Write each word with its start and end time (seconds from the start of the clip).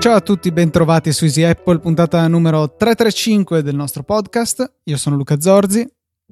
Ciao 0.00 0.14
a 0.14 0.22
tutti, 0.22 0.50
bentrovati 0.50 1.12
su 1.12 1.24
Easy 1.24 1.42
Apple, 1.42 1.78
puntata 1.78 2.26
numero 2.26 2.74
335 2.74 3.62
del 3.62 3.74
nostro 3.74 4.02
podcast. 4.02 4.78
Io 4.84 4.96
sono 4.96 5.14
Luca 5.14 5.38
Zorzi. 5.38 5.86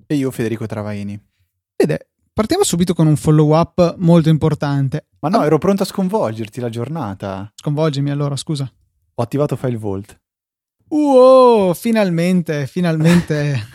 E 0.07 0.15
io 0.15 0.31
Federico 0.31 0.65
Travaini. 0.65 1.21
Vede, 1.77 2.09
partiamo 2.33 2.65
subito 2.65 2.95
con 2.95 3.07
un 3.07 3.17
follow 3.17 3.55
up 3.55 3.97
molto 3.99 4.31
importante. 4.31 5.09
Ma 5.21 5.29
no, 5.29 5.45
ero 5.45 5.59
pronto 5.59 5.83
a 5.83 5.87
sconvolgerti 5.87 6.61
la 6.61 6.71
giornata. 6.71 7.53
Sconvolgimi 7.55 8.11
allora, 8.11 8.37
scusa. 8.37 8.73
Ho 9.15 9.23
attivato 9.23 9.55
File 9.55 9.77
Vault. 9.77 10.19
Uh, 10.89 11.75
finalmente, 11.75 12.67
finalmente. 12.67 13.67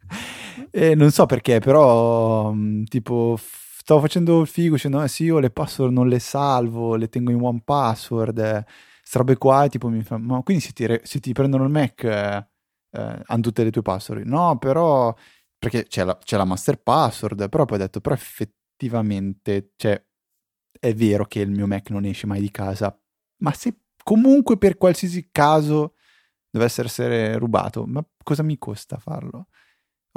e 0.72 0.94
non 0.94 1.10
so 1.10 1.26
perché, 1.26 1.60
però, 1.60 2.52
mm, 2.52 2.84
tipo, 2.84 3.38
stavo 3.76 4.00
facendo 4.00 4.40
il 4.40 4.46
figo 4.46 4.76
dicendo, 4.76 5.02
eh 5.02 5.08
sì, 5.08 5.24
io 5.24 5.40
le 5.40 5.50
password 5.50 5.92
non 5.92 6.08
le 6.08 6.20
salvo, 6.20 6.96
le 6.96 7.10
tengo 7.10 7.32
in 7.32 7.42
one 7.42 7.60
password. 7.62 8.38
Eh 8.38 8.64
robe 9.12 9.36
qua 9.36 9.64
e 9.64 9.68
tipo 9.68 9.88
mi 9.88 10.02
fa, 10.02 10.18
ma 10.18 10.42
quindi 10.42 10.62
se 10.62 10.72
ti, 10.72 10.86
re- 10.86 11.00
se 11.04 11.20
ti 11.20 11.32
prendono 11.32 11.64
il 11.64 11.70
Mac 11.70 12.02
eh, 12.04 12.48
eh, 12.90 13.20
hanno 13.24 13.40
tutte 13.42 13.64
le 13.64 13.70
tue 13.70 13.82
password? 13.82 14.26
No, 14.26 14.58
però, 14.58 15.14
perché 15.58 15.84
c'è 15.86 16.04
la, 16.04 16.16
c'è 16.18 16.36
la 16.36 16.44
master 16.44 16.80
password, 16.82 17.48
però 17.48 17.64
poi 17.64 17.78
ho 17.78 17.80
detto, 17.80 18.00
però 18.00 18.14
effettivamente, 18.14 19.72
cioè, 19.76 20.02
è 20.78 20.94
vero 20.94 21.24
che 21.26 21.40
il 21.40 21.50
mio 21.50 21.66
Mac 21.66 21.90
non 21.90 22.04
esce 22.04 22.26
mai 22.26 22.40
di 22.40 22.50
casa, 22.50 22.96
ma 23.42 23.52
se 23.52 23.80
comunque 24.02 24.58
per 24.58 24.76
qualsiasi 24.76 25.28
caso 25.32 25.94
dovesse 26.50 26.82
essere 26.82 27.38
rubato, 27.38 27.86
ma 27.86 28.04
cosa 28.22 28.42
mi 28.42 28.58
costa 28.58 28.98
farlo? 28.98 29.48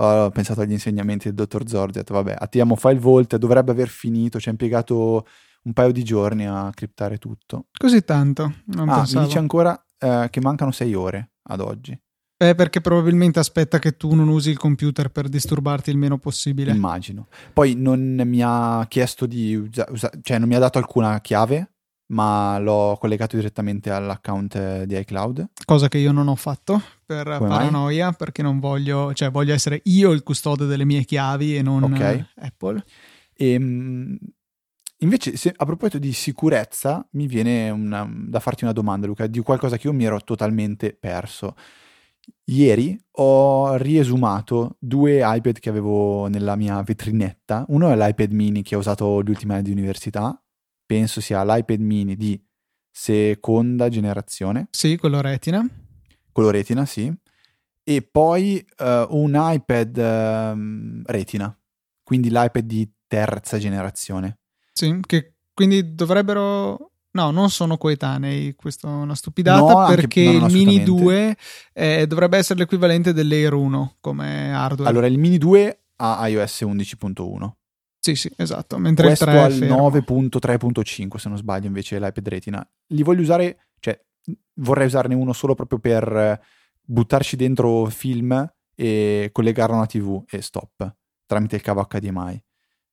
Ho 0.01 0.29
pensato 0.29 0.61
agli 0.61 0.71
insegnamenti 0.71 1.27
del 1.27 1.35
dottor 1.35 1.67
Zorzi, 1.67 1.97
ho 1.97 2.01
detto 2.01 2.13
vabbè, 2.13 2.35
attiviamo 2.37 2.75
File 2.75 2.99
Vault, 2.99 3.35
dovrebbe 3.37 3.71
aver 3.71 3.89
finito, 3.89 4.39
ci 4.39 4.47
ha 4.47 4.51
impiegato 4.51 5.25
un 5.63 5.73
paio 5.73 5.91
di 5.91 6.03
giorni 6.03 6.47
a 6.47 6.69
criptare 6.73 7.17
tutto. 7.17 7.65
Così 7.77 8.03
tanto? 8.03 8.53
Non 8.65 8.89
ah, 8.89 8.95
pensavo. 8.95 9.19
mi 9.21 9.25
dice 9.25 9.39
ancora 9.39 9.85
eh, 9.97 10.27
che 10.29 10.41
mancano 10.41 10.71
sei 10.71 10.93
ore 10.93 11.31
ad 11.43 11.59
oggi. 11.59 11.99
Eh, 12.41 12.55
perché 12.55 12.79
probabilmente 12.79 13.39
aspetta 13.39 13.79
che 13.79 13.97
tu 13.97 14.15
non 14.15 14.29
usi 14.29 14.49
il 14.49 14.57
computer 14.57 15.09
per 15.09 15.27
disturbarti 15.27 15.89
il 15.89 15.97
meno 15.97 16.17
possibile. 16.17 16.71
Immagino. 16.71 17.27
Poi 17.51 17.75
non 17.75 18.21
mi 18.25 18.41
ha 18.41 18.85
chiesto 18.87 19.25
di 19.25 19.55
usare, 19.55 19.91
usa- 19.91 20.11
cioè 20.21 20.39
non 20.39 20.47
mi 20.47 20.55
ha 20.55 20.59
dato 20.59 20.77
alcuna 20.77 21.19
chiave, 21.19 21.73
ma 22.13 22.57
l'ho 22.59 22.95
collegato 22.97 23.35
direttamente 23.35 23.91
all'account 23.91 24.83
di 24.85 24.97
iCloud. 24.97 25.49
Cosa 25.65 25.89
che 25.89 25.97
io 25.97 26.13
non 26.13 26.29
ho 26.29 26.35
fatto 26.35 26.81
per 27.05 27.25
Come 27.37 27.49
paranoia, 27.49 28.05
mai? 28.05 28.15
perché 28.17 28.41
non 28.41 28.59
voglio, 28.59 29.13
cioè 29.13 29.29
voglio 29.31 29.53
essere 29.53 29.81
io 29.83 30.11
il 30.11 30.23
custode 30.23 30.65
delle 30.65 30.85
mie 30.85 31.03
chiavi 31.03 31.57
e 31.57 31.61
non 31.61 31.83
Ok. 31.83 32.25
Apple. 32.37 32.83
E 33.33 33.59
mh, 33.59 34.17
invece, 34.99 35.35
se- 35.37 35.53
a 35.55 35.65
proposito 35.65 35.97
di 35.99 36.11
sicurezza, 36.13 37.05
mi 37.11 37.27
viene 37.27 37.69
una- 37.69 38.09
da 38.11 38.39
farti 38.39 38.63
una 38.63 38.73
domanda, 38.73 39.07
Luca, 39.07 39.27
di 39.27 39.39
qualcosa 39.39 39.77
che 39.77 39.87
io 39.87 39.93
mi 39.93 40.05
ero 40.05 40.19
totalmente 40.21 40.93
perso. 40.93 41.55
Ieri 42.45 42.99
ho 43.11 43.75
riesumato 43.77 44.75
due 44.79 45.21
iPad 45.23 45.59
che 45.59 45.69
avevo 45.69 46.27
nella 46.27 46.55
mia 46.55 46.81
vetrinetta. 46.83 47.65
Uno 47.69 47.89
è 47.91 47.95
l'iPad 47.95 48.31
mini 48.33 48.61
che 48.61 48.75
ho 48.75 48.79
usato 48.79 49.21
gli 49.23 49.29
ultimi 49.29 49.53
anni 49.53 49.63
di 49.63 49.71
università. 49.71 50.39
Penso 50.85 51.21
sia 51.21 51.43
l'iPad 51.43 51.79
mini 51.79 52.15
di 52.15 52.39
seconda 52.91 53.89
generazione, 53.89 54.67
Sì, 54.71 54.97
quello 54.97 55.21
retina. 55.21 55.65
quello 56.31 56.49
retina, 56.49 56.85
sì. 56.85 57.11
E 57.83 58.01
poi 58.01 58.57
eh, 58.77 59.07
un 59.09 59.33
iPad 59.35 59.97
ehm, 59.97 61.01
retina, 61.05 61.57
quindi 62.03 62.29
l'iPad 62.29 62.63
di 62.65 62.91
terza 63.07 63.57
generazione. 63.57 64.38
Sì, 64.79 64.99
che 65.05 65.33
quindi 65.53 65.93
dovrebbero... 65.93 66.91
No, 67.11 67.31
non 67.31 67.49
sono 67.49 67.77
coetanei, 67.77 68.53
questa 68.55 68.87
è 68.87 68.91
una 68.91 69.15
stupidata 69.15 69.59
No, 69.59 69.77
anche- 69.79 69.95
perché 69.95 70.23
no, 70.23 70.31
il 70.31 70.53
Mini 70.53 70.81
assolutamente. 70.81 70.83
2 70.85 71.37
eh, 71.73 72.07
dovrebbe 72.07 72.37
essere 72.37 72.59
l'equivalente 72.59 73.13
dell'Air 73.13 73.53
1 73.53 73.95
come 73.99 74.53
hardware. 74.53 74.89
Allora, 74.89 75.07
il 75.07 75.17
Mini 75.17 75.37
2 75.37 75.79
ha 75.97 76.27
iOS 76.27 76.61
11.1. 76.61 77.51
Sì, 77.99 78.15
sì, 78.15 78.31
esatto, 78.37 78.77
mentre 78.77 79.07
Questo 79.07 79.25
il 79.25 79.31
3 79.31 79.39
ha 79.39 79.45
è 79.47 79.49
il 79.49 79.57
fermo. 79.57 79.89
9.3.5 79.89 81.15
se 81.17 81.27
non 81.29 81.37
sbaglio 81.37 81.67
invece 81.67 81.99
l'iPad 81.99 82.27
Retina. 82.29 82.71
Li 82.87 83.03
voglio 83.03 83.21
usare, 83.21 83.71
cioè 83.79 83.99
vorrei 84.61 84.85
usarne 84.85 85.15
uno 85.15 85.33
solo 85.33 85.55
proprio 85.55 85.79
per 85.79 86.39
buttarci 86.81 87.35
dentro 87.35 87.85
film 87.87 88.49
e 88.75 89.29
collegarlo 89.33 89.73
a 89.73 89.77
una 89.79 89.85
TV 89.87 90.23
e 90.29 90.41
stop 90.41 90.95
tramite 91.25 91.57
il 91.57 91.61
cavo 91.61 91.85
HDMI. 91.85 92.41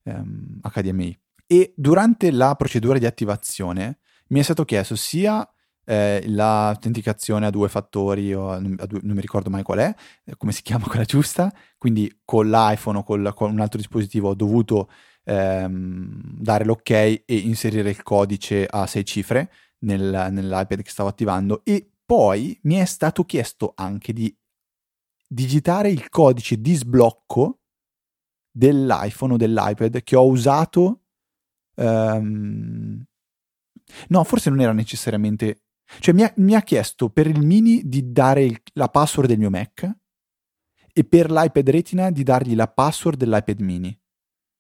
ehm, 0.05 0.61
HDMI. 0.63 1.19
E 1.47 1.73
durante 1.77 2.31
la 2.31 2.55
procedura 2.57 2.99
di 2.99 3.07
attivazione 3.07 3.99
mi 4.29 4.41
è 4.41 4.43
stato 4.43 4.65
chiesto 4.65 4.97
sia 4.97 5.49
eh, 5.89 6.25
l'autenticazione 6.27 7.47
a 7.47 7.51
due 7.51 7.69
fattori, 7.69 8.35
o 8.35 8.51
a- 8.51 8.59
due- 8.59 9.01
non 9.03 9.15
mi 9.15 9.21
ricordo 9.21 9.51
mai 9.51 9.63
qual 9.63 9.79
è, 9.79 9.95
eh, 10.25 10.37
come 10.37 10.51
si 10.51 10.63
chiama 10.63 10.87
quella 10.89 11.05
giusta, 11.05 11.53
quindi 11.79 12.23
con 12.25 12.49
l'iPhone 12.51 12.99
o 12.99 13.03
col- 13.05 13.33
con 13.35 13.53
un 13.53 13.61
altro 13.61 13.79
dispositivo 13.79 14.31
ho 14.31 14.35
dovuto 14.35 14.91
ehm, 15.29 16.21
dare 16.39 16.65
l'ok 16.65 16.91
e 16.91 17.25
inserire 17.27 17.91
il 17.91 18.03
codice 18.05 18.65
a 18.65 18.87
sei 18.87 19.05
cifre 19.05 19.51
nel- 19.81 20.29
nell'iPad 20.31 20.83
che 20.83 20.91
stavo 20.91 21.09
attivando 21.09 21.63
e 21.65 21.91
poi 22.05 22.57
mi 22.63 22.77
è 22.77 22.85
stato 22.85 23.25
chiesto 23.25 23.73
anche 23.75 24.13
di 24.13 24.33
digitare 25.29 25.91
il 25.91 26.09
codice 26.09 26.61
di 26.61 26.75
sblocco 26.75 27.59
dell'iPhone 28.51 29.35
o 29.35 29.37
dell'iPad 29.37 30.03
che 30.03 30.17
ho 30.17 30.27
usato 30.27 31.06
ehm, 31.77 33.05
no 34.09 34.25
forse 34.25 34.51
non 34.51 34.61
era 34.61 34.73
necessariamente 34.73 35.61
cioè 36.01 36.15
mi 36.15 36.23
ha, 36.25 36.33
mi 36.37 36.55
ha 36.55 36.63
chiesto 36.63 37.09
per 37.11 37.27
il 37.29 37.41
mini 37.45 37.83
di 37.85 38.11
dare 38.13 38.43
il- 38.45 38.61
la 38.75 38.89
password 38.89 39.29
del 39.29 39.39
mio 39.39 39.51
Mac 39.51 39.89
e 40.93 41.05
per 41.05 41.31
l'iPad 41.31 41.71
Retina 41.71 42.11
di 42.11 42.23
dargli 42.25 42.55
la 42.57 42.67
password 42.67 43.19
dell'iPad 43.19 43.61
mini 43.61 43.97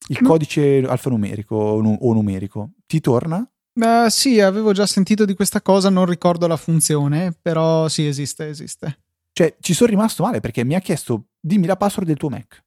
il 0.08 0.18
Ma- 0.20 0.28
codice 0.28 0.82
alfanumerico 0.86 1.56
o, 1.56 1.80
nu- 1.80 1.98
o 2.00 2.12
numerico 2.12 2.72
ti 2.86 3.00
torna? 3.00 3.48
Eh, 3.78 4.06
sì, 4.08 4.40
avevo 4.40 4.72
già 4.72 4.86
sentito 4.86 5.24
di 5.24 5.34
questa 5.34 5.60
cosa, 5.60 5.90
non 5.90 6.06
ricordo 6.06 6.46
la 6.46 6.56
funzione, 6.56 7.36
però 7.42 7.88
sì, 7.88 8.06
esiste, 8.06 8.48
esiste. 8.48 9.00
Cioè, 9.32 9.56
ci 9.60 9.74
sono 9.74 9.90
rimasto 9.90 10.22
male 10.22 10.40
perché 10.40 10.64
mi 10.64 10.74
ha 10.74 10.80
chiesto 10.80 11.26
dimmi 11.40 11.66
la 11.66 11.76
password 11.76 12.06
del 12.06 12.16
tuo 12.16 12.28
Mac. 12.30 12.64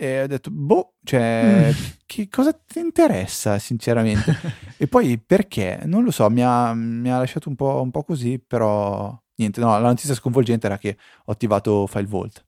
E 0.00 0.22
ho 0.22 0.26
detto, 0.28 0.50
boh, 0.52 0.94
cioè, 1.02 1.70
Mm. 1.74 1.84
che 2.06 2.28
cosa 2.28 2.52
ti 2.52 2.78
interessa, 2.78 3.58
sinceramente? 3.58 4.32
e 4.78 4.86
poi 4.86 5.18
perché? 5.18 5.80
Non 5.86 6.04
lo 6.04 6.12
so, 6.12 6.28
mi 6.30 6.42
ha, 6.44 6.72
mi 6.72 7.10
ha 7.10 7.18
lasciato 7.18 7.48
un 7.48 7.56
po', 7.56 7.80
un 7.82 7.90
po' 7.90 8.04
così, 8.04 8.38
però 8.38 9.12
niente, 9.36 9.60
no, 9.60 9.68
la 9.78 9.88
notizia 9.88 10.14
sconvolgente 10.14 10.66
era 10.66 10.78
che 10.78 10.96
ho 11.24 11.32
attivato 11.32 11.86
File 11.88 12.06
Vault. 12.06 12.44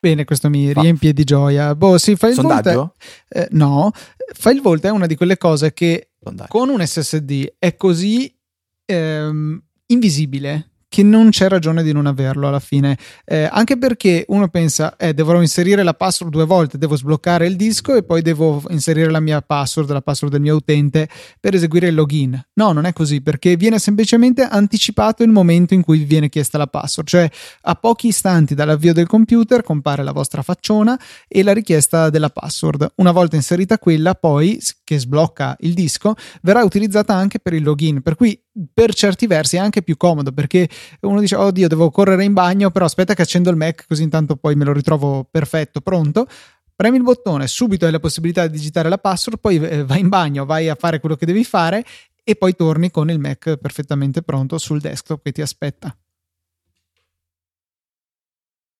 Bene, 0.00 0.24
questo 0.24 0.48
mi 0.48 0.72
Fa- 0.72 0.80
riempie 0.80 1.12
di 1.12 1.24
gioia. 1.24 1.74
Boh, 1.74 1.98
sì, 1.98 2.16
File 2.16 2.34
Vault 2.34 2.48
è, 2.66 2.72
Sondaggio? 2.72 2.94
eh, 3.28 3.48
no, 3.50 3.90
File 4.32 4.60
Vault 4.62 4.84
è 4.86 4.90
una 4.90 5.06
di 5.06 5.16
quelle 5.16 5.36
cose 5.36 5.74
che 5.74 6.12
Sondaggio. 6.22 6.48
con 6.50 6.68
un 6.70 6.86
SSD 6.86 7.54
è 7.58 7.76
così 7.76 8.34
ehm, 8.86 9.62
invisibile 9.86 10.70
che 10.88 11.02
non 11.02 11.30
c'è 11.30 11.48
ragione 11.48 11.82
di 11.82 11.92
non 11.92 12.06
averlo 12.06 12.48
alla 12.48 12.60
fine. 12.60 12.96
Eh, 13.24 13.48
anche 13.50 13.76
perché 13.76 14.24
uno 14.28 14.48
pensa, 14.48 14.96
eh, 14.96 15.12
dovrò 15.12 15.40
inserire 15.40 15.82
la 15.82 15.94
password 15.94 16.32
due 16.32 16.44
volte, 16.44 16.78
devo 16.78 16.96
sbloccare 16.96 17.46
il 17.46 17.56
disco 17.56 17.94
e 17.94 18.02
poi 18.02 18.22
devo 18.22 18.62
inserire 18.70 19.10
la 19.10 19.20
mia 19.20 19.42
password, 19.42 19.90
la 19.90 20.00
password 20.00 20.32
del 20.32 20.42
mio 20.42 20.56
utente 20.56 21.08
per 21.38 21.54
eseguire 21.54 21.88
il 21.88 21.94
login. 21.94 22.40
No, 22.54 22.72
non 22.72 22.86
è 22.86 22.92
così, 22.92 23.20
perché 23.20 23.56
viene 23.56 23.78
semplicemente 23.78 24.42
anticipato 24.42 25.22
il 25.22 25.30
momento 25.30 25.74
in 25.74 25.82
cui 25.82 25.98
vi 25.98 26.04
viene 26.04 26.28
chiesta 26.28 26.58
la 26.58 26.66
password, 26.66 27.08
cioè 27.08 27.30
a 27.62 27.74
pochi 27.74 28.08
istanti 28.08 28.54
dall'avvio 28.54 28.94
del 28.94 29.06
computer 29.06 29.62
compare 29.62 30.02
la 30.02 30.12
vostra 30.12 30.42
facciona 30.42 30.98
e 31.28 31.42
la 31.42 31.52
richiesta 31.52 32.08
della 32.08 32.30
password. 32.30 32.92
Una 32.96 33.12
volta 33.12 33.36
inserita 33.36 33.78
quella, 33.78 34.14
poi 34.14 34.58
che 34.88 34.98
sblocca 34.98 35.54
il 35.60 35.74
disco, 35.74 36.14
verrà 36.40 36.64
utilizzata 36.64 37.12
anche 37.14 37.40
per 37.40 37.52
il 37.52 37.62
login, 37.62 38.00
per 38.00 38.14
cui 38.14 38.42
per 38.72 38.94
certi 38.94 39.26
versi 39.26 39.56
è 39.56 39.58
anche 39.58 39.82
più 39.82 39.98
comodo 39.98 40.32
perché 40.32 40.66
uno 41.02 41.20
dice 41.20 41.36
oddio 41.36 41.68
devo 41.68 41.90
correre 41.90 42.24
in 42.24 42.32
bagno 42.32 42.70
però 42.70 42.86
aspetta 42.86 43.12
che 43.12 43.20
accendo 43.20 43.50
il 43.50 43.56
Mac 43.56 43.84
così 43.86 44.02
intanto 44.02 44.36
poi 44.36 44.54
me 44.54 44.64
lo 44.64 44.72
ritrovo 44.72 45.28
perfetto 45.30 45.82
pronto. 45.82 46.26
Premi 46.74 46.96
il 46.96 47.02
bottone 47.02 47.46
subito 47.48 47.84
hai 47.84 47.92
la 47.92 48.00
possibilità 48.00 48.46
di 48.46 48.56
digitare 48.56 48.88
la 48.88 48.96
password 48.96 49.38
poi 49.40 49.56
eh, 49.56 49.84
vai 49.84 50.00
in 50.00 50.08
bagno 50.08 50.46
vai 50.46 50.70
a 50.70 50.74
fare 50.74 51.00
quello 51.00 51.16
che 51.16 51.26
devi 51.26 51.44
fare 51.44 51.84
e 52.24 52.34
poi 52.34 52.56
torni 52.56 52.90
con 52.90 53.10
il 53.10 53.18
Mac 53.18 53.58
perfettamente 53.58 54.22
pronto 54.22 54.56
sul 54.56 54.80
desktop 54.80 55.22
che 55.22 55.32
ti 55.32 55.42
aspetta. 55.42 55.94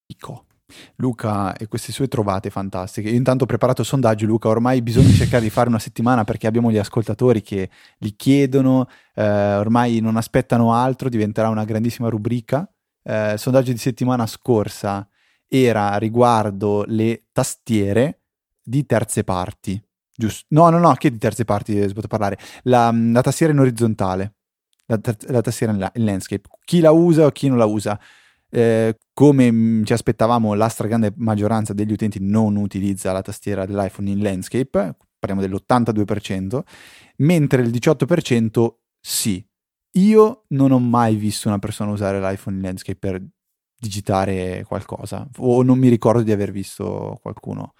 Dico. 0.07 0.48
Luca 0.97 1.57
e 1.57 1.67
queste 1.67 1.93
sue 1.93 2.09
trovate 2.09 2.51
fantastiche. 2.51 3.09
Io 3.09 3.17
intanto 3.17 3.45
ho 3.45 3.47
preparato 3.47 3.81
il 3.81 3.87
sondaggio, 3.87 4.27
Luca, 4.27 4.49
ormai 4.49 4.83
bisogna 4.83 5.13
cercare 5.13 5.43
di 5.43 5.51
fare 5.51 5.69
una 5.69 5.79
settimana 5.79 6.25
perché 6.25 6.47
abbiamo 6.47 6.71
gli 6.71 6.79
ascoltatori 6.79 7.43
che 7.43 7.71
li 7.99 8.15
chiedono, 8.17 8.89
eh, 9.15 9.55
ormai 9.57 10.01
non 10.01 10.17
aspettano 10.17 10.75
altro, 10.75 11.09
diventerà 11.09 11.49
una 11.49 11.65
grandissima 11.65 12.09
rubrica. 12.09 12.71
Eh, 13.03 13.33
il 13.33 13.39
sondaggio 13.39 13.73
di 13.73 13.79
settimana 13.79 14.27
scorsa 14.27 15.09
era 15.47 15.97
riguardo 15.97 16.85
le 16.87 17.25
tastiere 17.33 18.21
di 18.63 18.85
terze 18.85 19.25
parti. 19.25 19.83
Giusto? 20.15 20.45
No, 20.51 20.69
no, 20.69 20.79
no, 20.79 20.93
che 20.95 21.11
di 21.11 21.19
terze 21.19 21.45
parti 21.45 21.73
ho 21.73 21.89
sbagliato 21.89 22.07
a 22.07 22.09
parlare? 22.09 22.39
La, 22.65 22.93
la 22.93 23.21
tastiera 23.23 23.53
in 23.53 23.61
orizzontale. 23.61 24.35
la, 24.87 25.01
la 25.29 25.41
tastiera 25.41 25.73
in 25.73 26.05
landscape. 26.05 26.49
Chi 26.65 26.81
la 26.81 26.91
usa 26.91 27.27
o 27.27 27.31
chi 27.31 27.49
non 27.49 27.59
la 27.59 27.67
usa. 27.67 27.99
Eh, 28.51 28.97
come 29.13 29.51
mm, 29.51 29.85
ci 29.85 29.93
aspettavamo, 29.93 30.55
la 30.55 30.69
stragrande 30.69 31.13
maggioranza 31.17 31.73
degli 31.73 31.93
utenti 31.93 32.19
non 32.21 32.57
utilizza 32.57 33.13
la 33.13 33.23
tastiera 33.23 33.67
dell'iPhone 33.67 34.11
in 34.11 34.23
landscape, 34.23 34.97
parliamo 35.19 35.47
dell'82%, 35.47 36.61
mentre 37.19 37.63
il 37.63 37.71
18% 37.71 38.75
sì. 39.01 39.45
Io 39.93 40.45
non 40.49 40.71
ho 40.71 40.79
mai 40.79 41.17
visto 41.17 41.49
una 41.49 41.59
persona 41.59 41.91
usare 41.91 42.21
l'iPhone 42.21 42.57
in 42.57 42.63
landscape 42.63 42.99
per 42.99 43.23
digitare 43.81 44.65
qualcosa, 44.67 45.29
o 45.39 45.63
non 45.63 45.79
mi 45.79 45.89
ricordo 45.89 46.23
di 46.23 46.33
aver 46.33 46.51
visto 46.51 47.19
qualcuno. 47.23 47.75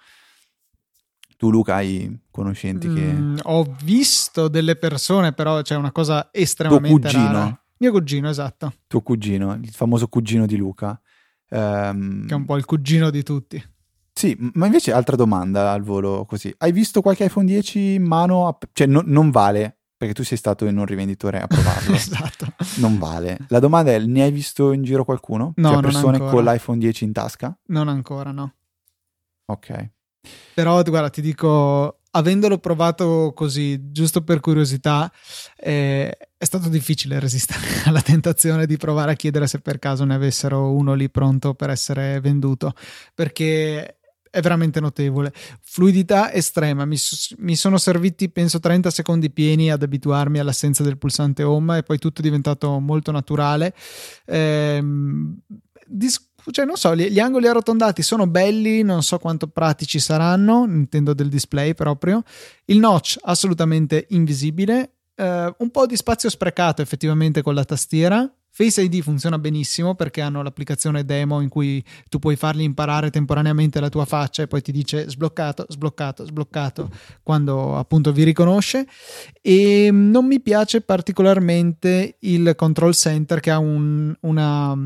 Tu, 1.37 1.49
Luca, 1.49 1.75
hai 1.75 2.19
conoscenti 2.29 2.89
mm, 2.89 2.95
che. 3.35 3.41
Ho 3.43 3.75
visto 3.83 4.49
delle 4.49 4.75
persone, 4.75 5.31
però 5.31 5.61
c'è 5.61 5.75
una 5.75 5.93
cosa 5.93 6.29
estremamente 6.33 7.09
Tuo 7.09 7.19
cugino. 7.19 7.31
Rara. 7.31 7.63
Mio 7.79 7.91
cugino, 7.91 8.29
esatto. 8.29 8.73
Tuo 8.87 9.01
cugino, 9.01 9.53
il 9.53 9.71
famoso 9.71 10.07
cugino 10.07 10.45
di 10.45 10.57
Luca. 10.57 10.99
Um, 11.49 12.25
che 12.27 12.33
è 12.33 12.37
un 12.37 12.45
po' 12.45 12.57
il 12.57 12.65
cugino 12.65 13.09
di 13.09 13.23
tutti. 13.23 13.63
Sì, 14.11 14.35
ma 14.53 14.65
invece 14.65 14.91
altra 14.91 15.15
domanda 15.15 15.71
al 15.71 15.81
volo 15.81 16.25
così. 16.25 16.53
Hai 16.57 16.73
visto 16.73 17.01
qualche 17.01 17.23
iPhone 17.23 17.45
10 17.45 17.93
in 17.93 18.03
mano? 18.03 18.47
A... 18.47 18.57
Cioè, 18.73 18.85
no, 18.85 19.01
non 19.05 19.31
vale, 19.31 19.77
perché 19.95 20.13
tu 20.13 20.23
sei 20.23 20.37
stato 20.37 20.65
in 20.65 20.77
un 20.77 20.85
rivenditore 20.85 21.39
a 21.39 21.47
provarlo. 21.47 21.93
esatto. 21.95 22.47
Non 22.79 22.97
vale. 22.97 23.37
La 23.47 23.59
domanda 23.59 23.91
è, 23.91 23.99
ne 23.99 24.23
hai 24.23 24.31
visto 24.31 24.73
in 24.73 24.83
giro 24.83 25.05
qualcuno? 25.05 25.53
No, 25.55 25.71
cioè, 25.71 25.81
persone 25.81 26.17
ancora. 26.17 26.31
con 26.31 26.43
l'iPhone 26.43 26.79
10 26.79 27.03
in 27.05 27.13
tasca? 27.13 27.57
Non 27.67 27.87
ancora, 27.87 28.31
no. 28.31 28.55
Ok. 29.45 29.89
Però, 30.53 30.83
guarda, 30.83 31.09
ti 31.09 31.21
dico, 31.21 31.98
avendolo 32.11 32.57
provato 32.57 33.33
così, 33.35 33.91
giusto 33.91 34.23
per 34.23 34.39
curiosità, 34.39 35.11
eh, 35.57 36.17
è 36.37 36.45
stato 36.45 36.69
difficile 36.69 37.19
resistere 37.19 37.61
alla 37.85 38.01
tentazione 38.01 38.65
di 38.65 38.77
provare 38.77 39.11
a 39.11 39.15
chiedere 39.15 39.47
se 39.47 39.59
per 39.59 39.79
caso 39.79 40.03
ne 40.05 40.15
avessero 40.15 40.71
uno 40.71 40.93
lì 40.93 41.09
pronto 41.09 41.53
per 41.53 41.69
essere 41.69 42.19
venduto, 42.19 42.73
perché 43.13 43.99
è 44.31 44.41
veramente 44.41 44.79
notevole. 44.79 45.33
Fluidità 45.61 46.31
estrema, 46.31 46.85
mi, 46.85 46.97
mi, 47.37 47.55
sono 47.55 47.77
serviti 47.77 48.29
penso 48.29 48.59
30 48.59 48.91
secondi 48.91 49.31
pieni 49.31 49.71
ad 49.71 49.81
abituarmi 49.81 50.39
all'assenza 50.39 50.83
del 50.83 50.97
pulsante 50.97 51.43
home 51.43 51.79
e 51.79 51.83
poi 51.83 51.97
tutto 51.97 52.21
è 52.21 52.23
diventato 52.23 52.79
molto 52.79 53.11
naturale. 53.11 53.73
Dis- 55.87 56.28
cioè, 56.51 56.65
non 56.65 56.75
so, 56.75 56.95
gli, 56.95 57.07
gli, 57.09 57.19
angoli 57.19 57.47
arrotondati 57.47 58.01
sono 58.01 58.27
belli, 58.27 58.81
non 58.83 59.03
so 59.03 59.17
quanto 59.19 59.47
pratici 59.47 59.99
saranno, 59.99 60.65
intendo 60.67 61.13
del 61.13 61.29
display 61.29 61.73
proprio. 61.73 62.23
Il 62.65 62.79
notch 62.79 63.17
assolutamente 63.21 64.05
invisibile, 64.09 64.93
eh, 65.15 65.53
un 65.57 65.69
po' 65.69 65.85
di 65.85 65.95
spazio 65.95 66.29
sprecato 66.29 66.81
effettivamente 66.81 67.41
con 67.41 67.53
la 67.53 67.65
tastiera, 67.65 68.29
Face 68.61 68.81
ID 68.81 68.99
funziona 68.99 69.39
benissimo 69.39 69.95
perché 69.95 70.19
hanno 70.19 70.43
l'applicazione 70.43 71.05
demo 71.05 71.39
in 71.39 71.47
cui 71.47 71.81
tu 72.09 72.19
puoi 72.19 72.35
fargli 72.35 72.63
imparare 72.63 73.09
temporaneamente 73.09 73.79
la 73.79 73.87
tua 73.87 74.03
faccia 74.03 74.43
e 74.43 74.47
poi 74.47 74.61
ti 74.61 74.73
dice 74.73 75.09
sbloccato, 75.09 75.65
sbloccato, 75.69 76.25
sbloccato 76.25 76.89
quando 77.23 77.77
appunto 77.77 78.11
vi 78.11 78.25
riconosce. 78.25 78.85
E 79.41 79.91
non 79.93 80.25
mi 80.25 80.41
piace 80.41 80.81
particolarmente 80.81 82.17
il 82.19 82.51
control 82.57 82.93
center 82.93 83.39
che 83.39 83.49
ha 83.49 83.59
un, 83.59 84.13
una. 84.19 84.77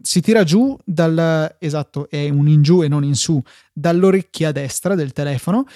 si 0.00 0.22
tira 0.22 0.42
giù 0.42 0.74
dal 0.82 1.54
esatto, 1.58 2.08
è 2.08 2.30
un 2.30 2.48
in 2.48 2.62
giù 2.62 2.82
e 2.82 2.88
non 2.88 3.04
in 3.04 3.14
su 3.14 3.38
dall'orecchia 3.74 4.52
destra 4.52 4.94
del 4.94 5.12
telefono 5.12 5.66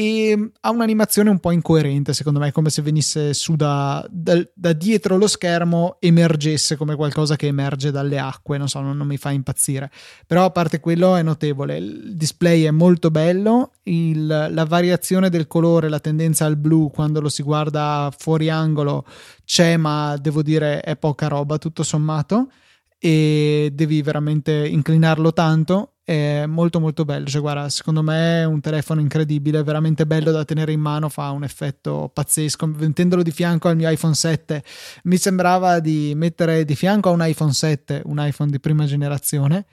e 0.00 0.52
ha 0.60 0.70
un'animazione 0.70 1.28
un 1.28 1.40
po' 1.40 1.50
incoerente 1.50 2.14
secondo 2.14 2.38
me, 2.38 2.52
come 2.52 2.70
se 2.70 2.80
venisse 2.80 3.34
su 3.34 3.54
da, 3.54 4.02
da, 4.08 4.42
da, 4.54 4.72
dietro 4.72 5.18
lo 5.18 5.26
schermo 5.26 5.98
emergesse 6.00 6.76
come 6.76 6.96
qualcosa 6.96 7.36
che 7.36 7.48
emerge 7.48 7.90
dalle 7.90 8.18
acque, 8.18 8.56
non 8.56 8.66
so, 8.66 8.80
non, 8.80 8.96
non, 8.96 9.06
mi 9.06 9.18
fa 9.18 9.30
impazzire, 9.30 9.90
però 10.26 10.46
a 10.46 10.50
parte 10.50 10.80
quello 10.80 11.16
è 11.16 11.22
notevole, 11.22 11.76
il 11.76 12.16
display 12.16 12.62
è 12.62 12.70
molto 12.70 13.10
bello, 13.10 13.72
il, 13.82 14.26
la 14.26 14.64
variazione 14.64 15.28
del 15.28 15.46
colore, 15.46 15.90
la 15.90 16.00
tendenza 16.00 16.46
al 16.46 16.56
blu 16.56 16.90
quando 16.90 17.20
lo 17.20 17.28
si 17.28 17.42
guarda 17.42 18.10
fuori 18.16 18.48
angolo 18.48 19.04
c'è, 19.44 19.76
ma 19.76 20.16
devo 20.16 20.42
dire 20.42 20.80
è 20.80 20.96
poca 20.96 21.28
roba 21.28 21.58
tutto 21.58 21.82
sommato 21.82 22.48
e 23.02 23.70
devi 23.72 24.02
veramente 24.02 24.52
inclinarlo 24.52 25.32
tanto 25.32 25.94
è 26.10 26.44
molto 26.46 26.80
molto 26.80 27.04
bello. 27.04 27.26
Cioè 27.26 27.40
guarda 27.40 27.68
secondo 27.68 28.02
me 28.02 28.42
è 28.42 28.44
un 28.44 28.60
telefono 28.60 29.00
incredibile 29.00 29.62
veramente 29.62 30.06
bello 30.06 30.30
da 30.32 30.44
tenere 30.44 30.72
in 30.72 30.80
mano 30.80 31.08
fa 31.08 31.30
un 31.30 31.44
effetto 31.44 32.10
pazzesco. 32.12 32.66
Mettendolo 32.66 33.22
di 33.22 33.30
fianco 33.30 33.68
al 33.68 33.76
mio 33.76 33.88
iPhone 33.88 34.14
7 34.14 34.62
mi 35.04 35.16
sembrava 35.16 35.78
di 35.78 36.12
mettere 36.16 36.64
di 36.64 36.74
fianco 36.74 37.08
a 37.08 37.12
un 37.12 37.24
iPhone 37.24 37.52
7 37.52 38.02
un 38.04 38.16
iPhone 38.18 38.50
di 38.50 38.60
prima 38.60 38.84
generazione. 38.84 39.66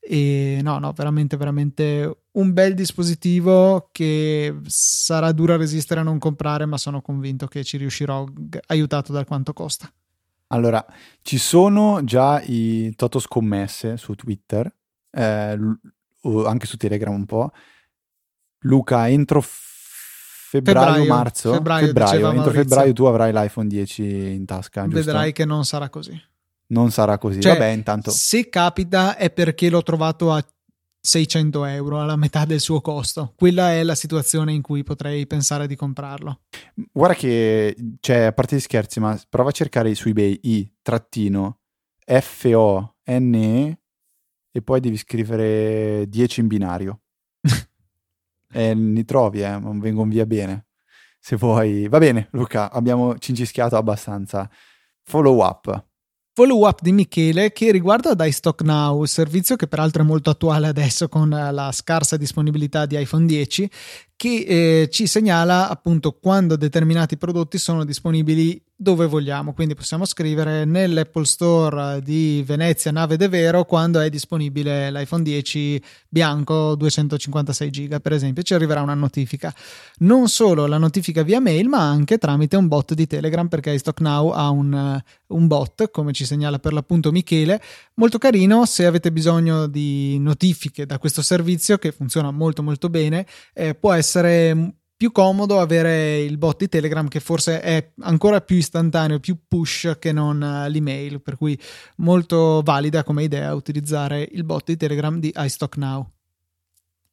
E 0.00 0.60
no 0.62 0.78
no 0.78 0.92
veramente 0.92 1.36
veramente 1.36 2.18
un 2.32 2.52
bel 2.52 2.74
dispositivo 2.74 3.88
che 3.90 4.54
sarà 4.66 5.32
duro 5.32 5.54
a 5.54 5.56
resistere 5.56 6.00
a 6.00 6.04
non 6.04 6.18
comprare 6.18 6.66
ma 6.66 6.78
sono 6.78 7.00
convinto 7.00 7.46
che 7.46 7.64
ci 7.64 7.76
riuscirò 7.76 8.24
aiutato 8.66 9.12
da 9.12 9.24
quanto 9.24 9.52
costa 9.52 9.90
allora 10.48 10.84
ci 11.22 11.38
sono 11.38 12.04
già 12.04 12.40
i 12.42 12.94
toto 12.96 13.18
scommesse 13.18 13.96
su 13.96 14.14
Twitter 14.14 14.72
eh, 15.10 15.58
anche 16.44 16.66
su 16.66 16.76
Telegram 16.76 17.14
un 17.14 17.24
po'. 17.24 17.50
Luca, 18.60 19.08
entro 19.08 19.42
febbraio, 19.42 20.86
febbraio 20.86 21.12
marzo, 21.12 21.52
febbraio, 21.52 21.86
febbraio 21.86 22.32
entro 22.32 22.50
febbraio 22.50 22.92
tu 22.92 23.04
avrai 23.04 23.32
l'iPhone 23.32 23.68
10 23.68 24.02
in 24.32 24.44
tasca. 24.44 24.82
Giusto? 24.82 24.96
Vedrai 24.96 25.32
che 25.32 25.44
non 25.44 25.64
sarà 25.64 25.88
così. 25.88 26.20
Non 26.68 26.90
sarà 26.90 27.16
così, 27.16 27.40
cioè, 27.40 27.52
vabbè, 27.52 27.66
intanto. 27.68 28.10
Se 28.10 28.48
capita 28.48 29.16
è 29.16 29.30
perché 29.30 29.70
l'ho 29.70 29.82
trovato 29.82 30.32
a 30.32 30.44
600 31.06 31.64
euro, 31.66 32.00
alla 32.00 32.16
metà 32.16 32.44
del 32.44 32.58
suo 32.58 32.80
costo. 32.80 33.32
Quella 33.36 33.70
è 33.70 33.84
la 33.84 33.94
situazione 33.94 34.52
in 34.52 34.60
cui 34.60 34.82
potrei 34.82 35.24
pensare 35.28 35.68
di 35.68 35.76
comprarlo. 35.76 36.40
Guarda 36.92 37.14
che, 37.14 37.76
cioè, 38.00 38.22
a 38.22 38.32
parte 38.32 38.56
gli 38.56 38.60
scherzi, 38.60 38.98
ma 38.98 39.18
prova 39.28 39.50
a 39.50 39.52
cercare 39.52 39.94
su 39.94 40.08
eBay 40.08 40.40
i 40.42 40.68
trattino 40.82 41.60
F-O-N-E 42.04 43.78
e 44.50 44.62
poi 44.62 44.80
devi 44.80 44.96
scrivere 44.96 46.06
10 46.08 46.40
in 46.40 46.46
binario. 46.48 47.00
e 48.52 48.74
li 48.74 49.04
trovi, 49.04 49.42
eh, 49.42 49.60
vengono 49.60 50.10
via 50.10 50.26
bene. 50.26 50.66
Se 51.20 51.36
vuoi. 51.36 51.86
Va 51.88 51.98
bene, 51.98 52.28
Luca, 52.32 52.72
abbiamo 52.72 53.16
cincischiato 53.18 53.76
abbastanza. 53.76 54.50
Follow 55.02 55.44
up. 55.44 55.86
Follow 56.38 56.66
up 56.66 56.82
di 56.82 56.92
Michele 56.92 57.50
che 57.50 57.72
riguarda 57.72 58.22
iStock 58.26 58.60
Now, 58.60 59.02
servizio 59.06 59.56
che 59.56 59.68
peraltro 59.68 60.02
è 60.02 60.04
molto 60.04 60.28
attuale 60.28 60.66
adesso 60.66 61.08
con 61.08 61.30
la 61.30 61.72
scarsa 61.72 62.18
disponibilità 62.18 62.84
di 62.84 63.00
iPhone 63.00 63.24
10, 63.24 63.70
che 64.16 64.44
eh, 64.46 64.88
ci 64.90 65.06
segnala 65.06 65.70
appunto 65.70 66.12
quando 66.12 66.56
determinati 66.56 67.16
prodotti 67.16 67.56
sono 67.56 67.86
disponibili 67.86 68.62
dove 68.78 69.06
vogliamo, 69.06 69.54
quindi 69.54 69.74
possiamo 69.74 70.04
scrivere 70.04 70.66
nell'Apple 70.66 71.24
Store 71.24 72.02
di 72.02 72.44
Venezia 72.46 72.90
Nave 72.90 73.16
De 73.16 73.26
Vero 73.26 73.64
quando 73.64 74.00
è 74.00 74.10
disponibile 74.10 74.90
l'iPhone 74.90 75.22
10 75.22 75.82
bianco 76.10 76.74
256 76.74 77.70
giga 77.70 78.00
per 78.00 78.12
esempio, 78.12 78.42
ci 78.42 78.52
arriverà 78.52 78.82
una 78.82 78.92
notifica. 78.92 79.54
Non 80.00 80.28
solo 80.28 80.66
la 80.66 80.76
notifica 80.76 81.22
via 81.22 81.40
mail, 81.40 81.68
ma 81.68 81.88
anche 81.88 82.18
tramite 82.18 82.56
un 82.56 82.68
bot 82.68 82.92
di 82.92 83.06
Telegram 83.06 83.48
perché 83.48 83.72
iStock 83.72 84.00
Now 84.00 84.28
ha 84.30 84.50
un, 84.50 85.02
un 85.28 85.46
bot, 85.46 85.90
come 85.90 86.12
ci 86.12 86.26
segnala 86.26 86.58
per 86.58 86.74
l'appunto 86.74 87.10
Michele, 87.10 87.60
molto 87.94 88.18
carino 88.18 88.66
se 88.66 88.84
avete 88.84 89.10
bisogno 89.10 89.66
di 89.66 90.18
notifiche 90.18 90.84
da 90.84 90.98
questo 90.98 91.22
servizio 91.22 91.78
che 91.78 91.92
funziona 91.92 92.30
molto 92.30 92.62
molto 92.62 92.90
bene, 92.90 93.26
eh, 93.54 93.74
può 93.74 93.92
essere 93.92 94.74
più 94.96 95.12
comodo 95.12 95.60
avere 95.60 96.18
il 96.18 96.38
bot 96.38 96.58
di 96.58 96.68
Telegram 96.68 97.06
che 97.06 97.20
forse 97.20 97.60
è 97.60 97.92
ancora 98.00 98.40
più 98.40 98.56
istantaneo, 98.56 99.20
più 99.20 99.38
push 99.46 99.96
che 99.98 100.12
non 100.12 100.42
eh, 100.42 100.68
l'email, 100.70 101.20
per 101.20 101.36
cui 101.36 101.58
molto 101.96 102.62
valida 102.64 103.04
come 103.04 103.22
idea 103.22 103.54
utilizzare 103.54 104.26
il 104.32 104.44
bot 104.44 104.64
di 104.64 104.76
Telegram 104.76 105.18
di 105.18 105.32
iStock 105.36 105.76
Now. 105.76 106.10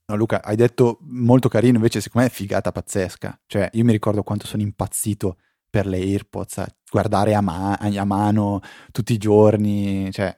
No, 0.05 0.15
Luca, 0.15 0.41
hai 0.43 0.55
detto 0.55 0.99
molto 1.01 1.49
carino, 1.49 1.77
invece 1.77 2.01
secondo 2.01 2.27
me 2.27 2.33
è 2.33 2.35
figata 2.35 2.71
pazzesca. 2.71 3.41
Cioè, 3.45 3.69
io 3.73 3.83
mi 3.83 3.91
ricordo 3.91 4.23
quanto 4.23 4.47
sono 4.47 4.61
impazzito 4.61 5.37
per 5.69 5.87
le 5.87 5.97
AirPods, 5.97 6.57
a 6.59 6.75
guardare 6.89 7.33
a, 7.33 7.41
ma- 7.41 7.77
a 7.77 8.05
mano 8.05 8.61
tutti 8.91 9.13
i 9.13 9.17
giorni, 9.17 10.11
cioè 10.11 10.37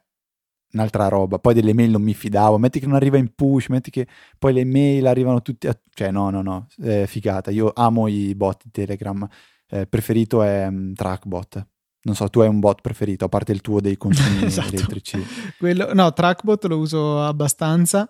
un'altra 0.76 1.08
roba. 1.08 1.40
Poi 1.40 1.54
delle 1.54 1.74
mail 1.74 1.92
non 1.92 2.02
mi 2.02 2.14
fidavo. 2.14 2.58
Metti 2.58 2.80
che 2.80 2.86
non 2.86 2.96
arriva 2.96 3.18
in 3.18 3.34
push, 3.34 3.70
metti 3.70 3.90
che 3.90 4.08
poi 4.38 4.54
le 4.54 4.66
mail 4.66 5.08
arrivano 5.08 5.42
tutti. 5.42 5.68
A... 5.68 5.78
Cioè, 5.90 6.12
no, 6.12 6.30
no, 6.30 6.42
no, 6.42 6.68
eh, 6.84 7.08
figata. 7.08 7.50
Io 7.50 7.72
amo 7.74 8.08
i 8.08 8.36
bot 8.36 8.64
di 8.64 8.72
Telegram. 8.72 9.28
Eh, 9.68 9.88
preferito 9.88 10.44
è 10.44 10.68
um, 10.68 10.94
Trackbot. 10.94 11.68
Non 12.04 12.14
so, 12.14 12.30
tu 12.30 12.42
hai 12.42 12.48
un 12.48 12.60
bot 12.60 12.82
preferito, 12.82 13.26
a 13.26 13.30
parte 13.30 13.52
il 13.52 13.62
tuo 13.62 13.82
dei 13.82 13.98
consumi 13.98 14.46
esatto. 14.46 14.76
elettrici. 14.76 15.20
Quello, 15.58 15.92
no, 15.94 16.14
Trackbot 16.14 16.66
lo 16.66 16.78
uso 16.78 17.22
abbastanza. 17.22 18.08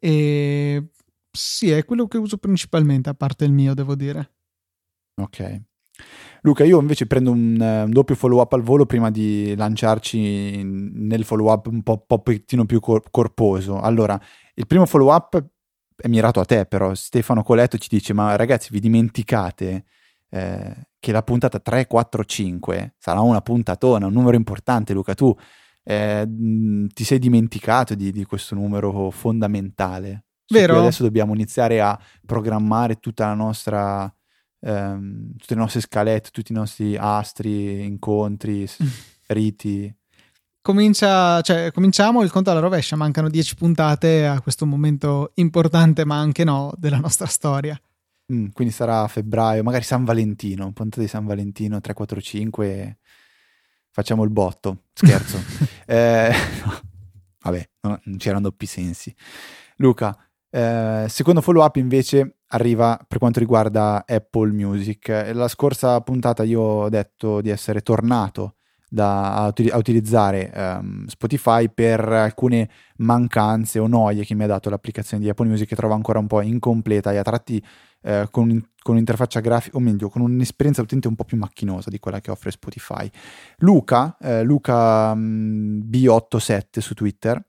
E 0.00 0.88
sì, 1.30 1.70
è 1.70 1.84
quello 1.84 2.08
che 2.08 2.18
uso 2.18 2.38
principalmente, 2.38 3.08
a 3.08 3.14
parte 3.14 3.44
il 3.44 3.52
mio, 3.52 3.74
devo 3.74 3.94
dire. 3.94 4.32
Ok. 5.20 5.62
Luca, 6.42 6.64
io 6.64 6.80
invece 6.80 7.06
prendo 7.06 7.30
un, 7.30 7.58
un 7.60 7.90
doppio 7.90 8.14
follow 8.14 8.40
up 8.40 8.52
al 8.52 8.62
volo 8.62 8.86
prima 8.86 9.10
di 9.10 9.54
lanciarci 9.56 10.62
nel 10.62 11.24
follow 11.24 11.50
up 11.50 11.66
un 11.66 11.82
po', 11.82 11.98
po 11.98 12.20
più 12.20 12.80
cor- 12.80 13.10
corposo. 13.10 13.80
Allora, 13.80 14.20
il 14.54 14.66
primo 14.66 14.86
follow 14.86 15.12
up 15.12 15.42
è 15.96 16.08
mirato 16.08 16.40
a 16.40 16.44
te, 16.44 16.66
però 16.66 16.94
Stefano 16.94 17.42
Coletto 17.42 17.78
ci 17.78 17.88
dice: 17.88 18.12
Ma 18.12 18.36
ragazzi, 18.36 18.68
vi 18.70 18.80
dimenticate 18.80 19.84
eh, 20.30 20.88
che 20.98 21.12
la 21.12 21.22
puntata 21.22 21.58
345 21.58 22.94
sarà 22.98 23.20
una 23.20 23.40
puntatona, 23.40 24.06
un 24.06 24.12
numero 24.12 24.36
importante, 24.36 24.92
Luca. 24.92 25.14
Tu 25.14 25.34
eh, 25.84 26.28
ti 26.92 27.04
sei 27.04 27.18
dimenticato 27.18 27.94
di, 27.94 28.10
di 28.10 28.24
questo 28.24 28.54
numero 28.54 29.10
fondamentale. 29.10 30.24
Vero? 30.48 30.78
Adesso 30.78 31.02
dobbiamo 31.02 31.34
iniziare 31.34 31.80
a 31.80 31.98
programmare 32.24 32.96
tutta 32.96 33.26
la 33.26 33.34
nostra. 33.34 34.12
Ehm, 34.60 35.36
tutte 35.36 35.54
le 35.54 35.60
nostre 35.60 35.80
scalette, 35.80 36.30
tutti 36.30 36.52
i 36.52 36.54
nostri 36.54 36.96
astri, 36.96 37.84
incontri, 37.84 38.68
riti. 39.28 39.94
Comincia, 40.60 41.40
cioè, 41.42 41.70
cominciamo 41.72 42.22
il 42.22 42.30
conto 42.30 42.50
alla 42.50 42.60
rovescia, 42.60 42.96
mancano 42.96 43.28
dieci 43.28 43.54
puntate 43.54 44.26
a 44.26 44.40
questo 44.40 44.66
momento 44.66 45.30
importante, 45.34 46.04
ma 46.04 46.18
anche 46.18 46.42
no, 46.42 46.72
della 46.76 46.98
nostra 46.98 47.26
storia. 47.26 47.80
Mm, 48.32 48.48
quindi 48.52 48.74
sarà 48.74 49.06
febbraio, 49.06 49.62
magari 49.62 49.84
San 49.84 50.04
Valentino, 50.04 50.72
puntata 50.72 51.02
di 51.02 51.08
San 51.08 51.24
Valentino 51.24 51.80
345, 51.80 52.98
facciamo 53.92 54.24
il 54.24 54.30
botto, 54.30 54.86
scherzo. 54.92 55.38
eh, 55.86 56.34
vabbè, 57.42 57.68
no, 57.82 58.00
non 58.02 58.16
c'erano 58.16 58.40
doppi 58.42 58.66
sensi. 58.66 59.14
Luca, 59.76 60.16
eh, 60.50 61.06
secondo 61.08 61.40
follow 61.40 61.64
up 61.64 61.76
invece 61.76 62.35
arriva 62.48 62.98
per 63.06 63.18
quanto 63.18 63.38
riguarda 63.38 64.04
Apple 64.06 64.52
Music. 64.52 65.08
La 65.32 65.48
scorsa 65.48 66.00
puntata 66.00 66.42
io 66.42 66.60
ho 66.60 66.88
detto 66.88 67.40
di 67.40 67.50
essere 67.50 67.80
tornato 67.80 68.54
da, 68.88 69.34
a, 69.34 69.46
a, 69.46 69.76
utilizzare 69.76 70.52
um, 70.54 71.06
Spotify 71.06 71.68
per 71.68 72.00
alcune 72.00 72.70
mancanze 72.98 73.78
o 73.78 73.86
noie 73.86 74.24
che 74.24 74.34
mi 74.34 74.44
ha 74.44 74.46
dato 74.46 74.70
l'applicazione 74.70 75.22
di 75.22 75.28
Apple 75.28 75.48
Music 75.48 75.68
che 75.68 75.76
trovo 75.76 75.94
ancora 75.94 76.18
un 76.18 76.26
po' 76.26 76.40
incompleta 76.40 77.12
e 77.12 77.16
a 77.16 77.22
tratti 77.22 77.62
eh, 78.02 78.28
con, 78.30 78.48
con, 78.80 78.94
un'interfaccia 78.94 79.40
grafica, 79.40 79.76
o 79.76 79.80
meglio, 79.80 80.08
con 80.08 80.22
un'esperienza 80.22 80.82
utente 80.82 81.08
un 81.08 81.16
po' 81.16 81.24
più 81.24 81.36
macchinosa 81.36 81.90
di 81.90 81.98
quella 81.98 82.20
che 82.20 82.30
offre 82.30 82.52
Spotify. 82.52 83.10
Luca, 83.58 84.16
eh, 84.20 84.42
Luca 84.44 85.10
um, 85.10 85.82
B87 85.84 86.78
su 86.78 86.94
Twitter, 86.94 87.44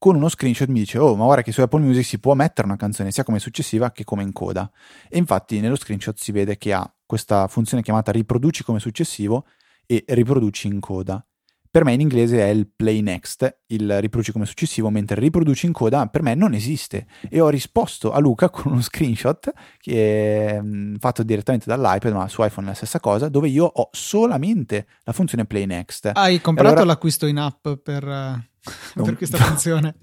con 0.00 0.16
uno 0.16 0.30
screenshot 0.30 0.68
mi 0.68 0.78
dice 0.78 0.96
oh 0.96 1.14
ma 1.14 1.24
guarda 1.24 1.42
che 1.42 1.52
su 1.52 1.60
Apple 1.60 1.80
Music 1.80 2.06
si 2.06 2.18
può 2.18 2.32
mettere 2.32 2.66
una 2.66 2.76
canzone 2.76 3.10
sia 3.10 3.22
come 3.22 3.38
successiva 3.38 3.92
che 3.92 4.02
come 4.02 4.22
in 4.22 4.32
coda 4.32 4.68
e 5.10 5.18
infatti 5.18 5.60
nello 5.60 5.76
screenshot 5.76 6.18
si 6.18 6.32
vede 6.32 6.56
che 6.56 6.72
ha 6.72 6.90
questa 7.04 7.48
funzione 7.48 7.82
chiamata 7.82 8.10
riproduci 8.10 8.62
come 8.62 8.78
successivo 8.78 9.44
e 9.84 10.04
riproduci 10.06 10.68
in 10.68 10.78
coda. 10.78 11.24
Per 11.72 11.84
me 11.84 11.92
in 11.92 12.00
inglese 12.00 12.38
è 12.40 12.48
il 12.48 12.68
play 12.68 13.00
next, 13.00 13.62
il 13.66 14.00
riproduci 14.00 14.30
come 14.30 14.46
successivo, 14.46 14.90
mentre 14.90 15.20
riproduci 15.20 15.66
in 15.66 15.72
coda 15.72 16.06
per 16.06 16.22
me 16.22 16.34
non 16.34 16.54
esiste. 16.54 17.06
E 17.28 17.40
ho 17.40 17.48
risposto 17.48 18.12
a 18.12 18.20
Luca 18.20 18.50
con 18.50 18.72
uno 18.72 18.80
screenshot 18.80 19.52
che 19.78 20.46
è 20.46 20.60
mm, 20.60 20.96
fatto 20.96 21.24
direttamente 21.24 21.66
dall'iPad, 21.66 22.12
ma 22.12 22.28
su 22.28 22.44
iPhone 22.44 22.66
è 22.66 22.70
la 22.70 22.76
stessa 22.76 23.00
cosa, 23.00 23.28
dove 23.28 23.48
io 23.48 23.64
ho 23.64 23.88
solamente 23.90 24.86
la 25.02 25.12
funzione 25.12 25.44
play 25.44 25.66
next. 25.66 26.10
Hai 26.14 26.40
comprato 26.40 26.70
allora... 26.70 26.86
l'acquisto 26.86 27.26
in 27.26 27.38
app 27.38 27.68
per, 27.82 28.48
uh, 28.96 29.02
per 29.02 29.16
questa 29.16 29.38
funzione? 29.42 29.96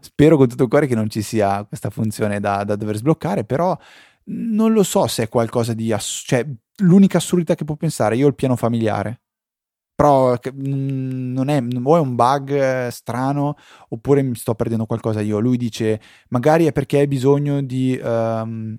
Spero 0.00 0.36
con 0.36 0.48
tutto 0.48 0.64
il 0.64 0.68
cuore 0.68 0.86
che 0.86 0.94
non 0.94 1.08
ci 1.08 1.22
sia 1.22 1.64
questa 1.64 1.90
funzione 1.90 2.40
da, 2.40 2.64
da 2.64 2.76
dover 2.76 2.96
sbloccare, 2.96 3.44
però 3.44 3.76
non 4.24 4.72
lo 4.72 4.82
so 4.82 5.06
se 5.06 5.24
è 5.24 5.28
qualcosa 5.28 5.74
di... 5.74 5.92
Ass- 5.92 6.24
cioè, 6.26 6.46
l'unica 6.82 7.18
assurdità 7.18 7.54
che 7.54 7.64
può 7.64 7.76
pensare, 7.76 8.16
io 8.16 8.26
ho 8.26 8.28
il 8.28 8.34
piano 8.34 8.56
familiare 8.56 9.20
però 9.98 10.32
mm, 10.32 11.32
non 11.32 11.48
è, 11.48 11.60
o 11.82 11.96
è 11.96 11.98
un 11.98 12.14
bug 12.14 12.50
eh, 12.52 12.88
strano 12.92 13.56
oppure 13.88 14.22
mi 14.22 14.36
sto 14.36 14.54
perdendo 14.54 14.86
qualcosa 14.86 15.20
io. 15.20 15.40
Lui 15.40 15.56
dice 15.56 16.00
magari 16.28 16.66
è 16.66 16.72
perché 16.72 16.98
hai 16.98 17.08
bisogno 17.08 17.60
di 17.62 17.98
um, 18.00 18.78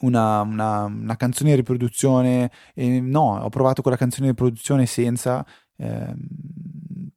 una, 0.00 0.42
una, 0.42 0.84
una, 0.84 1.16
canzone 1.16 1.50
di 1.50 1.56
riproduzione. 1.56 2.50
E 2.74 3.00
no, 3.00 3.38
ho 3.40 3.48
provato 3.48 3.80
quella 3.80 3.96
canzone 3.96 4.26
di 4.26 4.32
riproduzione 4.32 4.84
senza. 4.84 5.46
Eh, 5.78 6.14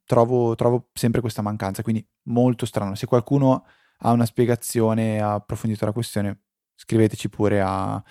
trovo, 0.08 0.54
trovo 0.54 0.88
sempre 0.94 1.20
questa 1.20 1.42
mancanza, 1.42 1.82
quindi 1.82 2.02
molto 2.24 2.64
strano. 2.64 2.94
Se 2.94 3.06
qualcuno 3.06 3.66
ha 3.98 4.10
una 4.10 4.24
spiegazione, 4.24 5.20
ha 5.20 5.34
approfondito 5.34 5.84
la 5.84 5.92
questione, 5.92 6.44
scriveteci 6.74 7.28
pure 7.28 7.60
a 7.60 8.02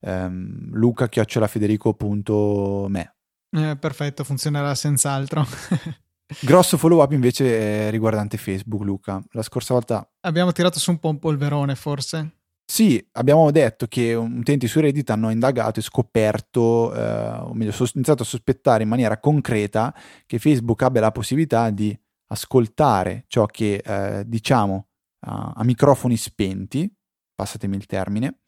um, 0.00 0.68
luca-federico.me 0.72 3.14
eh, 3.50 3.76
perfetto, 3.76 4.24
funzionerà 4.24 4.74
senz'altro. 4.74 5.46
Grosso 6.42 6.76
follow 6.76 7.02
up 7.02 7.12
invece 7.12 7.88
riguardante 7.90 8.36
Facebook, 8.36 8.82
Luca. 8.82 9.22
La 9.30 9.42
scorsa 9.42 9.72
volta 9.72 10.06
abbiamo 10.20 10.52
tirato 10.52 10.78
su 10.78 10.90
un 10.90 10.98
po' 10.98 11.08
un 11.08 11.18
polverone, 11.18 11.74
forse. 11.74 12.32
Sì, 12.68 13.02
abbiamo 13.12 13.52
detto 13.52 13.86
che 13.86 14.12
utenti 14.14 14.66
su 14.66 14.80
Reddit 14.80 15.08
hanno 15.10 15.30
indagato 15.30 15.78
e 15.78 15.84
scoperto, 15.84 16.92
eh, 16.92 17.28
o 17.38 17.54
meglio, 17.54 17.70
sono 17.70 17.88
iniziato 17.94 18.22
a 18.22 18.26
sospettare 18.26 18.82
in 18.82 18.88
maniera 18.88 19.20
concreta 19.20 19.94
che 20.26 20.40
Facebook 20.40 20.82
abbia 20.82 21.00
la 21.00 21.12
possibilità 21.12 21.70
di 21.70 21.96
ascoltare 22.28 23.24
ciò 23.28 23.46
che 23.46 23.76
eh, 23.76 24.24
diciamo 24.26 24.88
a, 25.26 25.52
a, 25.54 25.64
microfoni 25.64 26.16
spenti, 26.16 26.92
passatemi 27.36 27.76
il 27.76 27.86
termine, 27.86 28.40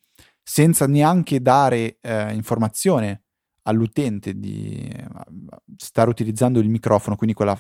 senza 0.42 0.88
neanche 0.88 1.40
dare 1.40 1.98
eh, 2.00 2.34
informazione 2.34 3.22
all'utente 3.62 4.34
di 4.34 4.90
stare 5.76 6.10
utilizzando 6.10 6.58
il 6.58 6.68
microfono, 6.68 7.14
quindi 7.14 7.37
quella 7.37 7.56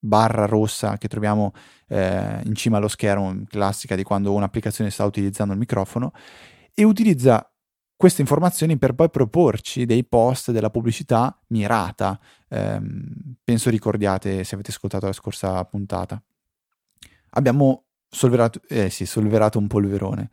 barra 0.00 0.46
rossa 0.46 0.96
che 0.96 1.06
troviamo 1.06 1.52
eh, 1.88 2.40
in 2.44 2.54
cima 2.54 2.78
allo 2.78 2.88
schermo, 2.88 3.44
classica 3.46 3.94
di 3.94 4.02
quando 4.02 4.32
un'applicazione 4.32 4.90
sta 4.90 5.04
utilizzando 5.04 5.52
il 5.52 5.58
microfono, 5.58 6.12
e 6.74 6.84
utilizza 6.84 7.44
queste 7.94 8.22
informazioni 8.22 8.78
per 8.78 8.94
poi 8.94 9.10
proporci 9.10 9.84
dei 9.84 10.04
post 10.04 10.52
della 10.52 10.70
pubblicità 10.70 11.38
mirata. 11.48 12.18
Eh, 12.48 12.80
penso 13.44 13.68
ricordiate 13.68 14.42
se 14.42 14.54
avete 14.54 14.70
ascoltato 14.70 15.06
la 15.06 15.12
scorsa 15.12 15.62
puntata. 15.66 16.20
Abbiamo 17.32 17.84
solverato, 18.08 18.60
eh 18.68 18.88
sì, 18.88 19.04
solverato 19.04 19.58
un 19.58 19.66
polverone. 19.66 20.30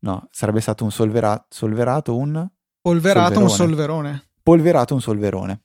No, 0.00 0.28
sarebbe 0.30 0.60
stato 0.60 0.82
un 0.84 0.90
solvera, 0.90 1.44
solverato 1.48 2.16
un... 2.16 2.48
Polverato 2.80 3.34
solverone. 3.34 3.50
un 3.50 3.56
solverone 3.56 4.24
polverato 4.42 4.94
un 4.94 5.00
solverone. 5.00 5.62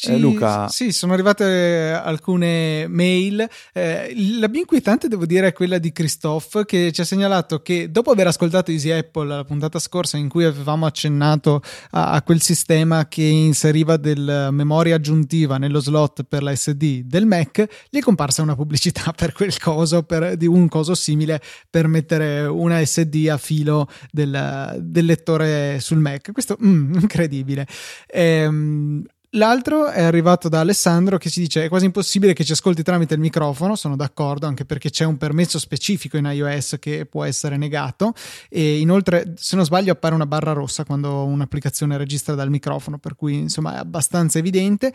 Ci, 0.00 0.12
eh, 0.12 0.16
Luca. 0.16 0.68
Sì, 0.68 0.92
sono 0.92 1.12
arrivate 1.12 1.90
alcune 1.90 2.86
mail. 2.86 3.44
Eh, 3.72 4.14
la 4.38 4.48
più 4.48 4.60
inquietante, 4.60 5.08
devo 5.08 5.26
dire, 5.26 5.48
è 5.48 5.52
quella 5.52 5.78
di 5.78 5.90
Christophe 5.90 6.64
che 6.66 6.92
ci 6.92 7.00
ha 7.00 7.04
segnalato 7.04 7.62
che 7.62 7.90
dopo 7.90 8.12
aver 8.12 8.28
ascoltato 8.28 8.70
Easy 8.70 8.92
Apple 8.92 9.26
la 9.26 9.42
puntata 9.42 9.80
scorsa 9.80 10.16
in 10.16 10.28
cui 10.28 10.44
avevamo 10.44 10.86
accennato 10.86 11.62
a, 11.90 12.12
a 12.12 12.22
quel 12.22 12.40
sistema 12.40 13.08
che 13.08 13.24
inseriva 13.24 13.96
del 13.96 14.50
memoria 14.52 14.94
aggiuntiva 14.94 15.58
nello 15.58 15.80
slot 15.80 16.22
per 16.22 16.44
la 16.44 16.54
SD 16.54 17.00
del 17.02 17.26
Mac, 17.26 17.66
gli 17.90 17.98
è 17.98 18.00
comparsa 18.00 18.42
una 18.42 18.54
pubblicità 18.54 19.10
per 19.18 19.32
quel 19.32 19.58
coso, 19.58 20.04
per, 20.04 20.36
di 20.36 20.46
un 20.46 20.68
coso 20.68 20.94
simile 20.94 21.42
per 21.68 21.88
mettere 21.88 22.42
una 22.42 22.84
SD 22.84 23.26
a 23.28 23.36
filo 23.36 23.88
del, 24.12 24.76
del 24.80 25.04
lettore 25.04 25.80
sul 25.80 25.98
Mac. 25.98 26.30
Questo 26.30 26.56
mm, 26.62 26.94
incredibile. 27.02 27.66
Ehm, 28.06 29.04
L'altro 29.32 29.88
è 29.88 30.02
arrivato 30.02 30.48
da 30.48 30.60
Alessandro 30.60 31.18
che 31.18 31.28
ci 31.28 31.40
dice 31.40 31.64
è 31.64 31.68
quasi 31.68 31.84
impossibile 31.84 32.32
che 32.32 32.44
ci 32.44 32.52
ascolti 32.52 32.82
tramite 32.82 33.12
il 33.12 33.20
microfono, 33.20 33.76
sono 33.76 33.94
d'accordo 33.94 34.46
anche 34.46 34.64
perché 34.64 34.88
c'è 34.88 35.04
un 35.04 35.18
permesso 35.18 35.58
specifico 35.58 36.16
in 36.16 36.24
iOS 36.24 36.76
che 36.80 37.04
può 37.04 37.24
essere 37.24 37.58
negato 37.58 38.14
e 38.48 38.78
inoltre 38.78 39.34
se 39.36 39.56
non 39.56 39.66
sbaglio 39.66 39.92
appare 39.92 40.14
una 40.14 40.24
barra 40.24 40.52
rossa 40.52 40.84
quando 40.86 41.24
un'applicazione 41.24 41.98
registra 41.98 42.34
dal 42.34 42.48
microfono 42.48 42.96
per 42.98 43.16
cui 43.16 43.34
insomma 43.34 43.74
è 43.74 43.78
abbastanza 43.78 44.38
evidente 44.38 44.94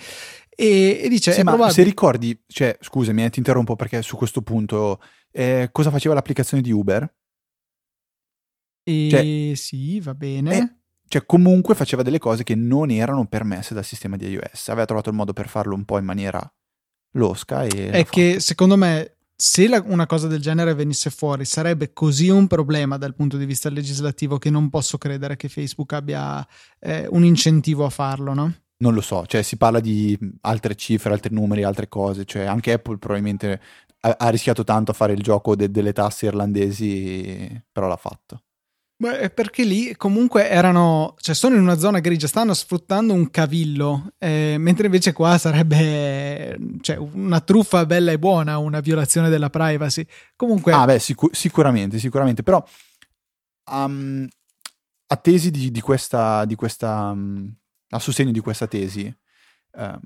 e, 0.49 1.01
e 1.03 1.09
dice 1.09 1.31
sì, 1.31 1.41
è 1.41 1.43
probabile... 1.43 1.71
se 1.71 1.83
ricordi, 1.83 2.43
cioè 2.47 2.75
scusami 2.81 3.25
eh, 3.25 3.29
ti 3.29 3.37
interrompo 3.37 3.75
perché 3.75 4.01
su 4.01 4.17
questo 4.17 4.41
punto 4.41 4.99
eh, 5.31 5.69
cosa 5.71 5.91
faceva 5.91 6.15
l'applicazione 6.15 6.63
di 6.63 6.71
Uber? 6.71 7.07
E 8.83 9.07
cioè, 9.11 9.55
sì, 9.55 9.99
va 9.99 10.13
bene. 10.15 10.57
Eh, 10.57 10.82
cioè 11.07 11.25
comunque 11.25 11.75
faceva 11.75 12.01
delle 12.01 12.19
cose 12.19 12.43
che 12.43 12.55
non 12.55 12.89
erano 12.89 13.25
permesse 13.27 13.73
dal 13.73 13.85
sistema 13.85 14.17
di 14.17 14.27
iOS. 14.27 14.69
Aveva 14.69 14.85
trovato 14.85 15.09
il 15.09 15.15
modo 15.15 15.33
per 15.33 15.47
farlo 15.47 15.75
un 15.75 15.85
po' 15.85 15.97
in 15.97 16.05
maniera 16.05 16.41
losca. 17.13 17.63
E 17.63 17.89
è 17.89 18.05
che 18.05 18.39
secondo 18.39 18.77
me 18.77 19.17
se 19.35 19.67
la, 19.67 19.83
una 19.85 20.05
cosa 20.05 20.27
del 20.27 20.41
genere 20.41 20.73
venisse 20.73 21.09
fuori 21.09 21.45
sarebbe 21.45 21.91
così 21.91 22.29
un 22.29 22.47
problema 22.47 22.97
dal 22.97 23.15
punto 23.15 23.37
di 23.37 23.45
vista 23.45 23.69
legislativo 23.69 24.37
che 24.37 24.49
non 24.49 24.69
posso 24.69 24.97
credere 24.97 25.35
che 25.35 25.49
Facebook 25.49 25.93
abbia 25.93 26.45
eh, 26.79 27.07
un 27.09 27.25
incentivo 27.25 27.85
a 27.85 27.89
farlo, 27.89 28.33
no? 28.33 28.53
Non 28.77 28.93
lo 28.93 29.01
so, 29.01 29.25
cioè 29.25 29.43
si 29.43 29.57
parla 29.57 29.79
di 29.79 30.17
altre 30.41 30.75
cifre, 30.75 31.13
altri 31.13 31.33
numeri, 31.33 31.63
altre 31.63 31.87
cose, 31.87 32.25
cioè 32.25 32.43
anche 32.43 32.73
Apple 32.73 32.97
probabilmente 32.97 33.61
ha, 34.01 34.15
ha 34.17 34.29
rischiato 34.29 34.63
tanto 34.63 34.91
a 34.91 34.93
fare 34.93 35.13
il 35.13 35.21
gioco 35.21 35.55
de, 35.55 35.71
delle 35.71 35.93
tasse 35.93 36.25
irlandesi, 36.25 37.63
però 37.71 37.87
l'ha 37.87 37.97
fatto. 37.97 38.43
Beh, 38.95 39.31
perché 39.31 39.63
lì 39.63 39.95
comunque 39.97 40.49
erano, 40.49 41.15
cioè 41.17 41.35
sono 41.35 41.55
in 41.55 41.61
una 41.61 41.77
zona 41.77 41.99
grigia, 41.99 42.27
stanno 42.27 42.53
sfruttando 42.53 43.11
un 43.13 43.29
cavillo, 43.31 44.13
eh, 44.17 44.55
mentre 44.59 44.85
invece 44.85 45.11
qua 45.11 45.37
sarebbe 45.37 46.57
cioè, 46.79 46.95
una 46.95 47.41
truffa 47.41 47.85
bella 47.85 48.11
e 48.11 48.19
buona, 48.19 48.59
una 48.59 48.79
violazione 48.79 49.29
della 49.29 49.49
privacy. 49.49 50.05
Comunque... 50.37 50.71
Ah 50.71 50.85
beh, 50.85 50.99
sicu- 50.99 51.33
sicuramente, 51.33 51.99
sicuramente, 51.99 52.43
però 52.43 52.63
um, 53.71 54.25
a 55.07 55.15
tesi 55.17 55.51
di, 55.51 55.69
di 55.69 55.81
questa, 55.81 56.45
di 56.45 56.55
questa 56.55 57.09
um, 57.09 57.53
a 57.89 57.99
sostegno 57.99 58.31
di 58.31 58.39
questa 58.39 58.67
tesi, 58.67 59.13
um, 59.71 59.99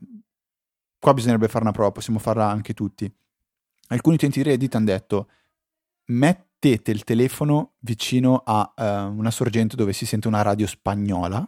qua 0.98 1.14
bisognerebbe 1.14 1.50
fare 1.50 1.64
una 1.64 1.74
prova, 1.74 1.92
possiamo 1.92 2.20
farla 2.20 2.50
anche 2.50 2.74
tutti. 2.74 3.12
Alcuni 3.90 4.16
utenti 4.16 4.42
di 4.42 4.50
Reddit 4.50 4.74
hanno 4.74 4.86
detto, 4.86 5.30
metti 6.06 6.47
mettete 6.60 6.92
il 6.92 7.04
telefono 7.04 7.76
vicino 7.80 8.42
a 8.44 8.74
uh, 8.76 9.16
una 9.16 9.32
sorgente 9.32 9.76
dove 9.76 9.94
si 9.94 10.06
sente 10.06 10.28
una 10.28 10.42
radio 10.42 10.66
spagnola, 10.66 11.48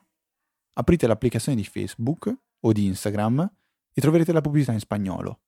aprite 0.74 1.08
l'applicazione 1.08 1.58
di 1.58 1.64
Facebook 1.64 2.34
o 2.62 2.72
di 2.72 2.86
Instagram 2.86 3.52
e 3.92 4.02
troverete 4.02 4.32
la 4.32 4.42
pubblicità 4.42 4.72
in 4.72 4.80
spagnolo. 4.80 5.42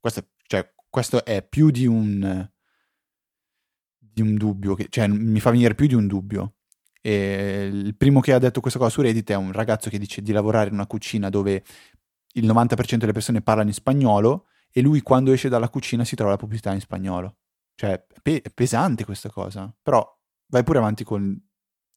Questo, 0.00 0.30
cioè, 0.46 0.72
questo 0.88 1.24
è 1.24 1.46
più 1.46 1.70
di 1.70 1.86
un, 1.86 2.50
di 3.96 4.22
un 4.22 4.34
dubbio, 4.34 4.74
che, 4.74 4.88
cioè 4.90 5.06
mi 5.06 5.38
fa 5.38 5.50
venire 5.50 5.76
più 5.76 5.86
di 5.86 5.94
un 5.94 6.08
dubbio. 6.08 6.56
E 7.00 7.68
il 7.72 7.96
primo 7.96 8.20
che 8.20 8.32
ha 8.32 8.38
detto 8.38 8.60
questa 8.60 8.78
cosa 8.78 8.90
su 8.90 9.00
Reddit 9.02 9.30
è 9.30 9.34
un 9.34 9.52
ragazzo 9.52 9.88
che 9.88 9.98
dice 9.98 10.20
di 10.20 10.32
lavorare 10.32 10.68
in 10.68 10.74
una 10.74 10.86
cucina 10.86 11.30
dove 11.30 11.62
il 12.34 12.46
90% 12.46 12.96
delle 12.96 13.12
persone 13.12 13.42
parlano 13.42 13.68
in 13.68 13.74
spagnolo 13.74 14.46
e 14.70 14.80
lui 14.80 15.00
quando 15.02 15.32
esce 15.32 15.48
dalla 15.48 15.68
cucina 15.68 16.04
si 16.04 16.16
trova 16.16 16.32
la 16.32 16.36
pubblicità 16.36 16.72
in 16.72 16.80
spagnolo. 16.80 17.36
Cioè, 17.74 18.06
è 18.22 18.50
pesante 18.50 19.04
questa 19.04 19.30
cosa. 19.30 19.74
Però 19.82 20.06
vai 20.46 20.62
pure 20.62 20.78
avanti 20.78 21.04
con 21.04 21.22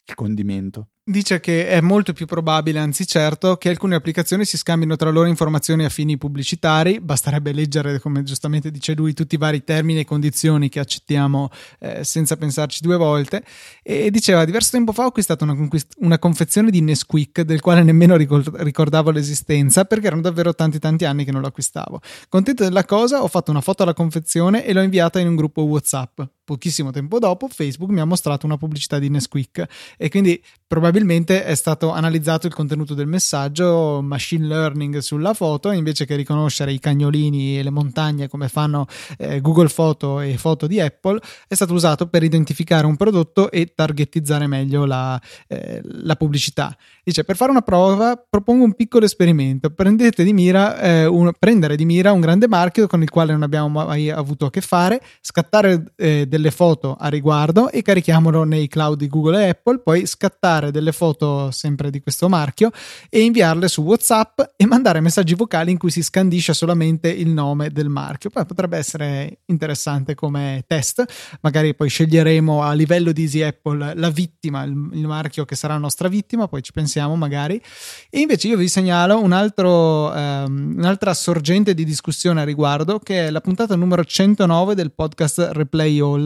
il 0.05 0.15
condimento. 0.15 0.91
Dice 1.07 1.39
che 1.39 1.67
è 1.67 1.81
molto 1.81 2.13
più 2.13 2.25
probabile, 2.25 2.79
anzi 2.79 3.05
certo, 3.05 3.57
che 3.57 3.69
alcune 3.69 3.93
applicazioni 3.93 4.43
si 4.43 4.57
scambino 4.57 4.95
tra 4.95 5.11
loro 5.11 5.27
informazioni 5.27 5.85
a 5.85 5.89
fini 5.89 6.17
pubblicitari. 6.17 6.99
Basterebbe 6.99 7.53
leggere, 7.53 7.99
come 7.99 8.23
giustamente 8.23 8.71
dice 8.71 8.95
lui, 8.95 9.13
tutti 9.13 9.35
i 9.35 9.37
vari 9.37 9.63
termini 9.63 9.99
e 9.99 10.03
condizioni 10.05 10.67
che 10.67 10.79
accettiamo 10.79 11.51
eh, 11.77 12.03
senza 12.03 12.37
pensarci 12.37 12.81
due 12.81 12.97
volte. 12.97 13.43
E 13.83 14.09
diceva, 14.09 14.45
diverso 14.45 14.71
tempo 14.71 14.93
fa 14.93 15.03
ho 15.03 15.09
acquistato 15.09 15.43
una, 15.43 15.53
conquist- 15.53 15.93
una 15.99 16.17
confezione 16.17 16.71
di 16.71 16.81
Nesquik 16.81 17.41
del 17.41 17.61
quale 17.61 17.83
nemmeno 17.83 18.15
ricord- 18.15 18.55
ricordavo 18.61 19.11
l'esistenza 19.11 19.85
perché 19.85 20.07
erano 20.07 20.23
davvero 20.23 20.55
tanti 20.55 20.79
tanti 20.79 21.05
anni 21.05 21.23
che 21.23 21.31
non 21.31 21.41
lo 21.41 21.47
acquistavo. 21.49 22.01
Contento 22.29 22.63
della 22.63 22.83
cosa, 22.83 23.21
ho 23.21 23.27
fatto 23.27 23.51
una 23.51 23.61
foto 23.61 23.83
alla 23.83 23.93
confezione 23.93 24.65
e 24.65 24.73
l'ho 24.73 24.81
inviata 24.81 25.19
in 25.19 25.27
un 25.27 25.35
gruppo 25.35 25.61
WhatsApp. 25.61 26.21
Pochissimo 26.45 26.91
tempo 26.91 27.17
dopo, 27.17 27.47
Facebook 27.47 27.89
mi 27.89 28.01
ha 28.01 28.05
mostrato 28.05 28.45
una 28.45 28.55
pubblicità 28.55 28.99
di 28.99 29.09
Nesquik 29.09 29.65
e 29.97 30.09
quindi 30.09 30.39
probabilmente 30.67 31.43
è 31.43 31.55
stato 31.55 31.91
analizzato 31.91 32.45
il 32.45 32.53
contenuto 32.53 32.93
del 32.93 33.07
messaggio, 33.07 33.99
machine 34.03 34.45
learning 34.45 34.99
sulla 34.99 35.33
foto, 35.33 35.71
invece 35.71 36.05
che 36.05 36.15
riconoscere 36.15 36.71
i 36.71 36.77
cagnolini 36.77 37.57
e 37.57 37.63
le 37.63 37.71
montagne 37.71 38.27
come 38.27 38.47
fanno 38.47 38.85
eh, 39.17 39.41
Google 39.41 39.69
Foto 39.69 40.19
e 40.19 40.37
foto 40.37 40.67
di 40.67 40.79
Apple, 40.79 41.19
è 41.47 41.55
stato 41.55 41.73
usato 41.73 42.09
per 42.09 42.21
identificare 42.21 42.85
un 42.85 42.95
prodotto 42.95 43.49
e 43.49 43.73
targetizzare 43.73 44.45
meglio 44.45 44.85
la, 44.85 45.19
eh, 45.47 45.81
la 45.83 46.15
pubblicità. 46.15 46.77
Dice, 47.03 47.23
per 47.23 47.37
fare 47.37 47.49
una 47.49 47.61
prova 47.61 48.23
propongo 48.29 48.63
un 48.63 48.73
piccolo 48.75 49.05
esperimento, 49.05 49.71
prendete 49.71 50.23
di 50.23 50.33
mira, 50.33 50.79
eh, 50.79 51.05
un, 51.07 51.31
prendere 51.39 51.75
di 51.75 51.85
mira 51.85 52.11
un 52.11 52.21
grande 52.21 52.47
marchio 52.47 52.85
con 52.85 53.01
il 53.01 53.09
quale 53.09 53.31
non 53.31 53.41
abbiamo 53.41 53.67
mai 53.67 54.11
avuto 54.11 54.45
a 54.45 54.51
che 54.51 54.61
fare, 54.61 55.01
scattare 55.21 55.93
eh, 55.95 56.27
delle 56.35 56.51
foto 56.51 56.97
a 56.99 57.07
riguardo 57.07 57.71
e 57.71 57.81
carichiamolo 57.81 58.43
nei 58.43 58.67
cloud 58.67 58.97
di 58.97 59.07
Google 59.07 59.45
e 59.45 59.49
Apple, 59.49 59.79
poi 59.79 60.05
scattare 60.05 60.69
delle 60.69 60.91
foto 60.91 61.49
sempre 61.51 61.89
di 61.89 62.01
questo 62.01 62.27
marchio 62.27 62.71
e 63.09 63.21
inviarle 63.21 63.69
su 63.69 63.81
WhatsApp 63.81 64.41
e 64.57 64.65
mandare 64.65 64.99
messaggi 64.99 65.33
vocali 65.33 65.71
in 65.71 65.77
cui 65.77 65.91
si 65.91 66.03
scandisce 66.03 66.53
solamente 66.53 67.09
il 67.09 67.29
nome 67.29 67.69
del 67.69 67.87
marchio. 67.87 68.29
Poi 68.29 68.45
potrebbe 68.45 68.77
essere 68.77 69.39
interessante 69.45 70.13
come 70.13 70.65
test, 70.67 71.05
magari 71.39 71.73
poi 71.73 71.87
sceglieremo 71.87 72.61
a 72.61 72.73
livello 72.73 73.13
di 73.13 73.21
Easy 73.21 73.41
Apple 73.41 73.93
la 73.95 74.09
vittima, 74.09 74.63
il, 74.63 74.89
il 74.91 75.07
marchio 75.07 75.45
che 75.45 75.55
sarà 75.55 75.77
nostra 75.77 76.09
vittima, 76.09 76.49
poi 76.49 76.61
ci 76.61 76.73
pensiamo 76.73 77.15
magari. 77.15 77.61
E 78.09 78.19
invece 78.19 78.49
io 78.49 78.57
vi 78.57 78.67
segnalo 78.67 79.21
un 79.21 79.31
altro, 79.31 80.11
um, 80.11 80.73
un'altra 80.77 81.13
sorgente 81.13 81.73
di 81.73 81.85
discussione 81.85 82.41
a 82.41 82.43
riguardo 82.43 82.99
che 82.99 83.27
è 83.27 83.29
la 83.29 83.39
puntata 83.39 83.75
numero 83.77 84.03
109 84.03 84.75
del 84.75 84.91
podcast 84.91 85.51
Replay 85.53 85.99
All 86.01 86.24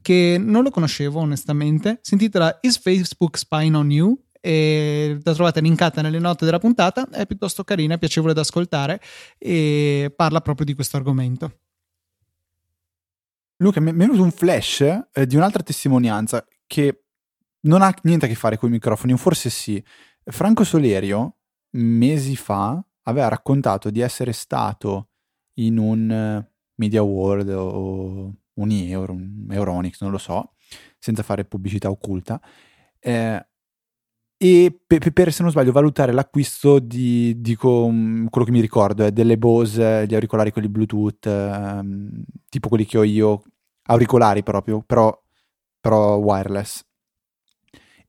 che 0.00 0.36
non 0.38 0.62
lo 0.62 0.70
conoscevo 0.70 1.20
onestamente, 1.20 1.98
si 2.02 2.14
intitola 2.14 2.58
Is 2.62 2.78
Facebook 2.78 3.36
Spying 3.36 3.74
on 3.74 3.90
You? 3.90 4.24
E 4.42 5.18
la 5.22 5.34
trovate 5.34 5.60
linkata 5.60 6.00
nelle 6.00 6.18
note 6.18 6.46
della 6.46 6.58
puntata, 6.58 7.08
è 7.10 7.26
piuttosto 7.26 7.62
carina, 7.62 7.98
piacevole 7.98 8.32
da 8.32 8.40
ascoltare 8.40 9.00
e 9.36 10.12
parla 10.16 10.40
proprio 10.40 10.64
di 10.64 10.74
questo 10.74 10.96
argomento. 10.96 11.58
Luca, 13.56 13.80
mi 13.80 13.90
è 13.90 13.94
venuto 13.94 14.22
un 14.22 14.30
flash 14.30 14.80
eh, 14.80 15.26
di 15.26 15.36
un'altra 15.36 15.62
testimonianza 15.62 16.46
che 16.66 17.04
non 17.62 17.82
ha 17.82 17.94
niente 18.04 18.24
a 18.24 18.28
che 18.28 18.34
fare 18.34 18.56
con 18.56 18.70
i 18.70 18.72
microfoni, 18.72 19.14
forse 19.18 19.50
sì. 19.50 19.82
Franco 20.24 20.64
Solerio, 20.64 21.36
mesi 21.72 22.36
fa, 22.36 22.82
aveva 23.02 23.28
raccontato 23.28 23.90
di 23.90 24.00
essere 24.00 24.32
stato 24.32 25.08
in 25.54 25.76
un 25.78 26.10
eh, 26.10 26.50
Media 26.76 27.02
World 27.02 27.48
o 27.50 28.34
un 28.60 28.70
Euro, 28.70 29.12
un 29.12 29.46
Euronics, 29.50 30.00
non 30.02 30.10
lo 30.10 30.18
so, 30.18 30.52
senza 30.98 31.22
fare 31.22 31.44
pubblicità 31.44 31.90
occulta, 31.90 32.40
eh, 32.98 33.44
e 34.42 34.80
per, 34.86 35.12
per, 35.12 35.32
se 35.34 35.42
non 35.42 35.50
sbaglio 35.50 35.70
valutare 35.70 36.12
l'acquisto 36.12 36.78
di, 36.78 37.38
dico 37.42 37.84
um, 37.84 38.26
quello 38.30 38.46
che 38.46 38.52
mi 38.52 38.60
ricordo 38.60 39.04
è 39.04 39.12
delle 39.12 39.36
Bose, 39.36 40.06
gli 40.06 40.14
auricolari 40.14 40.50
quelli 40.50 40.70
Bluetooth 40.70 41.26
um, 41.26 42.22
tipo 42.48 42.68
quelli 42.68 42.86
che 42.86 42.96
ho 42.96 43.04
io 43.04 43.42
auricolari 43.82 44.42
proprio 44.42 44.80
però, 44.80 45.14
però 45.78 46.16
wireless 46.16 46.82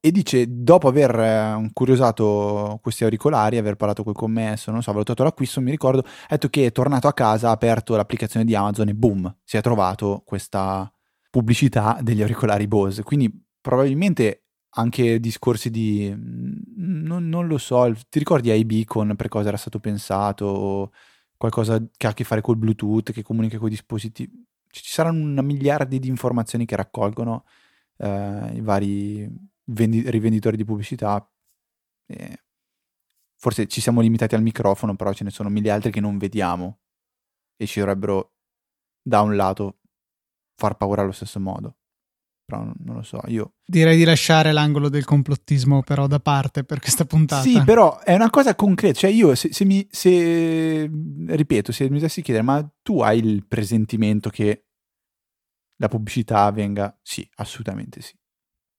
e 0.04 0.12
dice 0.12 0.46
dopo 0.50 0.88
aver 0.88 1.16
uh, 1.16 1.70
curiosato 1.74 2.80
questi 2.82 3.04
auricolari 3.04 3.58
aver 3.58 3.76
parlato 3.76 4.04
col 4.04 4.16
commesso 4.16 4.72
non 4.72 4.82
so 4.82 4.90
ha 4.90 4.94
valutato 4.94 5.24
l'acquisto 5.24 5.62
mi 5.62 5.70
ricordo 5.70 6.02
ha 6.02 6.28
detto 6.30 6.50
che 6.50 6.66
è 6.66 6.72
tornato 6.72 7.08
a 7.08 7.14
casa 7.14 7.50
ha 7.50 7.52
aperto 7.52 7.96
l'applicazione 7.96 8.44
di 8.44 8.56
Amazon 8.56 8.90
e 8.90 8.96
boom 8.96 9.34
si 9.44 9.58
è 9.58 9.62
trovato 9.62 10.24
questa 10.26 10.92
pubblicità 11.32 11.98
degli 12.02 12.22
auricolari 12.22 12.68
Bose. 12.68 13.02
Quindi 13.02 13.32
probabilmente 13.60 14.44
anche 14.76 15.20
discorsi 15.20 15.72
di 15.72 16.14
mm, 16.14 17.06
non, 17.06 17.28
non, 17.28 17.48
lo 17.48 17.58
so, 17.58 17.92
ti 18.10 18.20
ricordi 18.20 18.52
iBeacon 18.52 19.16
per 19.16 19.30
cosa 19.30 19.48
era 19.48 19.58
stato 19.58 19.80
pensato 19.80 20.92
qualcosa 21.38 21.82
che 21.98 22.08
ha 22.08 22.12
a 22.12 22.14
che 22.14 22.24
fare 22.24 22.42
col 22.42 22.58
Bluetooth 22.58 23.12
che 23.12 23.24
comunica 23.24 23.58
con 23.58 23.68
i 23.68 23.72
dispositivi 23.72 24.46
ci 24.68 24.84
saranno 24.86 25.24
una 25.24 25.42
miliardi 25.42 26.00
di 26.00 26.08
informazioni 26.08 26.66
che 26.66 26.76
raccolgono 26.78 27.44
eh, 27.98 28.52
i 28.54 28.62
vari 28.62 29.28
vendi- 29.66 30.10
rivenditori 30.10 30.58
di 30.58 30.66
pubblicità 30.66 31.30
e 32.06 32.44
forse 33.38 33.68
ci 33.68 33.82
siamo 33.82 34.02
limitati 34.02 34.36
al 34.36 34.42
microfono 34.42 34.96
però 34.96 35.14
ce 35.14 35.24
ne 35.24 35.30
sono 35.30 35.50
mille 35.50 35.72
altri 35.72 35.92
che 35.92 36.00
non 36.00 36.18
vediamo 36.18 36.82
e 37.56 37.66
ci 37.66 37.80
dovrebbero 37.80 38.36
da 39.02 39.22
un 39.22 39.36
lato 39.36 39.80
far 40.56 40.78
paura 40.78 41.02
allo 41.02 41.12
stesso 41.12 41.40
modo 41.40 41.78
però 42.52 42.64
non 42.64 42.96
lo 42.98 43.02
so, 43.02 43.22
io... 43.28 43.54
Direi 43.64 43.96
di 43.96 44.04
lasciare 44.04 44.52
l'angolo 44.52 44.90
del 44.90 45.06
complottismo 45.06 45.84
però 45.84 46.08
da 46.08 46.20
parte 46.20 46.66
per 46.66 46.82
questa 46.82 47.06
puntata. 47.06 47.44
Sì, 47.44 47.64
però 47.64 48.00
è 48.00 48.14
una 48.14 48.30
cosa 48.30 48.56
concreta, 48.56 49.00
cioè 49.00 49.10
io 49.10 49.34
se, 49.36 49.54
se 49.54 49.64
mi, 49.64 49.88
se, 49.90 50.90
ripeto, 51.28 51.72
se 51.72 51.90
mi 51.90 51.96
dovessi 51.96 52.22
chiedere, 52.22 52.46
ma 52.46 52.70
tu 52.82 53.00
hai 53.00 53.20
il 53.20 53.46
presentimento 53.48 54.30
che 54.30 54.66
la 55.78 55.88
pubblicità 55.88 56.52
venga? 56.52 56.98
Sì, 57.02 57.26
assolutamente 57.36 58.02
sì. 58.02 58.14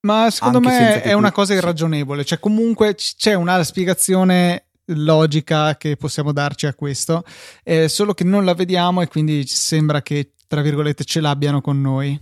Ma 0.02 0.30
secondo 0.30 0.60
me 0.60 1.00
è 1.02 1.12
tu... 1.12 1.16
una 1.16 1.32
cosa 1.32 1.54
irragionevole, 1.54 2.24
cioè 2.24 2.40
comunque 2.40 2.94
c'è 2.94 3.34
una 3.34 3.62
spiegazione 3.62 4.66
logica 4.86 5.76
che 5.76 5.96
possiamo 5.96 6.32
darci 6.32 6.66
a 6.66 6.74
questo, 6.74 7.24
eh, 7.62 7.88
solo 7.88 8.14
che 8.14 8.24
non 8.24 8.44
la 8.44 8.54
vediamo 8.54 9.00
e 9.00 9.08
quindi 9.08 9.46
sembra 9.46 10.02
che, 10.02 10.32
tra 10.46 10.60
virgolette, 10.60 11.04
ce 11.04 11.20
l'abbiano 11.20 11.60
con 11.60 11.80
noi. 11.80 12.18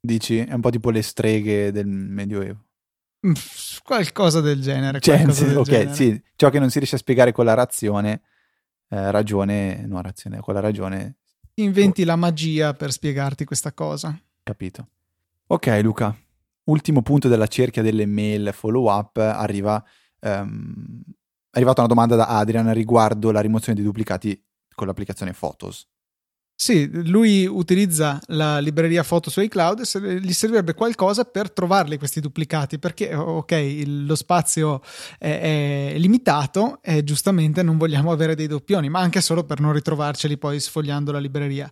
Dici? 0.00 0.38
È 0.38 0.52
un 0.52 0.60
po' 0.60 0.70
tipo 0.70 0.90
le 0.90 1.02
streghe 1.02 1.72
del 1.72 1.86
Medioevo. 1.86 2.62
Mm, 3.26 3.32
qualcosa 3.82 4.42
del 4.42 4.60
genere. 4.60 5.00
Cioè, 5.00 5.24
sì, 5.32 5.46
del 5.46 5.56
ok, 5.56 5.64
genere. 5.64 5.94
sì. 5.94 6.22
Ciò 6.36 6.50
che 6.50 6.58
non 6.58 6.68
si 6.68 6.78
riesce 6.78 6.96
a 6.96 6.98
spiegare 6.98 7.32
con 7.32 7.46
la 7.46 7.54
razione, 7.54 8.20
eh, 8.90 9.10
ragione, 9.10 9.84
no 9.86 10.00
razione, 10.02 10.40
con 10.40 10.54
la 10.54 10.60
ragione... 10.60 11.16
Inventi 11.54 12.02
oh. 12.02 12.06
la 12.06 12.16
magia 12.16 12.74
per 12.74 12.92
spiegarti 12.92 13.44
questa 13.44 13.72
cosa. 13.72 14.18
Capito. 14.42 14.88
Ok 15.46 15.78
Luca, 15.82 16.16
ultimo 16.64 17.02
punto 17.02 17.28
della 17.28 17.46
cerchia 17.46 17.82
delle 17.82 18.06
mail 18.06 18.50
follow 18.52 18.90
up, 18.90 19.16
arriva... 19.16 19.82
Um, 20.20 21.02
è 21.54 21.58
arrivata 21.58 21.82
una 21.82 21.88
domanda 21.88 22.16
da 22.16 22.26
Adrian 22.26 22.72
riguardo 22.74 23.30
la 23.30 23.40
rimozione 23.40 23.76
dei 23.76 23.86
duplicati 23.86 24.42
con 24.74 24.88
l'applicazione 24.88 25.32
Photos. 25.32 25.86
Sì, 26.56 26.88
lui 27.08 27.46
utilizza 27.46 28.20
la 28.26 28.60
libreria 28.60 29.02
foto 29.02 29.28
su 29.28 29.40
iCloud 29.40 29.80
e 29.80 30.20
gli 30.20 30.32
servirebbe 30.32 30.74
qualcosa 30.74 31.24
per 31.24 31.50
trovarli 31.50 31.98
questi 31.98 32.20
duplicati 32.20 32.78
perché 32.78 33.12
ok, 33.12 33.50
il, 33.50 34.06
lo 34.06 34.14
spazio 34.14 34.80
è, 35.18 35.92
è, 35.92 35.98
limitato 35.98 36.78
e 36.80 37.02
giustamente 37.02 37.64
non 37.64 37.76
vogliamo 37.76 38.12
avere 38.12 38.36
dei 38.36 38.46
doppioni, 38.46 38.88
ma 38.88 39.00
anche 39.00 39.20
solo 39.20 39.42
per 39.42 39.58
non 39.58 39.72
ritrovarceli 39.72 40.38
poi 40.38 40.60
sfogliando 40.60 41.10
la 41.10 41.18
libreria 41.18 41.68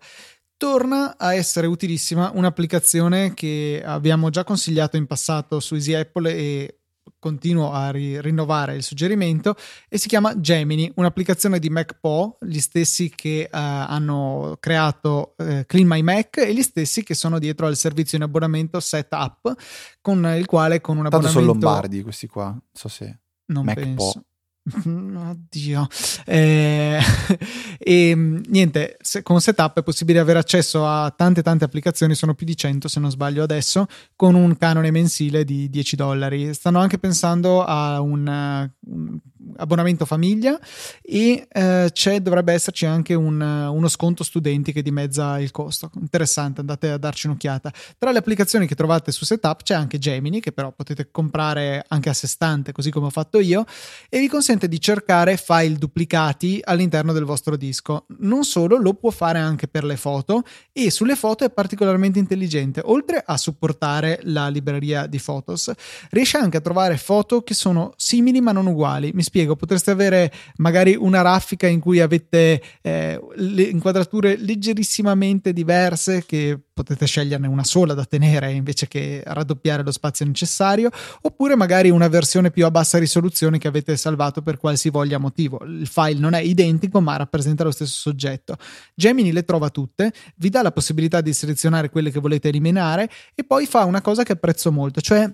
torna 0.62 1.18
a 1.18 1.34
essere 1.34 1.66
utilissima 1.66 2.30
un'applicazione 2.32 3.34
che 3.34 3.82
abbiamo 3.84 4.30
già 4.30 4.44
consigliato 4.44 4.96
in 4.96 5.08
passato 5.08 5.58
su 5.58 5.74
Easy 5.74 5.92
Apple 5.92 6.32
e 6.32 6.78
continuo 7.18 7.72
a 7.72 7.90
ri- 7.90 8.20
rinnovare 8.20 8.76
il 8.76 8.84
suggerimento 8.84 9.56
e 9.88 9.98
si 9.98 10.06
chiama 10.06 10.38
Gemini, 10.38 10.88
un'applicazione 10.94 11.58
di 11.58 11.68
MacPo, 11.68 12.38
gli 12.42 12.60
stessi 12.60 13.10
che 13.12 13.48
uh, 13.50 13.56
hanno 13.56 14.56
creato 14.60 15.34
uh, 15.38 15.64
Clean 15.66 15.88
My 15.88 16.00
Mac 16.00 16.36
e 16.36 16.54
gli 16.54 16.62
stessi 16.62 17.02
che 17.02 17.14
sono 17.14 17.40
dietro 17.40 17.66
al 17.66 17.74
servizio 17.74 18.16
in 18.16 18.22
abbonamento 18.22 18.78
Setup, 18.78 19.52
con 20.00 20.24
il 20.36 20.46
quale 20.46 20.80
con 20.80 20.96
un 20.96 21.08
Tanto 21.08 21.16
abbonamento... 21.16 21.50
sono 21.50 21.60
lombardi 21.60 22.02
questi 22.02 22.28
qua, 22.28 22.50
non 22.50 22.62
so 22.72 22.86
se... 22.86 23.18
Non 23.46 23.64
MacPo. 23.64 23.80
penso. 23.80 24.24
Oddio. 24.64 25.88
Eh, 26.24 27.00
e 27.78 28.14
niente, 28.14 28.96
se, 29.00 29.22
con 29.22 29.40
Setup 29.40 29.80
è 29.80 29.82
possibile 29.82 30.20
avere 30.20 30.38
accesso 30.38 30.86
a 30.86 31.10
tante 31.10 31.42
tante 31.42 31.64
applicazioni, 31.64 32.14
sono 32.14 32.34
più 32.34 32.46
di 32.46 32.56
100 32.56 32.86
se 32.86 33.00
non 33.00 33.10
sbaglio 33.10 33.42
adesso, 33.42 33.86
con 34.14 34.36
un 34.36 34.56
canone 34.56 34.92
mensile 34.92 35.44
di 35.44 35.68
10 35.68 35.96
dollari. 35.96 36.54
Stanno 36.54 36.78
anche 36.78 36.98
pensando 36.98 37.64
a 37.64 38.00
un, 38.00 38.70
un 38.86 39.20
abbonamento 39.56 40.04
famiglia 40.04 40.58
e 41.02 41.48
eh, 41.50 42.20
dovrebbe 42.20 42.52
esserci 42.52 42.86
anche 42.86 43.14
un, 43.14 43.40
uno 43.40 43.88
sconto 43.88 44.22
studenti 44.22 44.72
che 44.72 44.82
dimezza 44.82 45.40
il 45.40 45.50
costo. 45.50 45.90
Interessante, 46.00 46.60
andate 46.60 46.90
a 46.90 46.98
darci 46.98 47.26
un'occhiata. 47.26 47.72
Tra 47.98 48.12
le 48.12 48.18
applicazioni 48.18 48.68
che 48.68 48.76
trovate 48.76 49.10
su 49.10 49.24
Setup 49.24 49.62
c'è 49.64 49.74
anche 49.74 49.98
Gemini, 49.98 50.40
che 50.40 50.52
però 50.52 50.70
potete 50.70 51.10
comprare 51.10 51.84
anche 51.88 52.10
a 52.10 52.12
sé 52.12 52.28
stante, 52.28 52.70
così 52.70 52.92
come 52.92 53.06
ho 53.06 53.10
fatto 53.10 53.40
io, 53.40 53.64
e 54.08 54.20
vi 54.20 54.28
consente 54.28 54.50
consente 54.52 54.68
di 54.68 54.80
cercare 54.80 55.38
file 55.38 55.76
duplicati 55.76 56.60
all'interno 56.62 57.12
del 57.12 57.24
vostro 57.24 57.56
disco. 57.56 58.04
Non 58.18 58.44
solo, 58.44 58.76
lo 58.76 58.92
può 58.94 59.10
fare 59.10 59.38
anche 59.38 59.66
per 59.66 59.82
le 59.82 59.96
foto 59.96 60.42
e 60.72 60.90
sulle 60.90 61.16
foto 61.16 61.44
è 61.44 61.50
particolarmente 61.50 62.18
intelligente. 62.18 62.82
Oltre 62.84 63.22
a 63.24 63.38
supportare 63.38 64.20
la 64.24 64.48
libreria 64.48 65.06
di 65.06 65.18
Photos, 65.18 65.72
riesce 66.10 66.36
anche 66.36 66.58
a 66.58 66.60
trovare 66.60 66.98
foto 66.98 67.42
che 67.42 67.54
sono 67.54 67.94
simili 67.96 68.40
ma 68.42 68.52
non 68.52 68.66
uguali. 68.66 69.12
Mi 69.14 69.22
spiego, 69.22 69.56
potreste 69.56 69.90
avere 69.90 70.30
magari 70.56 70.94
una 70.94 71.22
raffica 71.22 71.66
in 71.66 71.80
cui 71.80 72.00
avete 72.00 72.62
eh, 72.82 73.20
le 73.34 73.62
inquadrature 73.62 74.36
leggerissimamente 74.36 75.54
diverse 75.54 76.24
che 76.26 76.58
potete 76.72 77.06
sceglierne 77.06 77.46
una 77.46 77.64
sola 77.64 77.94
da 77.94 78.04
tenere 78.04 78.52
invece 78.52 78.88
che 78.88 79.22
raddoppiare 79.24 79.82
lo 79.82 79.92
spazio 79.92 80.26
necessario, 80.26 80.90
oppure 81.22 81.54
magari 81.54 81.90
una 81.90 82.08
versione 82.08 82.50
più 82.50 82.64
a 82.64 82.70
bassa 82.70 82.98
risoluzione 82.98 83.58
che 83.58 83.68
avete 83.68 83.96
salvato 83.96 84.41
per 84.42 84.58
qualsivoglia 84.58 85.18
motivo. 85.18 85.62
Il 85.64 85.86
file 85.86 86.18
non 86.18 86.34
è 86.34 86.40
identico, 86.40 87.00
ma 87.00 87.16
rappresenta 87.16 87.64
lo 87.64 87.70
stesso 87.70 88.10
soggetto. 88.10 88.56
Gemini 88.94 89.32
le 89.32 89.44
trova 89.44 89.70
tutte, 89.70 90.12
vi 90.36 90.50
dà 90.50 90.62
la 90.62 90.72
possibilità 90.72 91.20
di 91.20 91.32
selezionare 91.32 91.90
quelle 91.90 92.10
che 92.10 92.20
volete 92.20 92.48
eliminare 92.48 93.08
e 93.34 93.44
poi 93.44 93.66
fa 93.66 93.84
una 93.84 94.00
cosa 94.00 94.22
che 94.22 94.32
apprezzo 94.32 94.70
molto, 94.70 95.00
cioè 95.00 95.32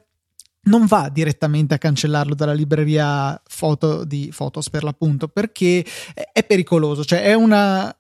non 0.60 0.86
va 0.86 1.08
direttamente 1.08 1.74
a 1.74 1.78
cancellarlo 1.78 2.34
dalla 2.34 2.52
libreria 2.52 3.40
foto 3.46 4.04
di 4.04 4.32
Photos 4.36 4.68
per 4.68 4.82
l'appunto 4.84 5.28
perché 5.28 5.84
è 6.32 6.44
pericoloso, 6.44 7.04
cioè 7.04 7.22
è 7.22 7.34
una 7.34 7.94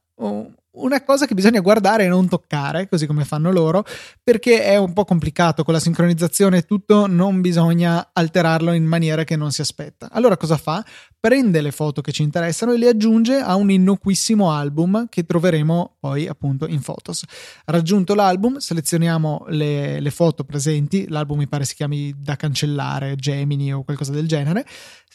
una 0.78 1.02
cosa 1.02 1.26
che 1.26 1.34
bisogna 1.34 1.60
guardare 1.60 2.04
e 2.04 2.08
non 2.08 2.28
toccare, 2.28 2.88
così 2.88 3.06
come 3.06 3.24
fanno 3.24 3.50
loro, 3.50 3.84
perché 4.22 4.62
è 4.64 4.76
un 4.76 4.92
po' 4.92 5.04
complicato 5.04 5.64
con 5.64 5.74
la 5.74 5.80
sincronizzazione 5.80 6.58
e 6.58 6.62
tutto, 6.62 7.06
non 7.06 7.40
bisogna 7.40 8.10
alterarlo 8.12 8.72
in 8.72 8.84
maniera 8.84 9.24
che 9.24 9.36
non 9.36 9.50
si 9.52 9.60
aspetta. 9.60 10.08
Allora 10.10 10.36
cosa 10.36 10.56
fa? 10.56 10.84
Prende 11.20 11.60
le 11.60 11.72
foto 11.72 12.00
che 12.00 12.12
ci 12.12 12.22
interessano 12.22 12.72
e 12.72 12.78
le 12.78 12.88
aggiunge 12.88 13.38
a 13.38 13.56
un 13.56 13.70
innocuissimo 13.70 14.52
album 14.52 15.08
che 15.08 15.24
troveremo 15.24 15.96
poi 15.98 16.28
appunto 16.28 16.66
in 16.66 16.80
Photos. 16.80 17.24
Raggiunto 17.64 18.14
l'album, 18.14 18.58
selezioniamo 18.58 19.46
le, 19.48 20.00
le 20.00 20.10
foto 20.10 20.44
presenti, 20.44 21.08
l'album 21.08 21.38
mi 21.38 21.48
pare 21.48 21.64
si 21.64 21.74
chiami 21.74 22.14
da 22.16 22.36
cancellare, 22.36 23.16
Gemini 23.16 23.74
o 23.74 23.82
qualcosa 23.82 24.12
del 24.12 24.28
genere, 24.28 24.64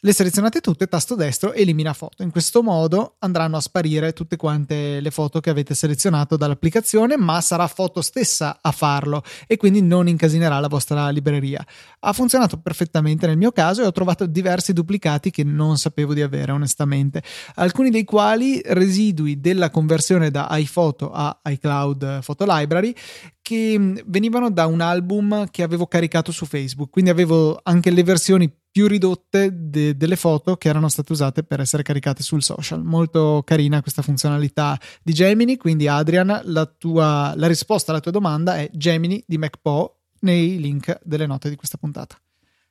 le 0.05 0.11
selezionate 0.11 0.59
tutte, 0.59 0.87
tasto 0.87 1.15
destro, 1.15 1.53
elimina 1.53 1.93
foto. 1.93 2.23
In 2.23 2.29
questo 2.29 2.61
modo 2.61 3.15
andranno 3.19 3.55
a 3.55 3.61
sparire 3.61 4.11
tutte 4.11 4.35
quante 4.35 4.99
le 4.99 5.11
foto 5.11 5.39
che 5.39 5.49
avete 5.53 5.73
selezionato 5.73 6.35
dall'applicazione, 6.35 7.17
ma 7.17 7.39
sarà 7.41 7.67
foto 7.67 8.01
stessa 8.01 8.59
a 8.61 8.71
farlo 8.71 9.23
e 9.47 9.57
quindi 9.57 9.81
non 9.81 10.07
incasinerà 10.07 10.59
la 10.59 10.67
vostra 10.67 11.09
libreria. 11.09 11.65
Ha 12.01 12.13
funzionato 12.13 12.59
perfettamente 12.59 13.25
nel 13.25 13.37
mio 13.37 13.51
caso 13.51 13.81
e 13.81 13.85
ho 13.85 13.91
trovato 13.91 14.25
diversi 14.25 14.73
duplicati 14.73 15.31
che 15.31 15.43
non 15.43 15.77
sapevo 15.77 16.13
di 16.13 16.21
avere 16.21 16.51
onestamente, 16.51 17.23
alcuni 17.55 17.89
dei 17.89 18.03
quali 18.03 18.61
residui 18.63 19.39
della 19.39 19.69
conversione 19.69 20.29
da 20.29 20.47
iPhoto 20.51 21.11
a 21.11 21.39
iCloud 21.43 22.23
Photo 22.23 22.45
Library 22.47 22.93
che 23.41 24.03
venivano 24.05 24.49
da 24.49 24.65
un 24.65 24.81
album 24.81 25.49
che 25.51 25.63
avevo 25.63 25.85
caricato 25.85 26.31
su 26.31 26.45
Facebook, 26.45 26.89
quindi 26.89 27.11
avevo 27.11 27.59
anche 27.61 27.91
le 27.91 28.03
versioni 28.03 28.51
più 28.73 28.87
ridotte 28.87 29.69
de- 29.69 29.95
delle 29.95 30.15
foto 30.15 30.57
che 30.57 30.67
erano 30.67 30.89
state 30.89 31.11
usate 31.11 31.43
per 31.43 31.59
essere 31.59 31.83
caricate 31.83 32.23
sul 32.23 32.41
social. 32.41 32.83
Molto 32.83 33.43
carina 33.45 33.83
questa 33.83 34.01
funzionalità 34.01 34.79
di 35.03 35.13
Gemini, 35.13 35.57
quindi 35.57 35.87
Adrian, 35.87 36.41
la, 36.45 36.65
tua, 36.65 37.33
la 37.35 37.45
risposta 37.45 37.91
alla 37.91 37.99
tua 37.99 38.09
domanda 38.09 38.57
è 38.57 38.71
Gemini 38.73 39.23
di 39.27 39.37
MacPo 39.37 39.99
nei 40.21 40.59
link 40.59 40.99
delle 41.03 41.27
note 41.27 41.49
di 41.49 41.55
questa 41.55 41.77
puntata. 41.77 42.19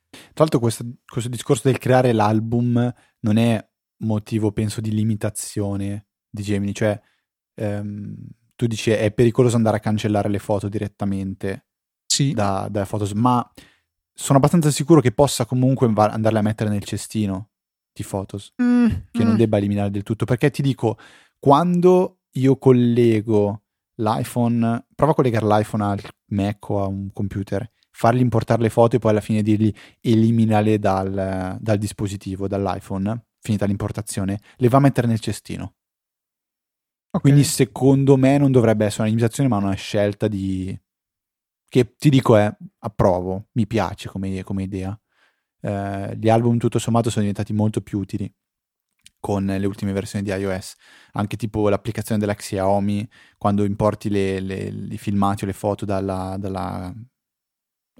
Tra 0.09 0.19
l'altro 0.33 0.59
questo, 0.59 0.83
questo 1.05 1.29
discorso 1.29 1.69
del 1.69 1.77
creare 1.77 2.11
l'album 2.11 2.93
non 3.21 3.37
è 3.37 3.65
motivo, 3.99 4.51
penso, 4.51 4.81
di 4.81 4.91
limitazione 4.91 6.07
di 6.29 6.43
Gemini, 6.43 6.73
cioè 6.73 6.99
ehm, 7.55 8.13
tu 8.57 8.67
dici 8.67 8.91
è 8.91 9.09
pericoloso 9.13 9.55
andare 9.55 9.77
a 9.77 9.79
cancellare 9.79 10.27
le 10.27 10.39
foto 10.39 10.67
direttamente 10.67 11.67
sì. 12.05 12.33
da, 12.33 12.67
da 12.69 12.85
Photos, 12.85 13.13
ma 13.13 13.49
sono 14.13 14.37
abbastanza 14.37 14.71
sicuro 14.71 15.01
che 15.01 15.11
possa 15.11 15.45
comunque 15.45 15.91
andarle 15.95 16.39
a 16.39 16.43
mettere 16.43 16.69
nel 16.69 16.83
cestino 16.83 17.49
di 17.91 18.03
Photos, 18.03 18.53
mm, 18.61 18.87
che 19.11 19.23
mm. 19.23 19.27
non 19.27 19.35
debba 19.35 19.57
eliminare 19.57 19.89
del 19.91 20.03
tutto, 20.03 20.25
perché 20.25 20.49
ti 20.49 20.61
dico, 20.61 20.97
quando 21.39 22.19
io 22.31 22.57
collego 22.57 23.61
l'iPhone, 23.95 24.85
prova 24.95 25.11
a 25.11 25.15
collegare 25.15 25.45
l'iPhone 25.45 25.83
al 25.83 26.01
Mac 26.27 26.69
o 26.69 26.83
a 26.83 26.87
un 26.87 27.11
computer, 27.11 27.69
fargli 27.91 28.21
importare 28.21 28.61
le 28.61 28.69
foto 28.69 28.95
e 28.95 28.99
poi 28.99 29.11
alla 29.11 29.21
fine 29.21 29.43
dirgli 29.43 29.73
eliminale 30.01 30.79
dal, 30.79 31.57
dal 31.59 31.77
dispositivo, 31.77 32.47
dall'iPhone, 32.47 33.25
finita 33.39 33.65
l'importazione, 33.65 34.39
le 34.57 34.67
va 34.69 34.77
a 34.77 34.81
mettere 34.81 35.07
nel 35.07 35.19
cestino. 35.19 35.75
Okay. 37.15 37.31
Quindi 37.31 37.43
secondo 37.43 38.17
me 38.17 38.39
non 38.39 38.51
dovrebbe 38.51 38.85
essere 38.85 39.03
una 39.03 39.11
limitazione, 39.11 39.47
ma 39.47 39.57
una 39.57 39.75
scelta 39.75 40.27
di, 40.27 40.75
che 41.73 41.95
ti 41.97 42.11
dico 42.11 42.35
è 42.35 42.55
approvo, 42.81 43.47
mi 43.53 43.65
piace 43.65 44.07
come, 44.07 44.43
come 44.43 44.61
idea. 44.61 44.95
Eh, 45.59 46.15
gli 46.19 46.29
album 46.29 46.59
tutto 46.59 46.77
sommato 46.77 47.09
sono 47.09 47.21
diventati 47.21 47.51
molto 47.51 47.81
più 47.81 47.97
utili 47.97 48.31
con 49.19 49.43
le 49.43 49.65
ultime 49.65 49.91
versioni 49.91 50.23
di 50.23 50.29
iOS, 50.29 50.75
anche 51.13 51.35
tipo 51.35 51.67
l'applicazione 51.69 52.19
della 52.19 52.35
Xiaomi, 52.35 53.09
quando 53.39 53.63
importi 53.63 54.11
le, 54.11 54.39
le, 54.39 54.55
i 54.91 54.99
filmati 54.99 55.45
o 55.45 55.47
le 55.47 55.53
foto 55.53 55.83
dalla, 55.83 56.35
dalla 56.37 56.93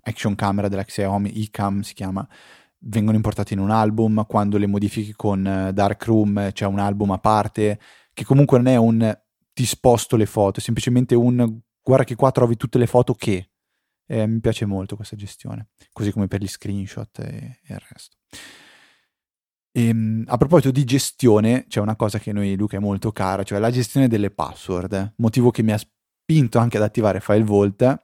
action 0.03 0.35
camera 0.35 0.67
della 0.67 0.83
Xiaomi, 0.83 1.39
iCam 1.39 1.81
si 1.81 1.95
chiama, 1.95 2.27
vengono 2.77 3.15
importate 3.15 3.55
in 3.55 3.59
un 3.59 3.71
album, 3.71 4.23
quando 4.27 4.59
le 4.59 4.67
modifichi 4.67 5.13
con 5.13 5.47
eh, 5.47 5.73
Darkroom 5.73 6.51
c'è 6.51 6.67
un 6.67 6.77
album 6.77 7.09
a 7.09 7.17
parte, 7.17 7.79
che 8.13 8.23
comunque 8.23 8.59
non 8.59 8.67
è 8.67 8.75
un 8.75 9.19
ti 9.51 9.65
sposto 9.65 10.15
le 10.15 10.27
foto, 10.27 10.59
è 10.59 10.61
semplicemente 10.61 11.15
un 11.15 11.59
guarda 11.81 12.05
che 12.05 12.13
qua 12.15 12.29
trovi 12.29 12.55
tutte 12.55 12.77
le 12.77 12.85
foto 12.85 13.15
che 13.15 13.47
e 14.13 14.27
mi 14.27 14.39
piace 14.39 14.65
molto 14.65 14.95
questa 14.95 15.15
gestione, 15.15 15.69
così 15.91 16.11
come 16.11 16.27
per 16.27 16.39
gli 16.39 16.47
screenshot 16.47 17.17
e, 17.19 17.59
e 17.63 17.73
il 17.73 17.81
resto. 17.89 18.17
E, 19.71 19.87
ehm, 19.87 20.23
a 20.27 20.37
proposito 20.37 20.69
di 20.69 20.83
gestione, 20.83 21.65
c'è 21.67 21.79
una 21.79 21.95
cosa 21.95 22.19
che 22.19 22.29
a 22.29 22.33
noi 22.33 22.55
Luca 22.55 22.77
è 22.77 22.79
molto 22.79 23.11
cara, 23.11 23.41
cioè 23.41 23.57
la 23.57 23.71
gestione 23.71 24.07
delle 24.07 24.29
password, 24.29 25.15
motivo 25.17 25.49
che 25.49 25.63
mi 25.63 25.71
ha 25.71 25.79
spinto 25.79 26.59
anche 26.59 26.77
ad 26.77 26.83
attivare 26.83 27.21
FileVault. 27.21 28.03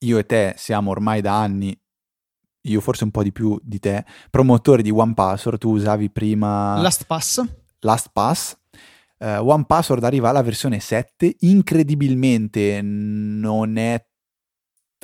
Io 0.00 0.18
e 0.18 0.26
te 0.26 0.54
siamo 0.58 0.90
ormai 0.90 1.22
da 1.22 1.40
anni, 1.40 1.78
io 2.62 2.80
forse 2.82 3.04
un 3.04 3.10
po' 3.10 3.22
di 3.22 3.32
più 3.32 3.58
di 3.62 3.78
te, 3.78 4.04
promotori 4.28 4.82
di 4.82 4.90
OnePassword, 4.90 5.58
tu 5.58 5.70
usavi 5.70 6.10
prima... 6.10 6.78
LastPass. 6.78 7.42
LastPass. 7.80 8.58
Uh, 9.16 9.46
OnePassword 9.46 10.04
arriva 10.04 10.28
alla 10.30 10.42
versione 10.42 10.80
7, 10.80 11.36
incredibilmente 11.40 12.80
non 12.82 13.76
è 13.76 14.02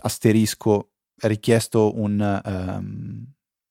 asterisco 0.02 0.92
richiesto 1.22 1.98
un, 1.98 2.20
um, 2.44 3.26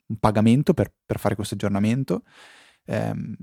un 0.08 0.18
pagamento 0.20 0.74
per, 0.74 0.94
per, 1.06 1.20
fare 1.20 1.36
questo 1.36 1.56
aggiornamento. 1.56 2.24
Um, 2.86 3.36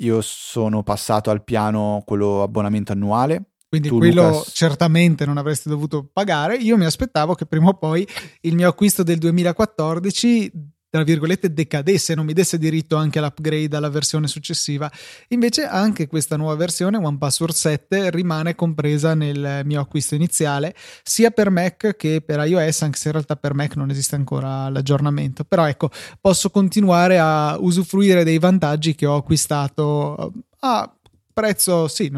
io 0.00 0.20
sono 0.20 0.82
passato 0.82 1.30
al 1.30 1.42
piano 1.42 2.02
quello 2.06 2.42
abbonamento 2.42 2.92
annuale, 2.92 3.52
quindi 3.68 3.88
Tu, 3.88 3.98
quello 3.98 4.28
Lucas? 4.28 4.50
certamente 4.54 5.26
non 5.26 5.36
avresti 5.36 5.68
dovuto 5.68 6.08
pagare. 6.10 6.56
Io 6.56 6.76
mi 6.76 6.86
aspettavo 6.86 7.34
che 7.34 7.44
prima 7.44 7.68
o 7.68 7.74
poi 7.74 8.06
il 8.42 8.54
mio 8.54 8.68
acquisto 8.68 9.02
del 9.02 9.18
2014 9.18 10.50
tra 10.90 11.02
virgolette 11.02 11.52
decadesse, 11.52 12.14
non 12.14 12.24
mi 12.24 12.32
desse 12.32 12.58
diritto 12.58 12.96
anche 12.96 13.18
all'upgrade 13.18 13.76
alla 13.76 13.90
versione 13.90 14.26
successiva. 14.26 14.90
Invece 15.28 15.64
anche 15.64 16.06
questa 16.06 16.36
nuova 16.36 16.54
versione 16.54 16.96
OnePassword 16.96 17.52
7 17.52 18.10
rimane 18.10 18.54
compresa 18.54 19.14
nel 19.14 19.62
mio 19.64 19.80
acquisto 19.80 20.14
iniziale, 20.14 20.74
sia 21.02 21.30
per 21.30 21.50
Mac 21.50 21.96
che 21.96 22.22
per 22.22 22.40
iOS, 22.46 22.82
anche 22.82 22.98
se 22.98 23.08
in 23.08 23.12
realtà 23.12 23.36
per 23.36 23.54
Mac 23.54 23.76
non 23.76 23.90
esiste 23.90 24.14
ancora 24.14 24.68
l'aggiornamento. 24.70 25.44
Però 25.44 25.66
ecco, 25.66 25.90
posso 26.20 26.50
continuare 26.50 27.18
a 27.18 27.58
usufruire 27.58 28.24
dei 28.24 28.38
vantaggi 28.38 28.94
che 28.94 29.06
ho 29.06 29.16
acquistato 29.16 30.32
a 30.60 30.92
prezzo 31.32 31.86
sì, 31.86 32.10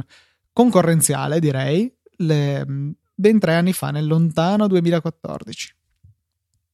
concorrenziale, 0.52 1.40
direi, 1.40 1.92
le, 2.18 2.64
ben 3.14 3.38
tre 3.38 3.54
anni 3.54 3.72
fa, 3.72 3.90
nel 3.90 4.06
lontano 4.06 4.66
2014. 4.68 5.78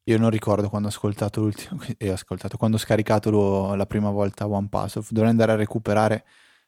Io 0.08 0.18
non 0.18 0.30
ricordo 0.30 0.68
quando 0.68 0.86
ho 0.86 0.90
ascoltato 0.90 1.40
l'ultimo, 1.40 1.80
eh, 1.98 2.10
ascoltato, 2.10 2.56
quando 2.56 2.76
ho 2.76 2.80
scaricato 2.80 3.30
lo- 3.30 3.74
la 3.74 3.86
prima 3.86 4.10
volta 4.10 4.46
OnePassword. 4.46 5.08
Dovrei 5.10 5.30
andare 5.30 5.52
a 5.52 5.56
recuperare. 5.56 6.24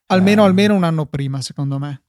Almeno, 0.06 0.42
Eh, 0.42 0.46
almeno 0.46 0.74
un 0.74 0.82
anno 0.82 1.06
prima, 1.06 1.40
secondo 1.40 1.78
me. 1.78 2.02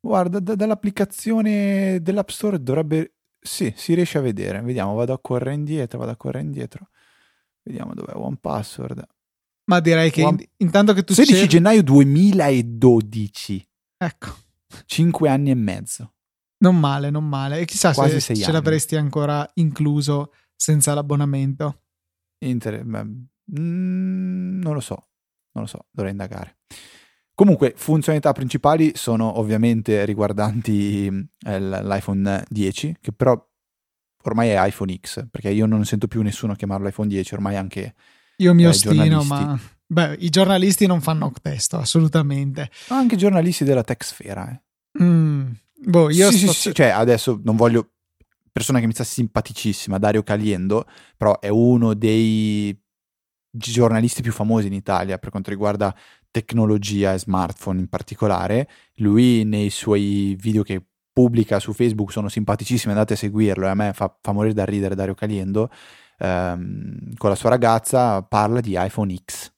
Guarda, 0.00 0.40
da- 0.40 0.54
dall'applicazione 0.54 2.02
dell'App 2.02 2.28
Store 2.28 2.62
dovrebbe... 2.62 3.14
Sì, 3.40 3.72
si 3.76 3.94
riesce 3.94 4.18
a 4.18 4.20
vedere. 4.20 4.60
Vediamo, 4.60 4.94
vado 4.94 5.12
a 5.14 5.18
correre 5.18 5.54
indietro, 5.54 5.98
vado 5.98 6.10
a 6.10 6.16
correre 6.16 6.44
indietro. 6.44 6.88
Vediamo 7.62 7.94
dov'è 7.94 8.12
OnePassword. 8.14 9.06
Ma 9.70 9.80
direi 9.80 10.10
che 10.10 10.22
One- 10.22 10.42
in- 10.42 10.48
intanto 10.66 10.92
che 10.92 11.02
tu 11.04 11.14
16 11.14 11.34
cerchi- 11.38 11.54
gennaio 11.56 11.82
2012. 11.82 13.66
Ecco, 13.96 14.34
5 14.84 15.28
anni 15.30 15.50
e 15.50 15.54
mezzo. 15.54 16.12
non 16.58 16.78
male, 16.78 17.10
non 17.10 17.26
male. 17.28 17.58
E 17.60 17.64
chissà 17.64 17.92
Quasi 17.94 18.12
se 18.14 18.20
sei 18.20 18.36
ce 18.36 18.44
anni. 18.44 18.52
l'avresti 18.52 18.96
ancora 18.96 19.48
incluso 19.54 20.32
senza 20.56 20.94
l'abbonamento. 20.94 21.82
Inter- 22.38 22.84
mm, 22.84 24.60
non 24.60 24.72
lo 24.74 24.80
so, 24.80 25.08
non 25.52 25.64
lo 25.64 25.66
so, 25.66 25.86
dovrei 25.90 26.12
indagare. 26.12 26.58
Comunque, 27.34 27.72
funzionalità 27.76 28.32
principali 28.32 28.92
sono 28.94 29.38
ovviamente 29.38 30.04
riguardanti 30.04 31.06
eh, 31.06 31.60
l- 31.60 31.86
l'iPhone 31.86 32.44
10, 32.48 32.96
che 33.00 33.12
però 33.12 33.36
ormai 34.22 34.50
è 34.50 34.66
iPhone 34.66 34.96
X, 35.00 35.26
perché 35.30 35.50
io 35.50 35.66
non 35.66 35.84
sento 35.84 36.06
più 36.06 36.22
nessuno 36.22 36.54
chiamarlo 36.54 36.88
iPhone 36.88 37.08
10, 37.08 37.34
ormai 37.34 37.56
anche 37.56 37.94
Io 38.36 38.54
mi 38.54 38.62
Eh, 38.64 38.68
ostino, 38.68 39.24
ma 39.24 39.58
beh, 39.86 40.16
i 40.20 40.28
giornalisti 40.30 40.86
non 40.86 41.00
fanno 41.00 41.32
testo, 41.42 41.76
assolutamente. 41.76 42.70
anche 42.88 43.16
giornalisti 43.16 43.64
della 43.64 43.82
tech 43.82 44.04
sfera. 44.04 44.48
eh. 44.50 45.02
Mm, 45.02 45.50
boh, 45.86 46.10
io 46.10 46.30
sì, 46.30 46.38
sì, 46.38 46.44
sto- 46.44 46.52
sì, 46.52 46.74
cioè 46.74 46.88
adesso 46.90 47.40
non 47.42 47.56
voglio 47.56 47.93
persona 48.54 48.78
che 48.78 48.86
mi 48.86 48.92
sta 48.92 49.02
simpaticissima, 49.02 49.98
Dario 49.98 50.22
Caliendo, 50.22 50.86
però 51.16 51.40
è 51.40 51.48
uno 51.48 51.92
dei 51.92 52.80
giornalisti 53.50 54.22
più 54.22 54.30
famosi 54.30 54.68
in 54.68 54.74
Italia 54.74 55.18
per 55.18 55.30
quanto 55.30 55.50
riguarda 55.50 55.92
tecnologia 56.30 57.12
e 57.12 57.18
smartphone 57.18 57.80
in 57.80 57.88
particolare. 57.88 58.68
Lui 58.98 59.42
nei 59.42 59.70
suoi 59.70 60.36
video 60.38 60.62
che 60.62 60.80
pubblica 61.12 61.58
su 61.58 61.72
Facebook 61.72 62.12
sono 62.12 62.28
simpaticissimi, 62.28 62.92
andate 62.92 63.14
a 63.14 63.16
seguirlo 63.16 63.66
e 63.66 63.70
a 63.70 63.74
me 63.74 63.92
fa, 63.92 64.16
fa 64.20 64.30
morire 64.30 64.54
da 64.54 64.64
ridere 64.64 64.94
Dario 64.94 65.14
Caliendo. 65.14 65.68
Ehm, 66.18 67.16
con 67.16 67.30
la 67.30 67.36
sua 67.36 67.50
ragazza 67.50 68.22
parla 68.22 68.60
di 68.60 68.76
iPhone 68.78 69.12
X. 69.16 69.52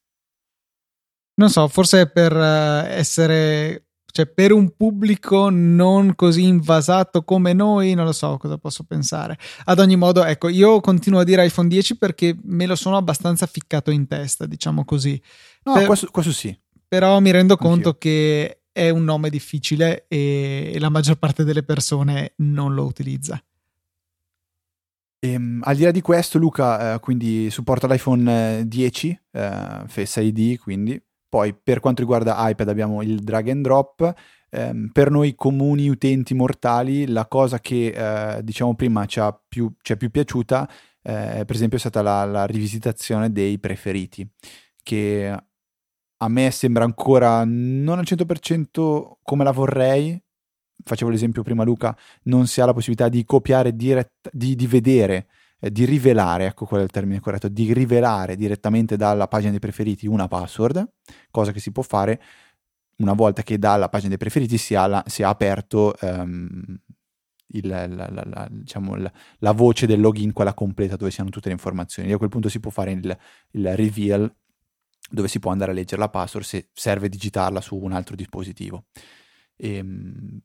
non 1.35 1.50
so, 1.50 1.68
forse 1.68 2.09
per 2.09 2.35
eh, 2.35 2.94
essere, 2.94 3.86
cioè 4.16 4.24
per 4.24 4.50
un 4.50 4.74
pubblico 4.74 5.50
non 5.50 6.14
così 6.14 6.44
invasato 6.44 7.22
come 7.22 7.52
noi, 7.52 7.92
non 7.92 8.07
lo 8.07 8.12
so 8.12 8.38
cosa 8.38 8.57
posso 8.57 8.83
pensare. 8.85 9.37
Ad 9.64 9.79
ogni 9.79 9.96
modo, 9.96 10.24
ecco, 10.24 10.48
io 10.48 10.81
continuo 10.81 11.20
a 11.20 11.24
dire 11.24 11.44
iPhone 11.44 11.68
10 11.68 11.98
perché 11.98 12.35
me 12.44 12.64
lo 12.64 12.76
sono 12.76 12.96
abbastanza 12.96 13.44
ficcato 13.44 13.90
in 13.90 14.07
testa, 14.07 14.46
diciamo 14.46 14.87
così. 14.87 15.20
No, 15.64 15.74
Per- 15.74 15.85
questo, 15.85 16.09
questo 16.11 16.33
sì. 16.33 16.59
Però 16.88 17.20
mi 17.20 17.31
rendo 17.31 17.52
Anch'io. 17.52 17.68
conto 17.68 17.98
che 17.98 18.62
è 18.72 18.88
un 18.88 19.05
nome 19.05 19.29
difficile 19.29 20.07
e 20.09 20.76
la 20.79 20.88
maggior 20.88 21.16
parte 21.16 21.44
delle 21.44 21.62
persone 21.62 22.33
non 22.37 22.72
lo 22.72 22.87
utilizza. 22.87 23.38
Ehm, 25.18 25.61
al 25.62 25.76
di 25.76 25.83
là 25.83 25.90
di 25.90 26.00
questo, 26.00 26.38
Luca, 26.38 26.94
eh, 26.94 27.00
quindi 27.00 27.50
supporta 27.50 27.87
l'iPhone 27.87 28.61
eh, 28.61 28.66
10, 28.66 29.20
eh, 29.33 29.83
Face 29.87 30.22
ID, 30.22 30.59
quindi. 30.59 30.98
Poi 31.37 31.53
per 31.53 31.81
quanto 31.81 32.01
riguarda 32.01 32.49
iPad 32.49 32.66
abbiamo 32.66 33.03
il 33.03 33.18
drag 33.18 33.51
and 33.51 33.62
drop. 33.62 34.14
Ehm, 34.49 34.88
per 34.90 35.11
noi 35.11 35.35
comuni 35.35 35.87
utenti 35.90 36.33
mortali, 36.33 37.07
la 37.07 37.27
cosa 37.27 37.61
che 37.61 37.88
eh, 37.88 38.42
diciamo 38.42 38.75
prima 38.75 39.05
ci, 39.05 39.20
più, 39.46 39.70
ci 39.83 39.92
è 39.92 39.96
più 39.99 40.11
piaciuta, 40.11 40.66
eh, 41.03 41.42
per 41.44 41.55
esempio, 41.55 41.77
è 41.77 41.81
stata 41.81 42.01
la, 42.01 42.25
la 42.25 42.46
rivisitazione 42.46 43.31
dei 43.31 43.59
preferiti, 43.59 44.27
che 44.83 45.29
a 46.16 46.29
me 46.29 46.51
sembra 46.51 46.85
ancora 46.85 47.44
non 47.44 47.99
al 47.99 48.07
100% 48.07 49.18
come 49.22 49.44
la 49.44 49.53
vorrei. 49.53 50.18
Facevo 50.83 51.11
l'esempio 51.11 51.42
prima, 51.42 51.64
Luca, 51.64 51.94
non 52.22 52.46
si 52.46 52.62
ha 52.62 52.64
la 52.64 52.72
possibilità 52.72 53.11
di 53.11 53.27
copiare 53.27 53.77
dirett- 53.77 54.31
di, 54.33 54.55
di 54.55 54.66
vedere, 54.66 55.27
eh, 55.61 55.71
di 55.71 55.85
rivelare, 55.85 56.47
ecco 56.47 56.66
qual 56.66 56.81
è 56.81 56.85
il 56.85 56.90
termine 56.90 57.21
corretto, 57.21 57.49
di 57.49 57.73
rivelare 57.73 58.37
direttamente 58.37 58.97
dalla 58.97 59.29
pagina 59.29 59.51
dei 59.51 59.61
preferiti 59.61 60.07
una 60.07 60.29
password, 60.29 60.92
cosa 61.31 61.53
che 61.53 61.61
si 61.61 61.73
può 61.73 61.83
fare 61.83 62.21
una 62.97 63.12
volta 63.12 63.42
che 63.42 63.59
dalla 63.59 63.88
pagina 63.88 64.11
dei 64.11 64.19
preferiti 64.19 64.57
si 64.59 64.75
ha, 64.75 64.87
la- 64.87 65.05
si 65.07 65.23
ha 65.23 65.29
aperto 65.29 65.97
ehm, 65.99 66.79
il- 67.49 67.69
la, 67.69 67.87
la- 67.88 68.49
diciamo, 68.51 68.97
la- 68.97 69.53
voce 69.53 69.87
del 69.87 70.01
login, 70.01 70.33
quella 70.33 70.55
completa 70.55 70.97
dove 70.97 71.11
si 71.11 71.21
hanno 71.21 71.31
tutte 71.31 71.49
le 71.49 71.55
informazioni. 71.55 72.11
E 72.11 72.14
a 72.14 72.16
quel 72.19 72.31
punto 72.31 72.49
si 72.49 72.61
può 72.61 72.71
fare 72.71 72.92
il, 72.92 73.19
il 73.53 73.77
reveal 73.77 74.33
dove 75.09 75.29
si 75.29 75.38
può 75.38 75.53
andare 75.53 75.71
a 75.71 75.75
leggere 75.75 76.01
la 76.01 76.09
password 76.09 76.45
se 76.45 76.69
serve 76.73 77.09
digitarla 77.09 77.61
su 77.61 77.77
un 77.77 77.92
altro 77.92 78.16
dispositivo. 78.16 78.87
Ehm, 79.57 80.40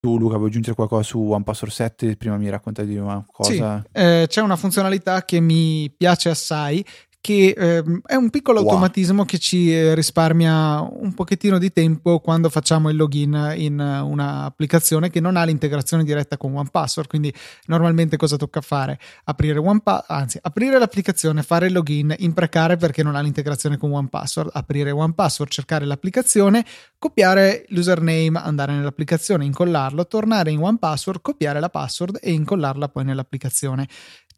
tu 0.00 0.16
Luca 0.18 0.36
vuoi 0.36 0.48
aggiungere 0.48 0.74
qualcosa 0.74 1.02
su 1.02 1.20
OnePassword 1.20 1.72
7? 1.72 2.16
Prima 2.16 2.36
mi 2.38 2.48
raccontavi 2.48 2.88
di 2.88 2.96
una 2.96 3.24
cosa. 3.30 3.84
Eh, 3.92 4.24
c'è 4.26 4.40
una 4.40 4.56
funzionalità 4.56 5.24
che 5.24 5.40
mi 5.40 5.92
piace 5.94 6.30
assai 6.30 6.84
che 7.20 7.54
ehm, 7.56 8.00
è 8.06 8.14
un 8.14 8.30
piccolo 8.30 8.60
Wow. 8.60 8.68
automatismo 8.68 9.24
che 9.24 9.38
ci 9.38 9.72
eh, 9.72 9.94
risparmia 9.94 10.80
un 10.80 11.12
pochettino 11.14 11.58
di 11.58 11.70
tempo 11.72 12.18
quando 12.20 12.48
facciamo 12.48 12.88
il 12.88 12.96
login 12.96 13.52
in 13.56 13.78
un'applicazione 13.78 15.10
che 15.10 15.20
non 15.20 15.36
ha 15.36 15.44
l'integrazione 15.44 16.02
diretta 16.04 16.36
con 16.36 16.56
OnePassword. 16.56 17.08
Quindi 17.08 17.32
normalmente 17.66 18.16
cosa 18.16 18.36
tocca 18.36 18.60
fare? 18.62 18.98
Aprire 19.24 19.58
OnePassword, 19.58 20.04
anzi 20.08 20.38
aprire 20.40 20.78
l'applicazione, 20.78 21.42
fare 21.42 21.66
il 21.66 21.72
login, 21.74 22.14
imprecare 22.18 22.76
perché 22.76 23.02
non 23.02 23.14
ha 23.14 23.20
l'integrazione 23.20 23.76
con 23.76 23.92
OnePassword, 23.92 24.50
aprire 24.54 24.90
OnePassword, 24.90 25.50
cercare 25.50 25.84
l'applicazione, 25.84 26.64
copiare 26.98 27.66
l'username, 27.68 28.32
andare 28.42 28.72
nell'applicazione, 28.72 29.44
incollarlo, 29.44 30.06
tornare 30.06 30.50
in 30.50 30.60
OnePassword, 30.62 31.20
copiare 31.20 31.60
la 31.60 31.68
password 31.68 32.18
e 32.22 32.32
incollarla 32.32 32.88
poi 32.88 33.04
nell'applicazione 33.04 33.86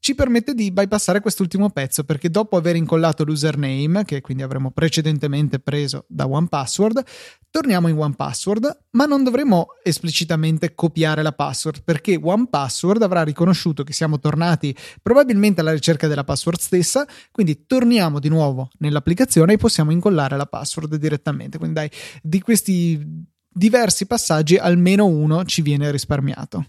ci 0.03 0.17
permette 0.17 0.53
di 0.53 0.73
bypassare 0.73 1.21
quest'ultimo 1.21 1.71
pezzo 1.71 2.03
perché 2.03 2.29
dopo 2.29 2.57
aver 2.57 2.75
incollato 2.75 3.23
l'username, 3.23 4.05
che 4.05 4.21
quindi 4.21 4.43
avremmo 4.43 4.73
precedentemente 4.73 5.61
preso 5.61 6.07
da 6.09 6.27
OnePassword, 6.27 7.05
torniamo 7.49 7.87
in 7.87 7.97
OnePassword, 7.97 8.87
ma 8.91 9.05
non 9.05 9.23
dovremo 9.23 9.67
esplicitamente 9.81 10.75
copiare 10.75 11.23
la 11.23 11.31
password 11.31 11.85
perché 11.85 12.19
OnePassword 12.21 13.01
avrà 13.01 13.23
riconosciuto 13.23 13.85
che 13.85 13.93
siamo 13.93 14.19
tornati 14.19 14.75
probabilmente 15.01 15.61
alla 15.61 15.73
ricerca 15.73 16.09
della 16.09 16.25
password 16.25 16.59
stessa, 16.59 17.07
quindi 17.31 17.65
torniamo 17.65 18.19
di 18.19 18.29
nuovo 18.29 18.71
nell'applicazione 18.79 19.53
e 19.53 19.57
possiamo 19.57 19.93
incollare 19.93 20.37
la 20.37 20.47
password 20.47 20.97
direttamente. 20.97 21.59
Quindi 21.59 21.77
dai, 21.77 21.91
di 22.21 22.41
questi 22.41 23.25
diversi 23.49 24.07
passaggi 24.07 24.57
almeno 24.57 25.07
uno 25.07 25.45
ci 25.45 25.63
viene 25.63 25.93
risparmiato. 25.93 26.67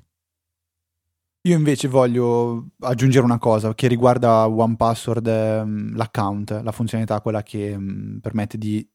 Io 1.45 1.57
invece 1.57 1.89
voglio 1.89 2.69
aggiungere 2.79 3.25
una 3.25 3.37
cosa 3.37 3.73
che 3.75 3.87
riguarda 3.87 4.47
OnePassword, 4.47 5.27
ehm, 5.27 5.93
l'account, 5.93 6.61
la 6.63 6.71
funzionalità, 6.71 7.19
quella 7.19 7.43
che 7.43 7.77
mm, 7.77 8.19
permette 8.19 8.57
di 8.57 8.89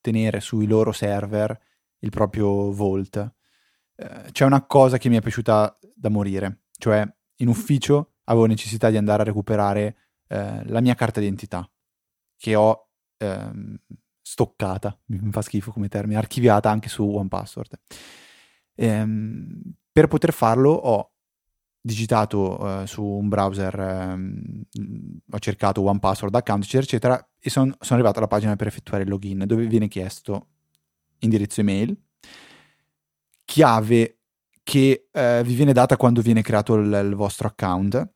tenere 0.00 0.40
sui 0.40 0.66
loro 0.66 0.92
server 0.92 1.58
il 1.98 2.08
proprio 2.08 2.72
Vault. 2.72 3.34
Eh, 3.96 4.30
c'è 4.32 4.46
una 4.46 4.64
cosa 4.64 4.96
che 4.96 5.10
mi 5.10 5.16
è 5.16 5.20
piaciuta 5.20 5.78
da 5.94 6.08
morire, 6.08 6.62
cioè 6.78 7.06
in 7.36 7.48
ufficio 7.48 8.14
avevo 8.24 8.46
necessità 8.46 8.88
di 8.88 8.96
andare 8.96 9.20
a 9.20 9.24
recuperare 9.26 9.96
eh, 10.28 10.62
la 10.70 10.80
mia 10.80 10.94
carta 10.94 11.20
d'identità 11.20 11.70
che 12.36 12.54
ho 12.54 12.88
ehm, 13.18 13.76
stoccata, 14.22 14.98
mi 15.08 15.30
fa 15.32 15.42
schifo 15.42 15.70
come 15.70 15.88
termine, 15.88 16.18
archiviata 16.18 16.70
anche 16.70 16.88
su 16.88 17.04
OnePassword. 17.06 17.78
Ehm, 18.76 19.74
per 19.92 20.08
poter 20.08 20.32
farlo 20.32 20.70
ho 20.70 21.10
digitato 21.80 22.82
eh, 22.82 22.86
su 22.86 23.02
un 23.02 23.28
browser, 23.28 23.78
ehm, 23.78 24.62
ho 25.30 25.38
cercato 25.38 25.82
one 25.82 25.98
password 25.98 26.34
account, 26.34 26.64
eccetera, 26.64 26.84
eccetera, 26.84 27.30
e 27.38 27.50
son- 27.50 27.74
sono 27.80 27.98
arrivato 27.98 28.18
alla 28.18 28.28
pagina 28.28 28.56
per 28.56 28.66
effettuare 28.66 29.04
il 29.04 29.08
login, 29.08 29.44
dove 29.46 29.66
viene 29.66 29.88
chiesto 29.88 30.48
indirizzo 31.20 31.60
email, 31.60 31.96
chiave 33.44 34.18
che 34.62 35.08
eh, 35.10 35.42
vi 35.44 35.54
viene 35.54 35.72
data 35.72 35.96
quando 35.96 36.20
viene 36.20 36.42
creato 36.42 36.74
il, 36.74 37.00
il, 37.04 37.14
vostro 37.14 37.48
account, 37.48 38.12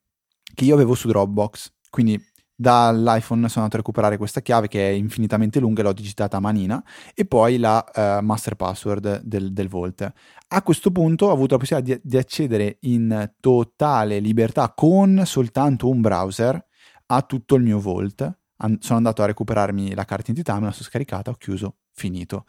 che 0.55 0.65
io 0.65 0.75
avevo 0.75 0.95
su 0.95 1.09
Dropbox. 1.09 1.73
Quindi 1.91 2.23
dall'iPhone 2.57 3.49
sono 3.49 3.65
andato 3.65 3.77
a 3.77 3.79
recuperare 3.79 4.17
questa 4.17 4.41
chiave 4.41 4.69
che 4.69 4.89
è 4.89 4.93
infinitamente 4.93 5.59
lunga 5.59 5.81
e 5.81 5.85
l'ho 5.85 5.93
digitata 5.93 6.37
a 6.37 6.41
manina 6.41 6.83
e 7.15 7.25
poi 7.25 7.59
la 7.59 7.85
uh, 7.95 8.25
master 8.25 8.55
password 8.55 9.23
del, 9.23 9.53
del, 9.53 9.69
Vault. 9.69 10.13
A 10.49 10.63
questo 10.63 10.91
punto 10.91 11.27
ho 11.27 11.33
avuto 11.33 11.55
la 11.55 11.61
possibilità 11.61 11.95
di, 11.95 12.09
di 12.09 12.17
accedere 12.17 12.79
in 12.83 13.33
totale 13.41 14.21
libertà 14.21 14.73
con 14.75 15.23
soltanto 15.25 15.89
un 15.89 16.01
browser 16.01 16.65
a 17.07 17.23
tutto 17.23 17.57
il 17.57 17.63
mio 17.63 17.81
Vault. 17.81 18.39
An- 18.59 18.79
sono 18.81 18.99
andato 18.99 19.23
a 19.23 19.27
recuperarmi 19.27 19.95
la 19.95 20.05
carta 20.05 20.31
identità, 20.31 20.59
me 20.59 20.67
la 20.67 20.73
sono 20.73 20.85
scaricata, 20.85 21.31
ho 21.31 21.35
chiuso, 21.35 21.79
finito. 21.93 22.45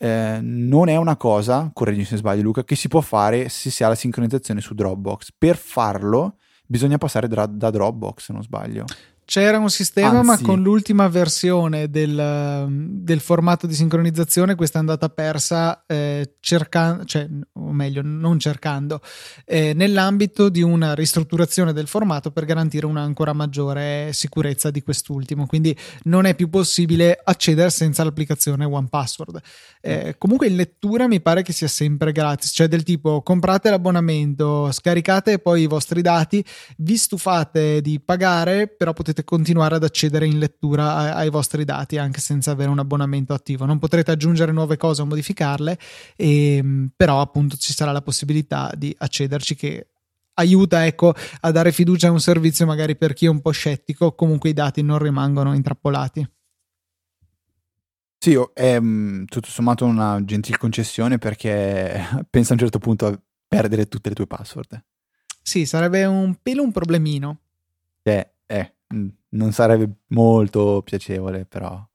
Eh, 0.00 0.38
non 0.40 0.88
è 0.88 0.96
una 0.96 1.16
cosa, 1.16 1.70
correggimi 1.72 2.04
se 2.04 2.16
sbaglio 2.16 2.42
Luca, 2.42 2.64
che 2.64 2.76
si 2.76 2.88
può 2.88 3.00
fare 3.00 3.48
se 3.48 3.70
si 3.70 3.82
ha 3.84 3.88
la 3.88 3.94
sincronizzazione 3.94 4.60
su 4.60 4.74
Dropbox. 4.74 5.30
Per 5.36 5.56
farlo 5.56 6.38
bisogna 6.66 6.98
passare 6.98 7.28
da, 7.28 7.46
da 7.46 7.70
Dropbox, 7.70 8.24
se 8.24 8.32
non 8.32 8.42
sbaglio. 8.42 8.84
C'era 9.30 9.58
un 9.58 9.68
sistema, 9.68 10.20
Anzi. 10.20 10.26
ma 10.26 10.38
con 10.40 10.62
l'ultima 10.62 11.06
versione 11.08 11.90
del, 11.90 12.66
del, 13.02 13.20
formato 13.20 13.66
di 13.66 13.74
sincronizzazione 13.74 14.54
questa 14.54 14.78
è 14.78 14.80
andata 14.80 15.10
persa 15.10 15.84
eh, 15.86 16.36
cercando, 16.40 17.04
cioè, 17.04 17.28
o 17.52 17.72
meglio, 17.72 18.00
non 18.02 18.38
cercando, 18.38 19.02
eh, 19.44 19.74
nell'ambito 19.74 20.48
di 20.48 20.62
una 20.62 20.94
ristrutturazione 20.94 21.74
del 21.74 21.88
formato 21.88 22.30
per 22.30 22.46
garantire 22.46 22.86
una 22.86 23.02
ancora 23.02 23.34
maggiore 23.34 24.14
sicurezza 24.14 24.70
di 24.70 24.82
quest'ultimo. 24.82 25.44
Quindi 25.44 25.76
non 26.04 26.24
è 26.24 26.34
più 26.34 26.48
possibile 26.48 27.20
accedere 27.22 27.68
senza 27.68 28.04
l'applicazione 28.04 28.64
OnePassword. 28.64 29.40
Eh, 29.82 30.14
comunque 30.16 30.46
in 30.46 30.56
lettura 30.56 31.06
mi 31.06 31.20
pare 31.20 31.42
che 31.42 31.52
sia 31.52 31.68
sempre 31.68 32.12
gratis, 32.12 32.50
cioè 32.54 32.66
del 32.66 32.82
tipo 32.82 33.20
comprate 33.20 33.68
l'abbonamento, 33.68 34.72
scaricate 34.72 35.38
poi 35.38 35.64
i 35.64 35.66
vostri 35.66 36.00
dati, 36.00 36.42
vi 36.78 36.96
stufate 36.96 37.82
di 37.82 38.00
pagare, 38.00 38.68
però 38.68 38.94
potete 38.94 39.16
potete 39.18 39.24
continuare 39.24 39.76
ad 39.76 39.84
accedere 39.84 40.26
in 40.26 40.38
lettura 40.38 40.94
ai, 40.94 41.10
ai 41.24 41.30
vostri 41.30 41.64
dati 41.64 41.98
anche 41.98 42.20
senza 42.20 42.50
avere 42.50 42.70
un 42.70 42.78
abbonamento 42.78 43.32
attivo. 43.32 43.64
Non 43.64 43.78
potrete 43.78 44.10
aggiungere 44.10 44.52
nuove 44.52 44.76
cose 44.76 45.02
o 45.02 45.06
modificarle, 45.06 45.78
e, 46.16 46.56
ehm, 46.56 46.90
però 46.96 47.20
appunto 47.20 47.56
ci 47.56 47.72
sarà 47.72 47.92
la 47.92 48.02
possibilità 48.02 48.72
di 48.76 48.94
accederci 48.96 49.54
che 49.54 49.88
aiuta 50.34 50.86
ecco, 50.86 51.14
a 51.40 51.50
dare 51.50 51.72
fiducia 51.72 52.08
a 52.08 52.12
un 52.12 52.20
servizio 52.20 52.64
magari 52.64 52.96
per 52.96 53.12
chi 53.12 53.26
è 53.26 53.28
un 53.28 53.40
po' 53.40 53.50
scettico, 53.50 54.14
comunque 54.14 54.50
i 54.50 54.54
dati 54.54 54.82
non 54.82 54.98
rimangono 54.98 55.54
intrappolati. 55.54 56.28
Sì, 58.20 58.36
è 58.52 58.78
mm, 58.80 59.24
tutto 59.24 59.48
sommato 59.48 59.84
una 59.84 60.22
gentil 60.24 60.58
concessione 60.58 61.18
perché 61.18 62.04
penso 62.30 62.50
a 62.50 62.54
un 62.54 62.60
certo 62.60 62.78
punto 62.78 63.06
a 63.06 63.20
perdere 63.46 63.86
tutte 63.86 64.08
le 64.10 64.14
tue 64.14 64.26
password. 64.26 64.84
Sì, 65.42 65.64
sarebbe 65.64 66.04
un 66.04 66.36
pelo 66.42 66.62
un 66.62 66.72
problemino. 66.72 67.40
Eh, 68.02 68.32
eh, 68.46 68.77
non 69.30 69.52
sarebbe 69.52 69.90
molto 70.08 70.82
piacevole, 70.84 71.44
però. 71.44 71.86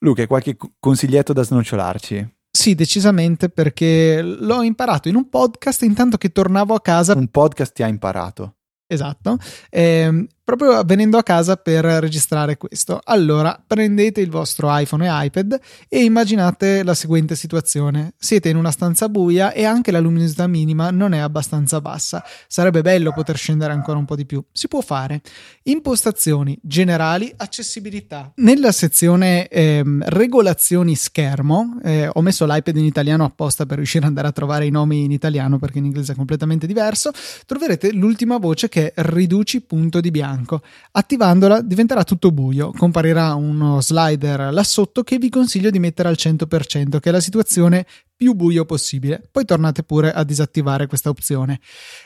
Luca, 0.00 0.26
qualche 0.26 0.56
consiglietto 0.78 1.32
da 1.32 1.42
snociolarci? 1.42 2.36
Sì, 2.50 2.74
decisamente, 2.74 3.48
perché 3.48 4.22
l'ho 4.22 4.62
imparato 4.62 5.08
in 5.08 5.16
un 5.16 5.28
podcast 5.28 5.82
intanto 5.82 6.16
che 6.16 6.30
tornavo 6.30 6.74
a 6.74 6.80
casa. 6.80 7.14
Un 7.14 7.28
podcast 7.28 7.72
ti 7.72 7.82
ha 7.82 7.86
imparato. 7.86 8.56
Esatto. 8.86 9.36
Eh, 9.68 10.26
proprio 10.48 10.82
venendo 10.82 11.18
a 11.18 11.22
casa 11.22 11.56
per 11.56 11.84
registrare 11.84 12.56
questo. 12.56 13.02
Allora, 13.04 13.62
prendete 13.66 14.22
il 14.22 14.30
vostro 14.30 14.74
iPhone 14.74 15.04
e 15.06 15.26
iPad 15.26 15.60
e 15.90 16.04
immaginate 16.04 16.82
la 16.84 16.94
seguente 16.94 17.36
situazione. 17.36 18.14
Siete 18.16 18.48
in 18.48 18.56
una 18.56 18.70
stanza 18.70 19.10
buia 19.10 19.52
e 19.52 19.66
anche 19.66 19.90
la 19.90 20.00
luminosità 20.00 20.46
minima 20.46 20.90
non 20.90 21.12
è 21.12 21.18
abbastanza 21.18 21.82
bassa. 21.82 22.24
Sarebbe 22.46 22.80
bello 22.80 23.12
poter 23.12 23.36
scendere 23.36 23.74
ancora 23.74 23.98
un 23.98 24.06
po' 24.06 24.16
di 24.16 24.24
più. 24.24 24.42
Si 24.50 24.68
può 24.68 24.80
fare. 24.80 25.20
Impostazioni 25.64 26.58
generali, 26.62 27.30
accessibilità. 27.36 28.32
Nella 28.36 28.72
sezione 28.72 29.48
eh, 29.48 29.84
regolazioni 29.84 30.94
schermo, 30.94 31.78
eh, 31.84 32.08
ho 32.10 32.22
messo 32.22 32.46
l'iPad 32.46 32.74
in 32.74 32.86
italiano 32.86 33.24
apposta 33.24 33.66
per 33.66 33.76
riuscire 33.76 34.04
ad 34.04 34.08
andare 34.08 34.28
a 34.28 34.32
trovare 34.32 34.64
i 34.64 34.70
nomi 34.70 35.04
in 35.04 35.12
italiano 35.12 35.58
perché 35.58 35.76
in 35.76 35.84
inglese 35.84 36.12
è 36.12 36.16
completamente 36.16 36.66
diverso, 36.66 37.10
troverete 37.44 37.92
l'ultima 37.92 38.38
voce 38.38 38.70
che 38.70 38.94
è 38.94 39.02
riduci 39.02 39.60
punto 39.60 40.00
di 40.00 40.10
bianco 40.10 40.36
bianco. 40.38 40.62
Attivandola 40.92 41.60
diventerà 41.60 42.04
tutto 42.04 42.30
buio, 42.30 42.72
comparirà 42.72 43.34
uno 43.34 43.80
slider 43.80 44.52
là 44.52 44.62
sotto 44.62 45.02
che 45.02 45.18
vi 45.18 45.28
consiglio 45.28 45.70
di 45.70 45.78
mettere 45.78 46.08
al 46.08 46.16
100%, 46.18 47.00
che 47.00 47.08
è 47.08 47.12
la 47.12 47.20
situazione 47.20 47.86
più 48.16 48.34
buio 48.34 48.64
possibile. 48.64 49.22
Poi 49.30 49.44
tornate 49.44 49.82
pure 49.82 50.12
a 50.12 50.24
disattivare 50.24 50.86
questa 50.86 51.08
opzione. 51.08 51.60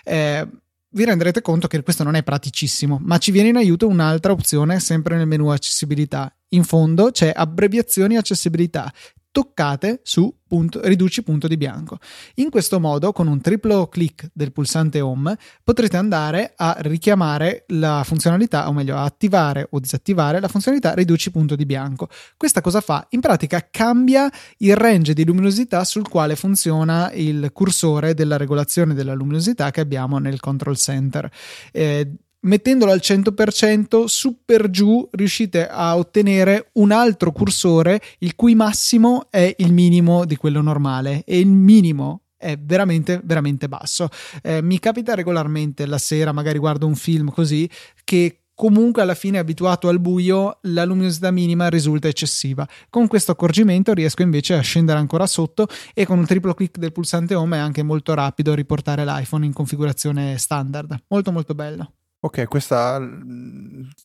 Eh, 0.05 0.47
vi 0.95 1.05
renderete 1.05 1.40
conto 1.40 1.68
che 1.68 1.83
questo 1.83 2.05
non 2.05 2.16
è 2.16 2.23
praticissimo, 2.23 2.99
ma 3.03 3.16
ci 3.16 3.31
viene 3.31 3.49
in 3.49 3.57
aiuto 3.57 3.88
un'altra 3.88 4.33
opzione 4.33 4.79
sempre 4.79 5.16
nel 5.16 5.27
menu 5.27 5.49
accessibilità. 5.49 6.35
In 6.49 6.64
fondo 6.64 7.11
c'è 7.11 7.33
abbreviazioni 7.35 8.16
accessibilità 8.16 8.92
toccate 9.33 10.01
su 10.05 10.33
punto, 10.47 10.81
riduci 10.85 11.23
punto 11.23 11.49
di 11.49 11.57
bianco. 11.57 11.99
In 12.35 12.51
questo 12.51 12.79
modo, 12.79 13.12
con 13.12 13.27
un 13.27 13.40
triplo 13.40 13.88
clic 13.88 14.31
del 14.33 14.53
pulsante 14.53 15.01
home, 15.01 15.37
potrete 15.64 15.97
andare 15.97 16.53
a 16.55 16.77
richiamare 16.81 17.64
la 17.68 18.03
funzionalità, 18.05 18.68
o 18.68 18.73
meglio, 18.73 18.97
a 18.97 19.05
attivare 19.05 19.66
o 19.71 19.81
disattivare 19.81 20.38
la 20.38 20.49
funzionalità 20.49 20.92
riduci 20.92 21.31
punto 21.31 21.57
di 21.57 21.64
bianco. 21.64 22.09
Questa 22.37 22.61
cosa 22.61 22.83
fa? 22.83 23.07
In 23.11 23.21
pratica 23.21 23.66
cambia 23.71 24.31
il 24.59 24.77
range 24.77 25.14
di 25.14 25.25
luminosità 25.25 25.83
sul 25.85 26.07
quale 26.07 26.37
funziona 26.37 27.11
il 27.12 27.51
cursore 27.53 28.12
della 28.14 28.37
regolazione 28.37 28.92
della 28.92 29.14
luminosità 29.14 29.71
che 29.71 29.81
abbiamo 29.81 30.18
nel 30.18 30.38
control 30.38 30.77
center. 30.77 31.31
Eh, 31.73 32.16
mettendolo 32.43 32.93
al 32.93 33.01
100% 33.03 34.05
su 34.05 34.39
per 34.45 34.71
giù 34.71 35.09
riuscite 35.13 35.69
a 35.69 35.97
ottenere 35.97 36.71
un 36.75 36.93
altro 36.93 37.33
cursore 37.33 38.01
il 38.19 38.35
cui 38.35 38.55
massimo 38.55 39.27
è 39.31 39.55
il 39.59 39.73
minimo 39.73 40.25
di 40.25 40.37
quello 40.37 40.61
normale 40.61 41.23
e 41.25 41.39
il 41.39 41.49
minimo 41.49 42.23
è 42.37 42.59
veramente 42.61 43.21
veramente 43.23 43.69
basso 43.69 44.09
eh, 44.43 44.61
mi 44.63 44.81
capita 44.81 45.15
regolarmente 45.15 45.87
la 45.87 45.99
sera 45.99 46.33
magari 46.33 46.59
guardo 46.59 46.87
un 46.87 46.97
film 46.97 47.31
così 47.31 47.71
che 48.03 48.39
comunque 48.55 49.03
alla 49.03 49.15
fine 49.15 49.39
abituato 49.39 49.89
al 49.89 50.01
buio 50.01 50.59
la 50.63 50.85
luminosità 50.85 51.31
minima 51.31 51.69
risulta 51.69 52.07
eccessiva. 52.07 52.69
Con 52.91 53.09
questo 53.09 53.33
accorgimento 53.33 53.93
riesco 53.93 54.23
invece 54.23 54.55
a 54.55 54.61
scendere 54.61 54.99
ancora 54.99 55.27
sotto 55.27 55.67
e 55.95 56.07
con 56.07 56.19
un 56.19 56.27
triplo 56.27 56.55
clic 56.55 56.79
del 56.79 56.93
pulsante 56.93 57.35
home 57.35 57.57
è 57.57 57.61
anche 57.61 57.83
molto 57.83 58.15
rapido 58.15 58.55
riportare 58.55 59.05
l'iPhone 59.05 59.47
in 59.47 59.53
configurazione 59.53 60.39
standard. 60.39 61.05
Molto 61.09 61.33
molto 61.33 61.55
bello. 61.55 61.95
Ok, 62.25 62.47
questa 62.47 63.01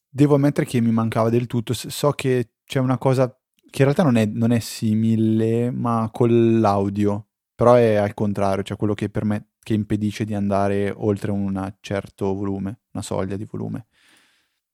devo 0.10 0.36
ammettere 0.36 0.65
che 0.65 0.82
mi 0.82 0.91
mancava 0.91 1.30
del 1.30 1.45
tutto. 1.45 1.73
So 1.73 2.12
che 2.12 2.53
c'è 2.65 2.80
una 2.80 2.97
cosa 2.97 3.30
che 3.30 3.84
in 3.84 3.84
realtà 3.84 4.01
non 4.01 4.15
è, 4.15 4.25
non 4.25 4.51
è 4.51 4.58
simile, 4.58 5.69
ma 5.69 6.10
con 6.12 6.60
l'audio, 6.60 7.27
però 7.53 7.75
è 7.75 7.93
al 7.93 8.15
contrario, 8.15 8.63
cioè 8.63 8.75
quello 8.75 8.95
che, 8.95 9.10
permet- 9.10 9.49
che 9.62 9.75
impedisce 9.75 10.25
di 10.25 10.34
andare 10.34 10.91
oltre 10.95 11.30
un 11.30 11.75
certo 11.80 12.34
volume, 12.34 12.80
una 12.93 13.03
soglia 13.03 13.36
di 13.36 13.45
volume. 13.45 13.86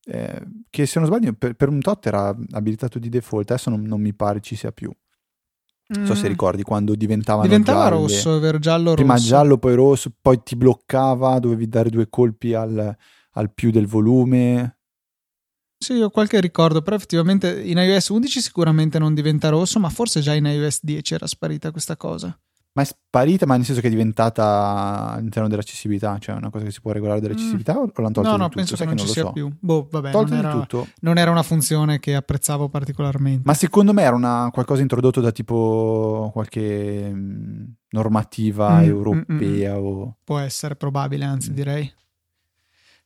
Eh, 0.05 0.41
che 0.69 0.85
se 0.85 0.99
non 0.99 1.07
sbaglio 1.09 1.33
per, 1.33 1.55
per, 1.55 1.67
un 1.67 1.81
tot 1.81 2.05
era 2.05 2.33
abilitato 2.51 2.97
di 2.97 3.09
default, 3.09 3.51
adesso 3.51 3.69
non, 3.69 3.81
non 3.81 3.99
mi 3.99 4.13
pare 4.13 4.39
ci 4.39 4.55
sia 4.55 4.71
più. 4.71 4.89
Non 5.85 6.05
so 6.05 6.15
se 6.15 6.27
mm. 6.27 6.29
ricordi 6.29 6.63
quando 6.63 6.95
diventavano 6.95 7.45
Diventava 7.45 7.89
gialle. 7.89 7.99
rosso, 7.99 8.39
vero 8.39 8.57
giallo 8.57 8.93
Prima 8.93 9.15
rosso. 9.15 9.27
giallo, 9.27 9.57
poi 9.57 9.75
rosso, 9.75 10.13
poi 10.21 10.41
ti 10.41 10.55
bloccava, 10.55 11.39
dovevi 11.39 11.67
dare 11.67 11.89
due 11.89 12.07
colpi 12.07 12.53
al, 12.53 12.95
al 13.33 13.53
più 13.53 13.71
del 13.71 13.87
volume. 13.87 14.77
Sì, 15.77 15.99
ho 15.99 16.09
qualche 16.09 16.39
ricordo, 16.39 16.81
però 16.81 16.95
effettivamente 16.95 17.61
in 17.61 17.77
iOS 17.77 18.09
11 18.09 18.41
sicuramente 18.41 18.99
non 18.99 19.13
diventa 19.13 19.49
rosso, 19.49 19.79
ma 19.79 19.89
forse 19.89 20.21
già 20.21 20.33
in 20.33 20.45
iOS 20.45 20.79
10 20.81 21.13
era 21.13 21.27
sparita 21.27 21.71
questa 21.71 21.97
cosa. 21.97 22.37
Ma 22.75 22.81
è 22.81 22.85
sparita, 22.85 23.45
ma 23.45 23.55
nel 23.55 23.65
senso 23.65 23.81
che 23.81 23.87
è 23.87 23.89
diventata 23.91 25.11
all'interno 25.11 25.47
dell'accessibilità, 25.47 26.17
cioè 26.17 26.35
una 26.35 26.49
cosa 26.49 26.63
che 26.63 26.71
si 26.71 26.81
può 26.81 26.91
regolare 26.91 27.19
dell'accessibilità 27.19 27.73
mm. 27.73 27.77
o 27.77 27.91
l'hanno 27.93 28.11
tolto? 28.11 28.21
No, 28.31 28.37
no, 28.37 28.43
tutto? 28.45 28.55
penso 28.55 28.75
Sai 28.75 28.87
che 28.87 28.95
non 28.95 29.05
ci 29.05 29.11
sia 29.11 29.23
so. 29.23 29.31
più. 29.31 29.51
Boh, 29.59 29.87
vabbè, 29.91 30.11
non 30.11 30.33
era, 30.33 30.67
non 31.01 31.17
era, 31.19 31.29
una 31.29 31.43
funzione 31.43 31.99
che 31.99 32.15
apprezzavo 32.15 32.69
particolarmente. 32.69 33.43
Ma 33.45 33.53
secondo 33.53 33.93
me 33.93 34.01
era 34.01 34.15
una, 34.15 34.49
qualcosa 34.51 34.81
introdotto 34.81 35.21
da 35.21 35.31
tipo 35.31 36.31
qualche 36.33 37.11
mm, 37.13 37.63
normativa 37.89 38.79
mm, 38.79 38.83
europea. 38.83 39.75
Mm, 39.75 39.85
o... 39.85 40.17
Può 40.23 40.39
essere 40.39 40.75
probabile, 40.75 41.25
anzi 41.25 41.51
mm. 41.51 41.53
direi. 41.53 41.93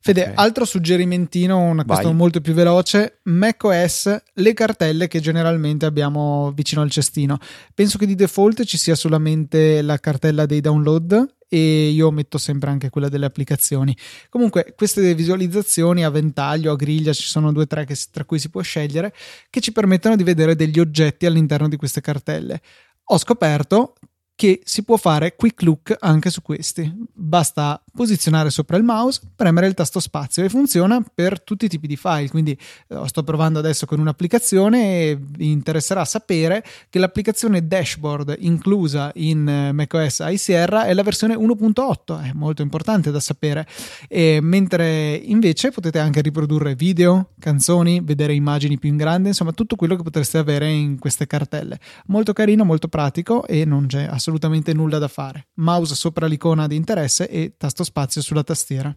Fede, 0.08 0.22
okay. 0.22 0.34
altro 0.36 0.64
suggerimentino, 0.64 1.60
una 1.60 1.84
questione 1.84 2.16
molto 2.16 2.39
più 2.39 2.53
veloce, 2.53 3.20
macOS, 3.24 4.16
le 4.36 4.53
cartelle 4.53 5.10
che 5.10 5.20
generalmente 5.20 5.86
abbiamo 5.86 6.53
vicino 6.55 6.82
al 6.82 6.89
cestino. 6.89 7.38
Penso 7.74 7.97
che 7.97 8.05
di 8.05 8.16
default 8.16 8.64
ci 8.64 8.78
sia 8.78 8.95
solamente 8.95 9.82
la 9.82 9.97
cartella 9.97 10.45
dei 10.45 10.62
download 10.62 11.36
e 11.49 11.89
io 11.89 12.10
metto 12.12 12.38
sempre 12.38 12.70
anche 12.70 12.89
quella 12.89 13.10
delle 13.10 13.26
applicazioni. 13.26 13.93
Comunque, 14.30 14.74
queste 14.78 15.14
visualizzazioni 15.14 16.05
a 16.05 16.10
ventaglio, 16.10 16.72
a 16.72 16.78
griglia, 16.78 17.12
ci 17.12 17.28
sono 17.28 17.51
due 17.51 17.64
o 17.64 17.68
tre 17.68 17.84
che, 17.84 17.97
tra 18.10 18.24
cui 18.24 18.39
si 18.39 18.49
può 18.49 18.62
scegliere, 18.62 19.14
che 19.49 19.60
ci 19.60 19.74
permettono 19.74 20.16
di 20.16 20.24
vedere 20.24 20.55
degli 20.55 20.80
oggetti 20.80 21.26
all'interno 21.26 21.68
di 21.68 21.76
queste 21.76 21.99
cartelle. 21.99 22.62
Ho 23.10 23.18
scoperto 23.18 23.95
che 24.38 24.62
si 24.64 24.84
può 24.84 24.97
fare 24.97 25.36
quick 25.36 25.64
look 25.64 25.95
anche 25.99 26.30
su 26.30 26.43
questi. 26.43 26.93
Basta 27.12 27.84
posizionare 27.98 28.52
sopra 28.52 28.78
il 28.78 28.84
mouse, 28.84 29.22
premere 29.36 29.66
il 29.66 29.74
tasto 29.74 30.00
spazio 30.00 30.43
e 30.43 30.50
funziona 30.50 31.04
per 31.14 31.41
tutti 31.41 31.66
i 31.66 31.68
tipi 31.68 31.88
di 31.88 31.98
file. 31.98 32.30
Quindi 32.30 32.56
eh, 32.89 33.02
sto 33.08 33.24
provando 33.24 33.58
adesso 33.58 33.88
con 33.88 34.00
un'applicazione 34.00 35.02
e 35.02 35.20
vi 35.20 35.50
interesserà 35.50 36.06
sapere 36.06 36.64
che 36.89 37.00
l'applicazione 37.00 37.68
dashboard 37.68 38.36
inclusa 38.39 39.12
in 39.16 39.48
eh, 39.48 39.72
macOS 39.72 40.24
Sierra 40.36 40.86
è 40.86 40.93
la 40.93 41.02
versione 41.02 41.34
1.8, 41.36 42.24
è 42.24 42.32
molto 42.34 42.62
importante 42.62 43.10
da 43.10 43.20
sapere. 43.20 43.68
E 44.08 44.38
mentre 44.43 45.16
invece 45.16 45.72
potete 45.72 45.98
anche 45.98 46.22
riprodurre 46.22 46.76
video, 46.76 47.32
canzoni, 47.39 48.02
vedere 48.04 48.36
immagini 48.36 48.78
più 48.78 48.89
in 48.89 48.98
grande, 48.98 49.30
insomma 49.30 49.54
tutto 49.54 49.76
quello 49.76 49.95
che 49.95 50.04
potreste 50.04 50.38
avere 50.38 50.70
in 50.70 51.00
queste 51.00 51.26
cartelle. 51.26 51.80
Molto 52.06 52.34
carino, 52.34 52.64
molto 52.64 52.89
pratico 52.89 53.48
e 53.48 53.66
non 53.66 53.88
c'è 53.88 54.04
assolutamente 54.04 54.72
nulla 54.74 55.00
da 55.00 55.08
fare. 55.08 55.48
Mouse 55.56 55.95
sopra 55.95 56.28
l'icona 56.28 56.68
di 56.68 56.76
interesse 56.76 57.28
e 57.28 57.56
tasto 57.58 57.86
spazio 57.88 58.21
sulla 58.21 58.43
tastiera. 58.43 58.95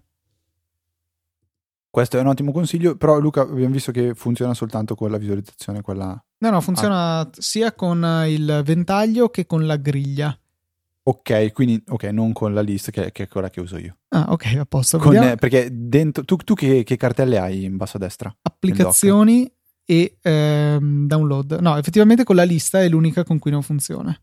Questo 1.88 2.18
è 2.18 2.20
un 2.20 2.28
ottimo 2.28 2.52
consiglio, 2.52 2.96
però 2.96 3.18
Luca 3.18 3.40
abbiamo 3.40 3.74
visto 3.74 3.90
che 3.90 4.14
funziona 4.14 4.54
soltanto 4.54 4.94
con 4.94 5.10
la 5.10 5.18
visualizzazione, 5.18 5.80
quella... 5.80 6.22
No, 6.38 6.50
no, 6.50 6.60
funziona 6.60 7.18
ah. 7.18 7.30
sia 7.32 7.72
con 7.72 8.24
il 8.26 8.62
ventaglio 8.64 9.28
che 9.28 9.44
con 9.44 9.66
la 9.66 9.76
griglia. 9.76 10.36
Ok, 11.02 11.52
quindi 11.52 11.82
ok, 11.88 12.04
non 12.04 12.32
con 12.32 12.54
la 12.54 12.60
list 12.60 12.90
che, 12.90 13.10
che 13.10 13.24
è 13.24 13.28
quella 13.28 13.50
che 13.50 13.60
uso 13.60 13.76
io. 13.78 13.96
Ah, 14.10 14.26
ok, 14.28 14.56
a 14.58 14.66
posto. 14.66 14.98
Con, 14.98 15.16
eh, 15.16 15.34
perché 15.34 15.68
dentro, 15.72 16.24
tu, 16.24 16.36
tu 16.36 16.54
che, 16.54 16.84
che, 16.84 16.96
cartelle 16.96 17.38
hai 17.38 17.64
in 17.64 17.76
basso 17.76 17.96
a 17.96 18.00
destra? 18.00 18.34
Applicazioni 18.42 19.52
e 19.84 20.16
ehm, 20.20 21.06
download. 21.06 21.58
No, 21.60 21.76
effettivamente 21.76 22.22
con 22.22 22.36
la 22.36 22.44
lista 22.44 22.80
è 22.80 22.88
l'unica 22.88 23.24
con 23.24 23.38
cui 23.40 23.50
non 23.50 23.62
funziona. 23.62 24.16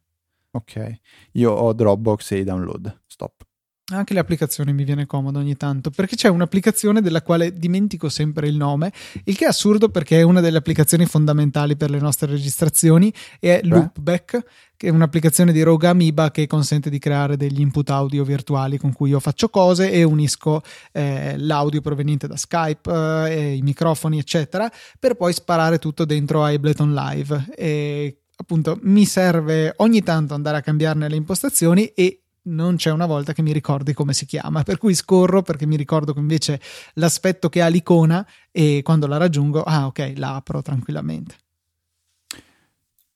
Ok, 0.52 1.00
io 1.34 1.52
ho 1.52 1.74
Dropbox 1.74 2.32
e 2.32 2.44
download, 2.46 3.02
stop. 3.06 3.47
Anche 3.90 4.14
le 4.14 4.20
applicazioni 4.20 4.74
mi 4.74 4.84
viene 4.84 5.06
comodo 5.06 5.40
ogni 5.40 5.56
tanto 5.56 5.92
perché 5.92 6.18
c'è 6.18 6.28
un'applicazione 6.28 7.02
della 7.02 7.22
quale 7.22 7.54
dimentico 7.54 8.10
sempre 8.10 8.50
il 8.50 8.58
nome, 8.58 8.92
il 9.24 9.38
che 9.38 9.46
è 9.46 9.48
assurdo 9.48 9.88
perché 9.88 10.20
è 10.20 10.24
una 10.24 10.42
delle 10.42 10.58
applicazioni 10.58 11.06
fondamentali 11.06 11.78
per 11.78 11.90
le 11.90 12.00
nostre 12.00 12.30
registrazioni 12.30 13.14
e 13.40 13.62
è 13.62 13.64
Loopback, 13.64 14.44
che 14.76 14.88
è 14.88 14.90
un'applicazione 14.90 15.54
di 15.54 15.62
Rogue 15.62 15.88
Amoeba 15.88 16.32
che 16.32 16.48
consente 16.48 16.90
di 16.90 17.00
creare 17.00 17.38
degli 17.38 17.62
input 17.62 17.90
audio 17.90 18.26
virtuali 18.26 18.78
con 18.78 18.92
cui 18.92 19.12
io 19.12 19.22
faccio 19.22 19.48
cose 19.48 19.90
e 19.90 20.04
unisco 20.04 20.62
eh, 20.92 21.36
l'audio 21.38 21.80
proveniente 21.80 22.28
da 22.28 22.36
Skype, 22.36 22.92
eh, 22.92 23.54
i 23.54 23.62
microfoni, 23.62 24.20
eccetera, 24.20 24.70
per 25.00 25.16
poi 25.16 25.32
sparare 25.32 25.80
tutto 25.80 26.04
dentro 26.04 26.44
Ableton 26.44 26.94
Live. 26.94 27.46
E 27.56 28.24
appunto 28.36 28.78
mi 28.82 29.06
serve 29.06 29.74
ogni 29.78 30.04
tanto 30.04 30.34
andare 30.34 30.58
a 30.58 30.62
cambiarne 30.62 31.08
le 31.08 31.16
impostazioni 31.16 31.86
e 31.96 32.24
non 32.48 32.76
c'è 32.76 32.92
una 32.92 33.06
volta 33.06 33.34
che 33.34 33.42
mi 33.42 33.54
ricordi 33.54 33.94
come 33.94 34.14
si 34.14 34.26
chiama, 34.26 34.64
per 34.64 34.78
cui 34.78 34.94
scorro 34.94 35.42
perché 35.42 35.66
mi 35.66 35.76
ricordo 35.76 36.14
invece 36.18 36.60
l'aspetto 36.94 37.50
che 37.50 37.62
ha 37.62 37.68
l'icona 37.68 38.26
e 38.52 38.82
quando 38.84 39.08
la 39.08 39.18
raggiungo, 39.18 39.64
ah 39.64 39.88
ok, 39.88 40.14
la 40.16 40.36
apro 40.36 40.62
tranquillamente. 40.62 41.36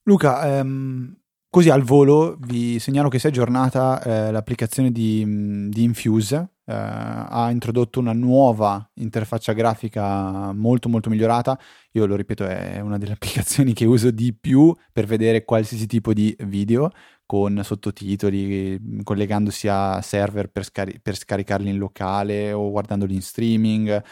Luca, 0.04 0.58
ehm, 0.58 1.16
così 1.50 1.70
al 1.70 1.84
volo 1.84 2.38
vi 2.42 2.80
segnalo 2.80 3.10
che 3.10 3.20
si 3.20 3.28
è 3.28 3.30
aggiornata 3.30 4.02
eh, 4.02 4.32
l'applicazione 4.32 4.92
di, 4.92 5.70
di 5.70 5.84
Infuse, 5.84 6.50
eh, 6.66 6.74
ha 6.74 7.50
introdotto 7.52 8.00
una 8.00 8.14
nuova 8.14 8.90
interfaccia 8.96 9.54
grafica 9.54 10.54
molto 10.54 10.90
molto 10.90 11.10
migliorata. 11.10 11.60
Io 11.92 12.06
lo 12.06 12.16
ripeto, 12.16 12.46
è 12.46 12.80
una 12.80 12.98
delle 12.98 13.14
applicazioni 13.20 13.74
che 13.74 13.86
uso 13.86 14.12
di 14.12 14.34
più 14.34 14.74
per 14.92 15.06
vedere 15.06 15.44
qualsiasi 15.44 15.86
tipo 15.88 16.14
di 16.14 16.36
video 16.46 16.92
con 17.32 17.62
sottotitoli, 17.64 18.78
collegandosi 19.04 19.70
a 19.70 20.02
server 20.02 20.50
per, 20.50 20.66
scari- 20.66 21.00
per 21.00 21.16
scaricarli 21.16 21.70
in 21.70 21.78
locale 21.78 22.52
o 22.52 22.70
guardandoli 22.72 23.14
in 23.14 23.22
streaming. 23.22 24.04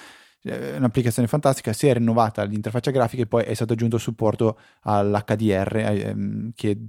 È 0.41 0.77
un'applicazione 0.77 1.27
fantastica, 1.27 1.73
si 1.73 1.87
è 1.87 1.93
rinnovata 1.95 2.43
l'interfaccia 2.43 2.91
grafica 2.91 3.23
e 3.23 3.27
poi 3.27 3.43
è 3.43 3.53
stato 3.53 3.73
aggiunto 3.73 3.97
il 3.97 4.01
supporto 4.01 4.57
all'HDR, 4.83 5.75
ehm, 5.75 6.51
che 6.55 6.81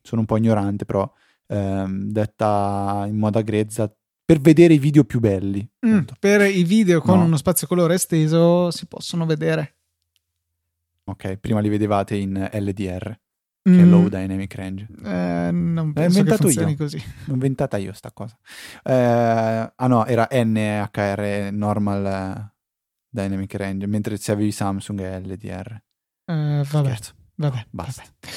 sono 0.00 0.22
un 0.22 0.26
po' 0.26 0.38
ignorante, 0.38 0.86
però 0.86 1.12
ehm, 1.48 2.10
detta 2.10 3.04
in 3.06 3.18
moda 3.18 3.42
grezza 3.42 3.94
per 4.24 4.40
vedere 4.40 4.72
i 4.72 4.78
video 4.78 5.04
più 5.04 5.20
belli. 5.20 5.70
Mm, 5.86 6.04
per 6.18 6.40
i 6.40 6.64
video 6.64 7.02
con 7.02 7.18
no. 7.18 7.24
uno 7.26 7.36
spazio 7.36 7.66
colore 7.66 7.96
esteso 7.96 8.70
si 8.70 8.86
possono 8.86 9.26
vedere. 9.26 9.74
Ok, 11.04 11.36
prima 11.36 11.60
li 11.60 11.68
vedevate 11.68 12.16
in 12.16 12.48
LDR, 12.50 13.14
che 13.62 13.70
mm. 13.70 13.78
è 13.78 13.84
Low 13.84 14.08
Dynamic 14.08 14.54
Range. 14.54 14.86
Eh, 15.04 15.50
non 15.52 15.92
penso 15.92 16.18
inventato 16.18 16.48
io. 16.48 16.76
così. 16.76 17.02
L'ho 17.26 17.34
inventata 17.34 17.76
io 17.76 17.92
sta 17.92 18.10
cosa. 18.12 18.38
Eh, 18.82 19.72
ah 19.74 19.86
no, 19.86 20.06
era 20.06 20.28
NHR 20.30 21.50
Normal 21.52 22.52
Dynamic 23.08 23.54
Range, 23.54 23.86
mentre 23.86 24.16
se 24.16 24.32
avevi 24.32 24.52
Samsung 24.52 25.00
è 25.00 25.20
LDR. 25.20 25.82
Eh, 26.24 26.64
vabbè. 26.70 26.88
Scherzo. 26.88 27.12
Vabbè, 27.34 27.56
no, 27.56 27.64
basta. 27.70 28.02
Vabbè. 28.02 28.34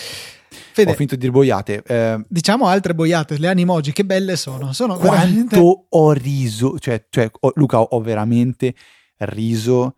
Fede, 0.74 0.92
ho 0.92 0.96
finito 0.96 1.14
di 1.14 1.22
dire 1.22 1.32
boiate. 1.32 1.84
Eh, 1.86 2.26
diciamo 2.28 2.66
altre 2.66 2.96
boiate, 2.96 3.38
le 3.38 3.48
animoji, 3.48 3.92
che 3.92 4.06
belle 4.06 4.36
sono. 4.36 4.74
sono 4.74 4.98
quanto 4.98 5.16
veramente... 5.16 5.86
ho 5.90 6.12
riso, 6.14 6.80
cioè, 6.80 7.06
cioè 7.10 7.30
ho, 7.32 7.52
Luca, 7.56 7.80
ho 7.80 8.02
veramente 8.02 8.74
riso 9.18 9.98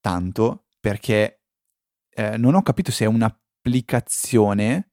tanto 0.00 0.66
perché 0.78 1.40
eh, 2.14 2.36
non 2.36 2.54
ho 2.54 2.62
capito 2.62 2.92
se 2.92 3.04
è 3.04 3.08
un'applicazione 3.66 4.90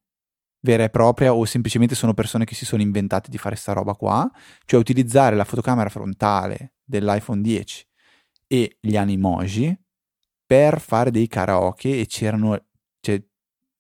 vera 0.59 0.83
e 0.83 0.89
propria 0.89 1.33
o 1.33 1.45
semplicemente 1.45 1.93
sono 1.93 2.13
persone 2.13 2.45
che 2.45 2.55
si 2.55 2.65
sono 2.65 2.81
inventate 2.81 3.29
di 3.29 3.37
fare 3.37 3.55
sta 3.55 3.73
roba 3.73 3.93
qua, 3.93 4.29
cioè 4.65 4.79
utilizzare 4.79 5.35
la 5.35 5.43
fotocamera 5.43 5.89
frontale 5.89 6.75
dell'iPhone 6.83 7.41
10 7.41 7.87
e 8.47 8.77
gli 8.79 8.95
animoji 8.95 9.77
per 10.45 10.79
fare 10.79 11.11
dei 11.11 11.27
karaoke 11.27 11.99
e 11.99 12.05
c'erano 12.05 12.65
cioè, 13.01 13.21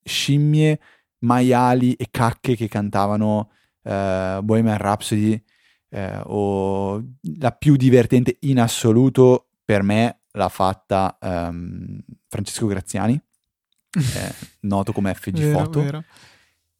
scimmie 0.03 0.79
maiali 1.19 1.93
e 1.93 2.07
cacche 2.11 2.55
che 2.55 2.67
cantavano 2.67 3.51
uh, 3.83 4.41
Bohemian 4.41 4.77
Rhapsody 4.77 5.41
uh, 5.89 6.21
o 6.25 7.03
la 7.39 7.51
più 7.51 7.77
divertente 7.77 8.37
in 8.41 8.59
assoluto 8.59 9.47
per 9.63 9.83
me 9.83 10.23
l'ha 10.31 10.49
fatta 10.49 11.17
um, 11.21 11.97
Francesco 12.27 12.65
Graziani, 12.65 13.21
eh, 13.93 14.33
noto 14.61 14.91
come 14.91 15.13
FG 15.13 15.33
vero, 15.33 15.59
Foto. 15.59 15.81
Vero. 15.81 16.03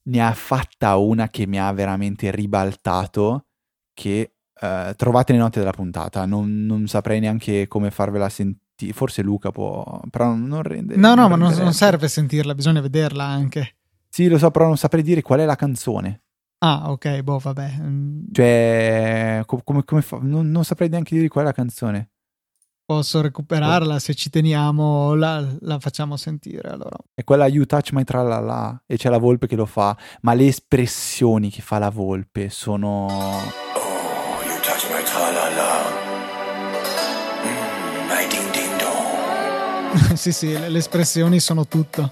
Ne 0.04 0.22
ha 0.22 0.34
fatta 0.34 0.98
una 0.98 1.30
che 1.30 1.48
mi 1.48 1.60
ha 1.60 1.72
veramente 1.72 2.32
ribaltato 2.32 3.46
che 3.94 4.34
uh, 4.60 4.94
trovate 4.96 5.32
le 5.32 5.40
note 5.40 5.60
della 5.60 5.72
puntata, 5.72 6.26
non, 6.26 6.66
non 6.66 6.88
saprei 6.88 7.20
neanche 7.20 7.68
come 7.68 7.92
farvela 7.92 8.30
sentire 8.30 8.62
forse 8.92 9.22
Luca 9.22 9.52
può, 9.52 10.02
però 10.10 10.34
non 10.34 10.62
rende. 10.62 10.98
No, 10.98 11.16
no, 11.16 11.30
ma 11.30 11.38
non, 11.38 11.54
non, 11.54 11.74
serve 11.74 12.10
sentirla, 12.10 12.54
bisogna 12.54 12.82
vederla 12.82 13.24
anche. 13.24 13.76
Sì, 14.10 14.28
lo 14.28 14.38
so, 14.38 14.52
però 14.52 14.66
non 14.66 14.78
saprei 14.78 15.04
dire 15.04 15.22
qual 15.22 15.40
è 15.40 15.46
la 15.46 15.56
canzone. 15.56 16.24
Ah, 16.60 16.92
ok, 16.92 17.22
boh, 17.22 17.40
vabbè. 17.40 17.72
Mm. 17.82 18.26
Cioè, 18.32 19.44
come, 19.46 19.84
come 19.84 20.02
fa? 20.02 20.20
Non, 20.22 20.50
non, 20.50 20.64
saprei 20.64 20.90
neanche 20.90 21.16
dire 21.16 21.28
qual 21.28 21.46
è 21.46 21.48
la 21.48 21.54
canzone. 21.54 22.12
Posso 22.86 23.22
recuperarla, 23.22 23.98
se 23.98 24.14
ci 24.14 24.30
teniamo 24.30 25.16
la, 25.16 25.42
la, 25.62 25.80
facciamo 25.80 26.18
sentire 26.18 26.70
allora. 26.70 26.98
È 27.14 27.24
quella 27.24 27.48
You 27.48 27.66
Touch 27.66 27.94
My 27.94 28.04
Tralala 28.04 28.84
e 28.86 28.98
c'è 28.98 29.08
la 29.10 29.20
volpe 29.20 29.48
che 29.48 29.56
lo 29.56 29.66
fa, 29.66 29.98
ma 30.22 30.34
le 30.34 30.48
espressioni 30.48 31.50
che 31.50 31.62
fa 31.62 31.80
la 31.80 31.90
volpe 31.90 32.50
sono... 32.50 33.06
Oh, 33.06 34.44
you 34.46 34.60
touch 34.62 34.90
my 34.92 35.02
tralala. 35.02 35.82
Mm, 37.46 38.30
ding 38.30 38.52
ding 38.52 38.78
dong. 38.78 40.14
sì, 40.20 40.34
sì, 40.34 40.52
le, 40.52 40.68
le 40.68 40.78
espressioni 40.80 41.40
sono 41.40 41.66
tutto. 41.66 42.12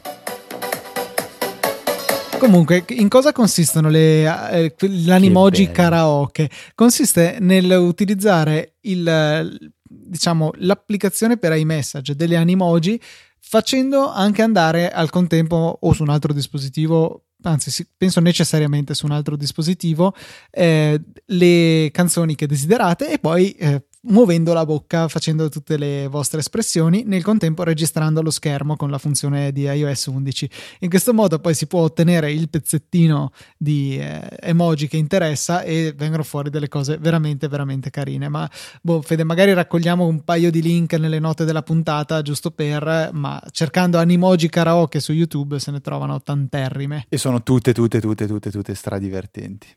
Comunque, 2.40 2.86
in 2.92 3.10
cosa 3.10 3.34
consistono 3.34 3.90
le, 3.90 4.24
eh, 4.52 4.74
l'animoji 4.80 5.70
karaoke? 5.70 6.50
Consiste 6.74 7.38
nell'utilizzare 7.42 8.78
il, 8.82 9.70
diciamo, 9.92 10.52
l'applicazione 10.56 11.38
per 11.38 11.56
iMessage 11.56 12.16
delle 12.16 12.38
animoji 12.38 13.00
facendo 13.39 14.10
anche 14.10 14.42
andare 14.42 14.92
al 14.92 15.10
contempo 15.10 15.78
o 15.82 15.94
su 15.94 16.04
un 16.04 16.10
altro 16.10 16.32
dispositivo 16.32 17.26
anzi 17.44 17.88
penso 17.98 18.20
necessariamente 18.20 18.94
su 18.94 19.06
un 19.06 19.12
altro 19.14 19.36
dispositivo, 19.36 20.14
eh, 20.52 21.02
le 21.26 21.89
canzoni 21.92 22.36
che 22.36 22.46
desiderate 22.46 23.12
e 23.12 23.20
poi 23.20 23.52
eh, 23.54 23.84
muovendo 24.04 24.54
la 24.54 24.66
bocca, 24.66 25.08
facendo 25.08 25.49
tutte 25.49 25.78
le 25.78 26.08
vostre 26.08 26.39
espressioni, 26.39 27.04
nel 27.06 27.24
contempo 27.24 27.64
registrando 27.64 28.22
lo 28.22 28.32
schermo 28.32 28.76
con 28.76 28.89
la 28.89 28.97
funzione 28.97 29.52
di 29.52 29.64
iOS 29.64 30.06
11. 30.08 30.49
In 30.80 30.89
questo 30.89 31.14
modo 31.14 31.39
poi 31.39 31.54
si 31.54 31.68
può 31.68 31.82
ottenere 31.82 32.32
il 32.32 32.49
pezzettino 32.49 33.32
di 33.58 33.97
eh, 33.99 34.22
emoji 34.39 34.88
che 34.88 34.97
interessa 34.97 35.62
e 35.62 35.93
vengono 35.95 36.24
fuori 36.24 36.49
delle 36.49 36.68
cose 36.68 36.97
veramente, 36.97 37.47
veramente 37.47 37.89
carine. 37.89 38.28
Ma 38.30 38.49
boh, 38.82 39.02
Fede, 39.02 39.24
magari 39.24 39.54
raccogliamo 39.54 40.06
un 40.06 40.24
paio 40.24 40.49
di 40.49 40.62
link 40.62 40.93
nelle 40.93 41.20
note 41.20 41.45
della 41.45 41.64
puntata 41.64 42.22
giusto 42.22 42.52
per, 42.52 43.10
ma 43.14 43.41
cercando 43.52 43.97
animoji 43.97 44.49
karaoke 44.49 44.99
su 44.99 45.12
YouTube 45.12 45.60
se 45.60 45.72
ne 45.72 45.82
trovano 45.82 46.22
tanterrime. 46.22 47.06
E 47.10 47.18
sono 47.18 47.43
tutte, 47.43 47.74
tutte, 47.74 47.99
tutte, 47.99 48.26
tutte, 48.26 48.52
tutte 48.52 48.74
stradivertenti. 48.74 49.68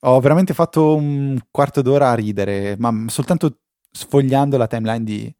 Ho 0.00 0.20
veramente 0.20 0.54
fatto 0.54 0.94
un 0.94 1.38
quarto 1.50 1.82
d'ora 1.82 2.10
a 2.10 2.14
ridere, 2.14 2.76
ma 2.78 2.92
soltanto 3.08 3.60
sfogliando 3.96 4.56
la 4.56 4.66
timeline 4.66 5.04
di, 5.04 5.34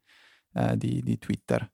uh, 0.54 0.74
di, 0.74 1.02
di 1.02 1.18
Twitter, 1.18 1.70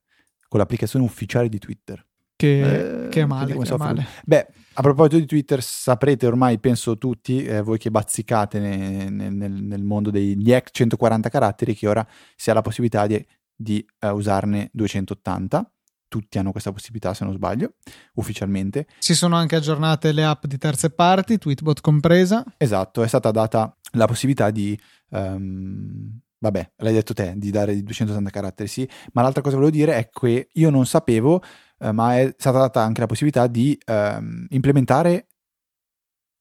con 0.48 0.58
l'applicazione 0.58 1.04
ufficiale 1.04 1.48
di 1.48 1.58
Twitter. 1.58 2.04
Che, 2.34 3.04
eh, 3.04 3.08
che 3.08 3.20
è 3.20 3.24
male, 3.24 3.56
che 3.56 3.74
è 3.74 3.76
male. 3.76 4.04
Beh, 4.24 4.46
a 4.74 4.82
proposito 4.82 5.16
di 5.16 5.26
Twitter, 5.26 5.62
saprete 5.62 6.26
ormai, 6.26 6.58
penso 6.58 6.98
tutti, 6.98 7.44
eh, 7.44 7.62
voi 7.62 7.78
che 7.78 7.90
bazzicate 7.90 8.58
ne, 8.58 9.08
ne, 9.08 9.30
nel, 9.30 9.52
nel, 9.52 9.82
mondo 9.84 10.10
degli 10.10 10.50
ex 10.52 10.70
140 10.72 11.28
caratteri, 11.28 11.74
che 11.74 11.86
ora 11.86 12.04
si 12.34 12.50
ha 12.50 12.54
la 12.54 12.62
possibilità 12.62 13.06
di, 13.06 13.24
di 13.54 13.86
uh, 14.00 14.08
usarne 14.08 14.70
280 14.72 15.70
tutti 16.12 16.36
hanno 16.36 16.50
questa 16.50 16.72
possibilità 16.72 17.14
se 17.14 17.24
non 17.24 17.32
sbaglio, 17.32 17.76
ufficialmente. 18.16 18.86
Si 18.98 19.14
sono 19.14 19.34
anche 19.34 19.56
aggiornate 19.56 20.12
le 20.12 20.24
app 20.24 20.44
di 20.44 20.58
terze 20.58 20.90
parti, 20.90 21.38
Tweetbot 21.38 21.80
compresa. 21.80 22.44
Esatto, 22.58 23.02
è 23.02 23.08
stata 23.08 23.30
data 23.30 23.74
la 23.92 24.04
possibilità 24.04 24.50
di... 24.50 24.78
Um, 25.08 26.20
vabbè, 26.42 26.72
l'hai 26.78 26.92
detto 26.92 27.14
te, 27.14 27.34
di 27.36 27.50
dare 27.50 27.80
280 27.80 28.30
caratteri, 28.30 28.68
sì, 28.68 28.88
ma 29.12 29.22
l'altra 29.22 29.42
cosa 29.42 29.54
che 29.54 29.62
volevo 29.62 29.76
dire 29.76 29.96
è 29.96 30.10
che 30.10 30.48
io 30.52 30.70
non 30.70 30.86
sapevo, 30.86 31.40
eh, 31.78 31.92
ma 31.92 32.18
è 32.18 32.34
stata 32.36 32.58
data 32.58 32.82
anche 32.82 33.00
la 33.00 33.06
possibilità 33.06 33.46
di 33.46 33.78
um, 33.86 34.46
implementare 34.50 35.28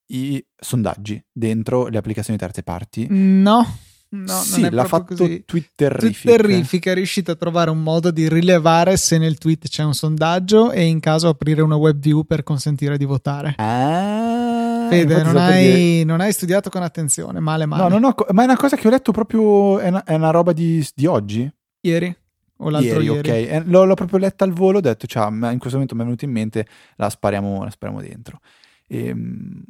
i 0.08 0.43
sondaggi 0.58 1.24
dentro 1.32 1.88
le 1.88 1.99
applicazioni 1.99 2.38
di 2.38 2.43
terze 2.43 2.64
parti. 2.64 3.08
No. 3.10 3.66
No, 4.14 4.41
sì, 4.41 4.70
l'ha 4.70 4.84
fatto 4.84 5.16
così. 5.16 5.45
Twitterific. 5.45 6.24
Twitterific 6.24 6.88
è 6.88 6.93
riuscito 6.95 7.32
a 7.32 7.36
trovare 7.36 7.70
un 7.70 7.82
modo 7.82 8.12
di 8.12 8.28
rilevare 8.28 8.97
se 8.97 9.18
nel 9.18 9.38
tweet 9.38 9.70
c'è 9.70 9.84
un 9.84 9.93
sondaggio 9.93 10.72
e 10.72 10.84
in 10.84 10.99
caso 10.99 11.30
aprire 11.30 11.62
una 11.62 11.78
web 11.78 11.97
view 11.97 12.26
per 12.26 12.43
consentire 12.43 12.97
di 12.97 13.06
votare. 13.06 13.56
Ah, 13.56 14.51
Fede, 14.98 15.24
non 15.24 15.38
hai, 15.38 16.04
non 16.06 16.22
hai, 16.22 16.32
studiato 16.32 16.70
con 16.70 16.84
attenzione, 16.84 17.39
male 17.39 17.66
male. 17.66 17.89
No, 17.89 18.00
no, 18.00 18.16
ma 18.32 18.42
è 18.42 18.46
una 18.46 18.58
cosa 18.58 18.76
che 18.76 18.88
ho 18.88 18.92
letto 18.92 19.12
proprio, 19.12 19.80
è 19.80 19.88
una, 19.88 20.04
è 20.04 20.16
una 20.16 20.32
roba 20.32 20.54
di, 20.54 20.86
di, 20.94 21.06
oggi? 21.06 21.52
Ieri? 21.82 22.16
O 22.58 22.70
l'altro 22.70 23.00
ieri? 23.02 23.28
ieri. 23.28 23.30
ok. 23.30 23.52
Eh, 23.52 23.64
l'ho, 23.66 23.86
l'ho, 23.86 23.96
proprio 23.96 24.20
letta 24.20 24.44
al 24.44 24.52
volo, 24.52 24.78
ho 24.78 24.82
detto, 24.82 25.08
ciao, 25.08 25.30
in 25.30 25.58
questo 25.58 25.72
momento 25.72 25.96
mi 25.96 26.02
è 26.02 26.04
venuto 26.04 26.26
in 26.26 26.32
mente, 26.32 26.68
la 26.98 27.10
spariamo, 27.10 27.64
la 27.64 27.70
spariamo 27.70 28.02
dentro. 28.02 28.39
E, 28.88 29.08
ehm, 29.08 29.64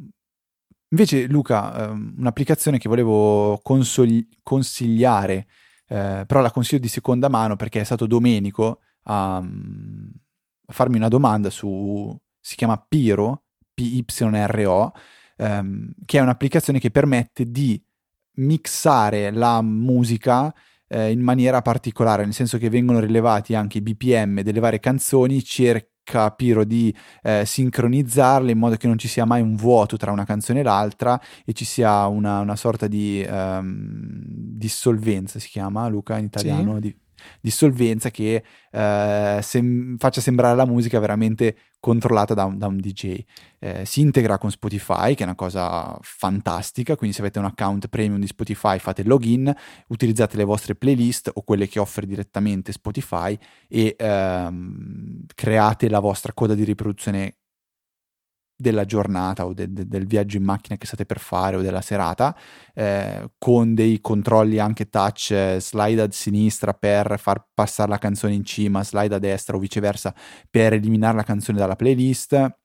Invece, 0.94 1.26
Luca, 1.28 1.90
ehm, 1.90 2.16
un'applicazione 2.18 2.78
che 2.78 2.90
volevo 2.90 3.60
consoli- 3.64 4.28
consigliare, 4.44 5.48
eh, 5.88 6.26
però 6.28 6.42
la 6.42 6.52
consiglio 6.52 6.82
di 6.82 6.90
seconda 6.90 7.30
mano 7.30 7.56
perché 7.56 7.80
è 7.80 7.84
stato 7.86 8.06
Domenico 8.08 8.82
a, 9.04 9.38
a 9.38 10.74
farmi 10.74 10.98
una 10.98 11.08
domanda 11.08 11.50
su, 11.50 12.14
si 12.42 12.56
chiama 12.58 12.78
Piro, 12.78 13.44
P-Y-R-O, 13.82 14.92
ehm, 15.38 15.92
che 16.06 16.18
è 16.18 16.22
un'applicazione 16.22 16.80
che 16.80 16.92
permette 16.92 17.50
di 17.50 17.82
mixare 18.36 19.32
la 19.32 19.62
musica 19.62 20.54
eh, 20.88 21.12
in 21.12 21.22
maniera 21.22 21.62
particolare, 21.62 22.24
nel 22.24 22.34
senso 22.34 22.58
che 22.58 22.70
vengono 22.70 23.00
rilevati 23.00 23.56
anche 23.56 23.80
i 23.80 23.82
BPM 23.82 24.42
delle 24.42 24.60
varie 24.60 24.80
canzoni, 24.80 25.44
cer- 25.44 25.90
Piro 26.36 26.66
di 26.66 26.94
eh, 27.22 27.46
sincronizzarle 27.46 28.52
in 28.52 28.58
modo 28.58 28.76
che 28.76 28.88
non 28.88 28.98
ci 28.98 29.08
sia 29.08 29.24
mai 29.24 29.42
un 29.42 29.56
vuoto 29.56 29.96
tra 29.96 30.12
una 30.12 30.26
canzone 30.26 30.60
e 30.60 30.64
l'altra 30.64 31.18
e 31.46 31.54
ci 31.54 31.64
sia 31.64 32.06
una, 32.08 32.40
una 32.40 32.58
sorta 32.58 32.88
di 32.88 33.26
um, 33.26 34.22
dissolvenza, 34.26 35.40
si 35.40 35.48
chiama 35.48 35.88
Luca 35.88 36.18
in 36.18 36.26
italiano, 36.26 36.74
sì. 36.76 36.80
di 36.82 36.98
dissolvenza 37.40 38.10
che 38.10 38.44
eh, 38.72 39.40
sem- 39.42 39.98
faccia 39.98 40.22
sembrare 40.22 40.56
la 40.56 40.66
musica 40.66 41.00
veramente 41.00 41.56
controllata 41.80 42.34
da 42.34 42.46
un, 42.46 42.58
da 42.58 42.68
un 42.68 42.78
DJ. 42.78 43.24
Eh, 43.60 43.86
si 43.86 44.02
integra 44.02 44.38
con 44.38 44.52
Spotify, 44.52 45.16
che 45.16 45.22
è 45.22 45.26
una 45.26 45.36
cosa 45.36 45.98
fantastica, 46.02 46.96
quindi 46.96 47.16
se 47.16 47.22
avete 47.22 47.40
un 47.40 47.46
account 47.46 47.88
premium 47.88 48.20
di 48.20 48.28
Spotify 48.28 48.78
fate 48.80 49.04
login, 49.04 49.54
utilizzate 49.88 50.38
le 50.38 50.44
vostre 50.44 50.76
playlist 50.76 51.32
o 51.34 51.42
quelle 51.42 51.68
che 51.68 51.80
offre 51.80 52.06
direttamente 52.06 52.72
Spotify 52.72 53.38
e 53.68 53.96
ehm, 53.98 55.26
create 55.34 55.90
la 55.90 56.00
vostra 56.00 56.34
coda 56.34 56.54
di 56.54 56.64
riproduzione 56.64 57.38
della 58.62 58.86
giornata 58.86 59.46
o 59.46 59.54
de- 59.54 59.72
de- 59.74 59.88
del 59.88 60.06
viaggio 60.08 60.38
in 60.38 60.44
macchina 60.44 60.78
che 60.78 60.86
state 60.86 61.06
per 61.06 61.20
fare 61.20 61.58
o 61.58 61.62
della 61.62 61.82
serata, 61.82 62.36
eh, 62.74 63.32
con 63.38 63.74
dei 63.74 64.00
controlli 64.00 64.60
anche 64.60 64.90
touch, 64.90 65.32
eh, 65.32 65.58
slide 65.60 66.02
a 66.02 66.08
sinistra 66.12 66.74
per 66.74 67.20
far 67.20 67.46
passare 67.54 67.90
la 67.90 67.98
canzone 67.98 68.34
in 68.34 68.46
cima, 68.46 68.84
slide 68.84 69.16
a 69.16 69.20
destra 69.20 69.58
o 69.58 69.60
viceversa 69.60 70.14
per 70.50 70.74
eliminare 70.74 71.18
la 71.18 71.24
canzone 71.24 71.58
dalla 71.58 71.76
playlist. 71.76 72.60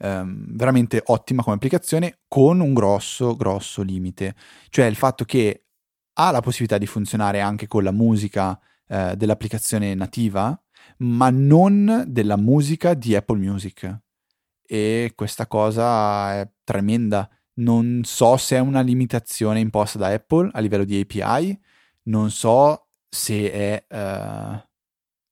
Um, 0.00 0.44
veramente 0.54 1.02
ottima 1.06 1.42
come 1.42 1.56
applicazione 1.56 2.20
con 2.28 2.60
un 2.60 2.72
grosso 2.72 3.34
grosso 3.34 3.82
limite 3.82 4.36
cioè 4.68 4.84
il 4.84 4.94
fatto 4.94 5.24
che 5.24 5.64
ha 6.12 6.30
la 6.30 6.38
possibilità 6.38 6.78
di 6.78 6.86
funzionare 6.86 7.40
anche 7.40 7.66
con 7.66 7.82
la 7.82 7.90
musica 7.90 8.56
uh, 8.86 9.16
dell'applicazione 9.16 9.96
nativa 9.96 10.56
ma 10.98 11.30
non 11.30 12.04
della 12.06 12.36
musica 12.36 12.94
di 12.94 13.16
Apple 13.16 13.38
Music 13.38 14.00
e 14.70 15.12
questa 15.14 15.46
cosa 15.46 16.34
è 16.34 16.50
tremenda. 16.62 17.28
Non 17.54 18.02
so 18.04 18.36
se 18.36 18.56
è 18.56 18.60
una 18.60 18.82
limitazione 18.82 19.60
imposta 19.60 19.98
da 19.98 20.08
Apple 20.08 20.50
a 20.52 20.60
livello 20.60 20.84
di 20.84 21.00
API, 21.00 21.58
non 22.04 22.30
so 22.30 22.88
se 23.08 23.50
è 23.50 23.86
uh, 23.88 24.62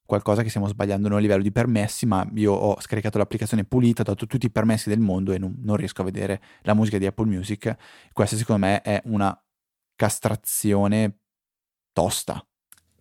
qualcosa 0.06 0.42
che 0.42 0.48
stiamo 0.48 0.68
sbagliando 0.68 1.08
noi 1.08 1.18
a 1.18 1.20
livello 1.20 1.42
di 1.42 1.52
permessi, 1.52 2.06
ma 2.06 2.26
io 2.34 2.52
ho 2.52 2.80
scaricato 2.80 3.18
l'applicazione 3.18 3.64
pulita, 3.64 4.00
ho 4.00 4.04
dato 4.04 4.26
tutti 4.26 4.46
i 4.46 4.50
permessi 4.50 4.88
del 4.88 5.00
mondo 5.00 5.32
e 5.32 5.38
non, 5.38 5.54
non 5.58 5.76
riesco 5.76 6.00
a 6.00 6.04
vedere 6.04 6.40
la 6.62 6.74
musica 6.74 6.96
di 6.96 7.06
Apple 7.06 7.26
Music. 7.26 7.76
Questa 8.12 8.36
secondo 8.36 8.66
me 8.66 8.80
è 8.80 9.02
una 9.04 9.38
castrazione 9.94 11.18
tosta. 11.92 12.44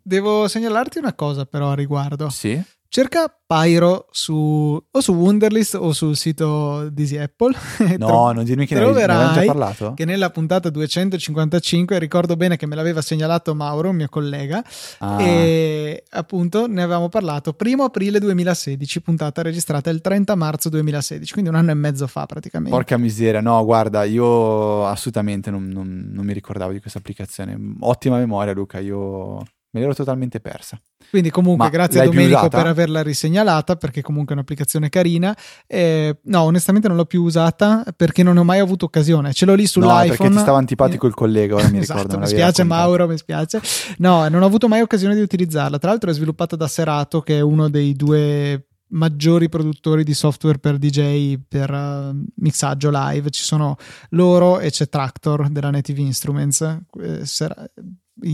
Devo 0.02 0.48
segnalarti 0.48 1.00
una 1.00 1.14
cosa 1.14 1.46
però 1.46 1.72
a 1.72 1.76
riguardo. 1.76 2.30
Sì. 2.30 2.62
Cerca 2.88 3.36
Pyro 3.48 4.08
su, 4.10 4.84
o 4.90 5.02
su 5.02 5.14
Wunderlist 5.14 5.76
o 5.76 5.94
sul 5.94 6.16
sito 6.16 6.90
di 6.90 7.18
Apple. 7.18 7.54
No, 7.98 8.32
non 8.32 8.44
dirmi 8.44 8.66
che 8.66 8.76
ne 8.76 8.82
avevamo 8.82 9.34
già 9.34 9.44
parlato. 9.46 9.94
Che 9.94 10.06
nella 10.06 10.30
puntata 10.30 10.70
255 10.70 12.00
ricordo 12.00 12.36
bene 12.36 12.58
che 12.58 12.66
me 12.66 12.76
l'aveva 12.76 13.02
segnalato 13.02 13.54
Mauro, 13.54 13.90
un 13.90 13.96
mio 13.96 14.08
collega, 14.10 14.64
ah. 15.00 15.22
e 15.22 16.04
appunto 16.10 16.68
ne 16.68 16.82
avevamo 16.82 17.10
parlato 17.10 17.54
primo 17.54 17.84
aprile 17.84 18.20
2016, 18.20 19.02
puntata 19.02 19.42
registrata 19.42 19.90
il 19.90 20.02
30 20.02 20.36
marzo 20.36 20.70
2016, 20.70 21.32
quindi 21.32 21.50
un 21.50 21.56
anno 21.56 21.72
e 21.72 21.76
mezzo 21.76 22.08
fa 22.08 22.26
praticamente. 22.26 22.76
Porca 22.76 22.98
miseria, 22.98 23.42
no, 23.42 23.64
guarda, 23.64 24.04
io 24.04 24.86
assolutamente 24.86 25.52
non, 25.52 25.68
non, 25.68 26.10
non 26.12 26.26
mi 26.26 26.34
ricordavo 26.34 26.72
di 26.72 26.80
questa 26.80 27.00
applicazione. 27.00 27.58
Ottima 27.80 28.18
memoria, 28.18 28.54
Luca, 28.54 28.80
io 28.80 29.44
me 29.76 29.82
l'ero 29.82 29.94
totalmente 29.94 30.40
persa. 30.40 30.80
Quindi 31.10 31.30
comunque 31.30 31.66
Ma 31.66 31.70
grazie 31.70 32.00
a 32.00 32.06
Domenico 32.06 32.48
per 32.48 32.66
averla 32.66 33.04
risegnalata 33.04 33.76
perché 33.76 34.02
comunque 34.02 34.34
è 34.34 34.38
un'applicazione 34.38 34.88
carina. 34.88 35.36
Eh, 35.68 36.18
no, 36.24 36.42
onestamente 36.44 36.88
non 36.88 36.96
l'ho 36.96 37.06
più 37.06 37.24
usata 37.24 37.84
perché 37.96 38.24
non 38.24 38.38
ho 38.38 38.46
mai 38.46 38.60
avuto 38.60 38.86
occasione. 38.86 39.34
Ce 39.34 39.46
l'ho 39.46 39.54
lì 39.54 39.68
sull'iPhone. 39.68 40.08
No, 40.08 40.16
perché 40.16 40.30
ti 40.30 40.40
stava 40.40 40.58
antipatico 40.58 41.08
il 41.08 41.14
collega, 41.14 41.56
ora 41.56 41.70
mi 41.70 41.80
esatto, 41.84 42.04
ricordo. 42.04 42.20
Mi 42.20 42.28
spiace 42.28 42.64
Mauro, 42.64 43.08
mi 43.08 43.18
spiace. 43.18 43.62
No, 43.98 44.28
non 44.30 44.42
ho 44.42 44.46
avuto 44.46 44.70
mai 44.70 44.80
occasione 44.80 45.14
di 45.14 45.22
utilizzarla. 45.22 45.78
Tra 45.78 45.90
l'altro 45.90 46.10
è 46.10 46.14
sviluppata 46.14 46.56
da 46.56 46.68
Serato 46.68 47.20
che 47.20 47.38
è 47.38 47.42
uno 47.42 47.70
dei 47.70 47.94
due 47.94 48.68
maggiori 48.88 49.50
produttori 49.50 50.06
di 50.06 50.14
software 50.14 50.60
per 50.60 50.78
DJ 50.78 51.40
per 51.48 51.72
uh, 51.72 52.16
mixaggio 52.36 52.90
live 52.94 53.30
ci 53.32 53.42
sono 53.42 53.76
loro 54.12 54.60
e 54.60 54.70
c'è 54.70 54.88
Tractor 54.88 55.50
della 55.50 55.72
Native 55.72 56.02
Instruments 56.02 56.62
eh, 56.62 57.26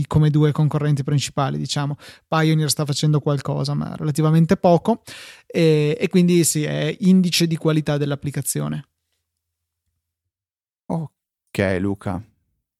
come 0.06 0.30
due 0.30 0.52
concorrenti 0.52 1.02
principali, 1.02 1.58
diciamo. 1.58 1.96
Pioneer 2.28 2.70
sta 2.70 2.84
facendo 2.84 3.20
qualcosa, 3.20 3.74
ma 3.74 3.94
relativamente 3.96 4.56
poco, 4.56 5.02
e, 5.46 5.96
e 5.98 6.08
quindi 6.08 6.44
sì, 6.44 6.64
è 6.64 6.94
indice 7.00 7.46
di 7.46 7.56
qualità 7.56 7.96
dell'applicazione. 7.96 8.86
Ok, 10.86 11.78
Luca. 11.80 12.22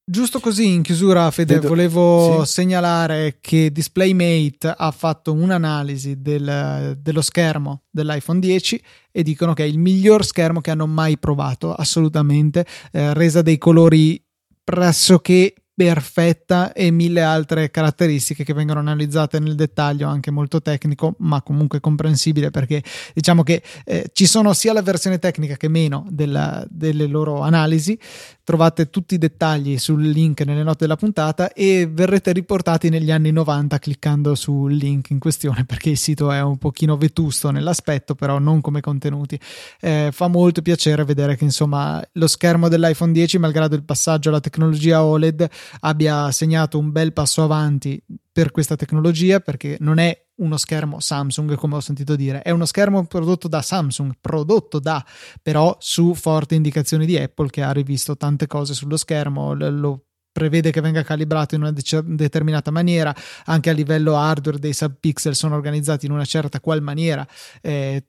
Giusto 0.05 0.41
così 0.41 0.67
in 0.73 0.81
chiusura, 0.81 1.31
Fede, 1.31 1.55
Vedo, 1.55 1.69
volevo 1.69 2.43
sì. 2.43 2.55
segnalare 2.55 3.37
che 3.39 3.71
DisplayMate 3.71 4.73
ha 4.75 4.91
fatto 4.91 5.31
un'analisi 5.31 6.21
del, 6.21 6.97
dello 6.99 7.21
schermo 7.21 7.83
dell'iPhone 7.89 8.39
10 8.39 8.83
e 9.11 9.23
dicono 9.23 9.53
che 9.53 9.63
è 9.63 9.65
il 9.65 9.79
miglior 9.79 10.25
schermo 10.25 10.59
che 10.59 10.71
hanno 10.71 10.87
mai 10.87 11.17
provato, 11.17 11.73
assolutamente. 11.73 12.65
Eh, 12.91 13.13
resa 13.13 13.41
dei 13.41 13.57
colori 13.57 14.21
pressoché 14.61 15.53
perfetta 15.75 16.71
e 16.71 16.91
mille 16.91 17.21
altre 17.21 17.71
caratteristiche 17.71 18.43
che 18.43 18.53
vengono 18.53 18.79
analizzate 18.79 19.39
nel 19.39 19.55
dettaglio 19.55 20.07
anche 20.07 20.29
molto 20.29 20.61
tecnico 20.61 21.15
ma 21.19 21.41
comunque 21.41 21.79
comprensibile 21.79 22.51
perché 22.51 22.83
diciamo 23.13 23.41
che 23.41 23.63
eh, 23.85 24.09
ci 24.13 24.27
sono 24.27 24.53
sia 24.53 24.71
la 24.71 24.83
versione 24.83 25.17
tecnica 25.17 25.55
che 25.55 25.67
meno 25.69 26.05
della, 26.09 26.63
delle 26.69 27.07
loro 27.07 27.41
analisi. 27.41 27.97
Trovate 28.43 28.89
tutti 28.89 29.15
i 29.15 29.17
dettagli 29.17 29.77
sul 29.77 30.05
link 30.05 30.41
nelle 30.41 30.63
note 30.63 30.79
della 30.79 30.97
puntata 30.97 31.53
e 31.53 31.87
verrete 31.89 32.33
riportati 32.33 32.89
negli 32.89 33.09
anni 33.09 33.31
90 33.31 33.79
cliccando 33.79 34.35
sul 34.35 34.73
link 34.73 35.11
in 35.11 35.19
questione 35.19 35.63
perché 35.65 35.89
il 35.91 35.97
sito 35.97 36.29
è 36.29 36.41
un 36.41 36.57
pochino 36.57 36.97
vetusto 36.97 37.51
nell'aspetto 37.51 38.15
però 38.15 38.37
non 38.39 38.61
come 38.61 38.81
contenuti. 38.81 39.39
Eh, 39.79 40.09
fa 40.11 40.27
molto 40.27 40.61
piacere 40.61 41.03
vedere 41.05 41.35
che 41.35 41.45
insomma 41.45 42.05
lo 42.13 42.27
schermo 42.27 42.67
dell'iPhone 42.67 43.11
10 43.11 43.39
malgrado 43.39 43.75
il 43.75 43.83
passaggio 43.83 44.29
alla 44.29 44.41
tecnologia 44.41 45.03
OLED 45.03 45.49
abbia 45.81 46.31
segnato 46.31 46.77
un 46.77 46.91
bel 46.91 47.13
passo 47.13 47.43
avanti 47.43 48.01
per 48.31 48.51
questa 48.51 48.75
tecnologia 48.75 49.39
perché 49.39 49.77
non 49.79 49.99
è 49.99 50.25
uno 50.35 50.57
schermo 50.57 50.99
Samsung, 50.99 51.55
come 51.55 51.75
ho 51.75 51.79
sentito 51.79 52.15
dire, 52.15 52.41
è 52.41 52.49
uno 52.49 52.65
schermo 52.65 53.05
prodotto 53.05 53.47
da 53.47 53.61
Samsung, 53.61 54.13
prodotto 54.19 54.79
da, 54.79 55.03
però 55.41 55.75
su 55.79 56.13
forti 56.15 56.55
indicazioni 56.55 57.05
di 57.05 57.17
Apple 57.17 57.49
che 57.49 57.61
ha 57.61 57.71
rivisto 57.71 58.17
tante 58.17 58.47
cose 58.47 58.73
sullo 58.73 58.97
schermo, 58.97 59.53
lo 59.53 60.05
prevede 60.31 60.71
che 60.71 60.81
venga 60.81 61.03
calibrato 61.03 61.55
in 61.55 61.61
una 61.61 61.71
de- 61.71 61.83
determinata 62.03 62.71
maniera, 62.71 63.15
anche 63.45 63.69
a 63.69 63.73
livello 63.73 64.17
hardware 64.17 64.57
dei 64.57 64.73
subpixel 64.73 65.35
sono 65.35 65.55
organizzati 65.55 66.07
in 66.07 66.11
una 66.11 66.25
certa 66.25 66.59
qual 66.59 66.81
maniera, 66.81 67.25
eh, 67.61 68.07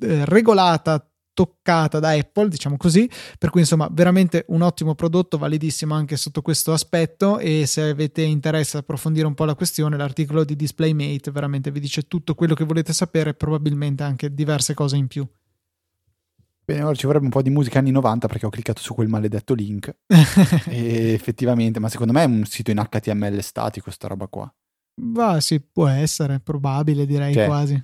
eh, 0.00 0.24
regolata 0.26 1.10
toccata 1.38 2.00
da 2.00 2.10
Apple, 2.10 2.48
diciamo 2.48 2.76
così, 2.76 3.08
per 3.38 3.50
cui 3.50 3.60
insomma 3.60 3.88
veramente 3.92 4.44
un 4.48 4.62
ottimo 4.62 4.96
prodotto, 4.96 5.38
validissimo 5.38 5.94
anche 5.94 6.16
sotto 6.16 6.42
questo 6.42 6.72
aspetto 6.72 7.38
e 7.38 7.64
se 7.64 7.82
avete 7.82 8.22
interesse 8.22 8.76
ad 8.76 8.82
approfondire 8.82 9.24
un 9.24 9.34
po' 9.34 9.44
la 9.44 9.54
questione, 9.54 9.96
l'articolo 9.96 10.42
di 10.42 10.56
DisplayMate 10.56 11.30
veramente 11.30 11.70
vi 11.70 11.78
dice 11.78 12.08
tutto 12.08 12.34
quello 12.34 12.54
che 12.54 12.64
volete 12.64 12.92
sapere, 12.92 13.34
probabilmente 13.34 14.02
anche 14.02 14.34
diverse 14.34 14.74
cose 14.74 14.96
in 14.96 15.06
più. 15.06 15.24
Bene, 16.64 16.82
ora 16.82 16.94
ci 16.96 17.06
vorrebbe 17.06 17.26
un 17.26 17.30
po' 17.30 17.40
di 17.40 17.50
musica 17.50 17.78
anni 17.78 17.92
90 17.92 18.26
perché 18.26 18.46
ho 18.46 18.50
cliccato 18.50 18.82
su 18.82 18.94
quel 18.94 19.06
maledetto 19.06 19.54
link 19.54 19.94
e 20.66 21.12
effettivamente, 21.12 21.78
ma 21.78 21.88
secondo 21.88 22.12
me 22.12 22.24
è 22.24 22.26
un 22.26 22.44
sito 22.46 22.72
in 22.72 22.84
HTML 22.84 23.40
statico 23.42 23.92
sta 23.92 24.08
roba 24.08 24.26
qua. 24.26 24.52
Va, 25.02 25.38
sì, 25.38 25.60
può 25.60 25.86
essere, 25.86 26.40
probabile 26.40 27.06
direi 27.06 27.32
cioè, 27.32 27.46
quasi. 27.46 27.80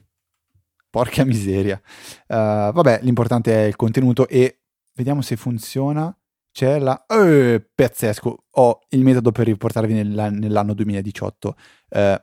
Porca 0.94 1.24
miseria. 1.24 1.80
Uh, 2.28 2.70
vabbè, 2.70 3.00
l'importante 3.02 3.52
è 3.52 3.66
il 3.66 3.74
contenuto 3.74 4.28
e 4.28 4.60
vediamo 4.94 5.22
se 5.22 5.34
funziona. 5.34 6.16
C'è 6.52 6.78
la... 6.78 7.04
Uh, 7.08 7.60
pazzesco! 7.74 8.44
Ho 8.48 8.78
il 8.90 9.00
metodo 9.00 9.32
per 9.32 9.46
riportarvi 9.46 9.92
nell'anno 9.92 10.72
2018. 10.72 11.48
Uh, 11.48 11.54
eh, 11.98 12.22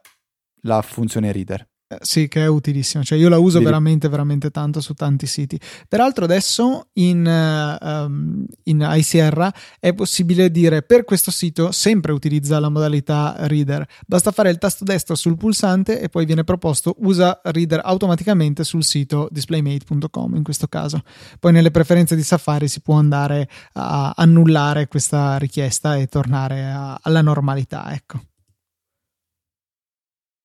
la 0.61 0.81
funzione 0.83 1.33
reader. 1.33 1.67
Sì, 1.99 2.27
che 2.27 2.41
è 2.43 2.47
utilissima, 2.47 3.03
cioè 3.03 3.17
io 3.17 3.27
la 3.27 3.37
uso 3.37 3.57
Devi... 3.57 3.65
veramente, 3.65 4.07
veramente 4.07 4.51
tanto 4.51 4.79
su 4.79 4.93
tanti 4.93 5.25
siti. 5.25 5.59
Peraltro 5.87 6.23
adesso 6.23 6.87
in, 6.93 7.77
um, 7.81 8.45
in 8.63 8.87
iSierra 8.91 9.53
è 9.79 9.93
possibile 9.93 10.49
dire 10.51 10.83
per 10.83 11.03
questo 11.03 11.31
sito 11.31 11.71
sempre 11.71 12.11
utilizza 12.11 12.59
la 12.59 12.69
modalità 12.69 13.35
reader, 13.39 13.85
basta 14.07 14.31
fare 14.31 14.49
il 14.49 14.57
tasto 14.57 14.83
destro 14.83 15.15
sul 15.15 15.37
pulsante 15.37 15.99
e 15.99 16.09
poi 16.09 16.25
viene 16.25 16.43
proposto 16.43 16.95
usa 16.99 17.39
reader 17.43 17.81
automaticamente 17.83 18.63
sul 18.63 18.83
sito 18.83 19.27
displaymate.com 19.31 20.35
in 20.35 20.43
questo 20.43 20.67
caso. 20.67 21.01
Poi 21.39 21.51
nelle 21.51 21.71
preferenze 21.71 22.15
di 22.15 22.23
Safari 22.23 22.67
si 22.67 22.81
può 22.81 22.95
andare 22.95 23.49
a 23.73 24.13
annullare 24.15 24.87
questa 24.87 25.37
richiesta 25.37 25.97
e 25.97 26.07
tornare 26.07 26.71
a, 26.71 26.99
alla 27.01 27.21
normalità, 27.21 27.93
ecco. 27.93 28.30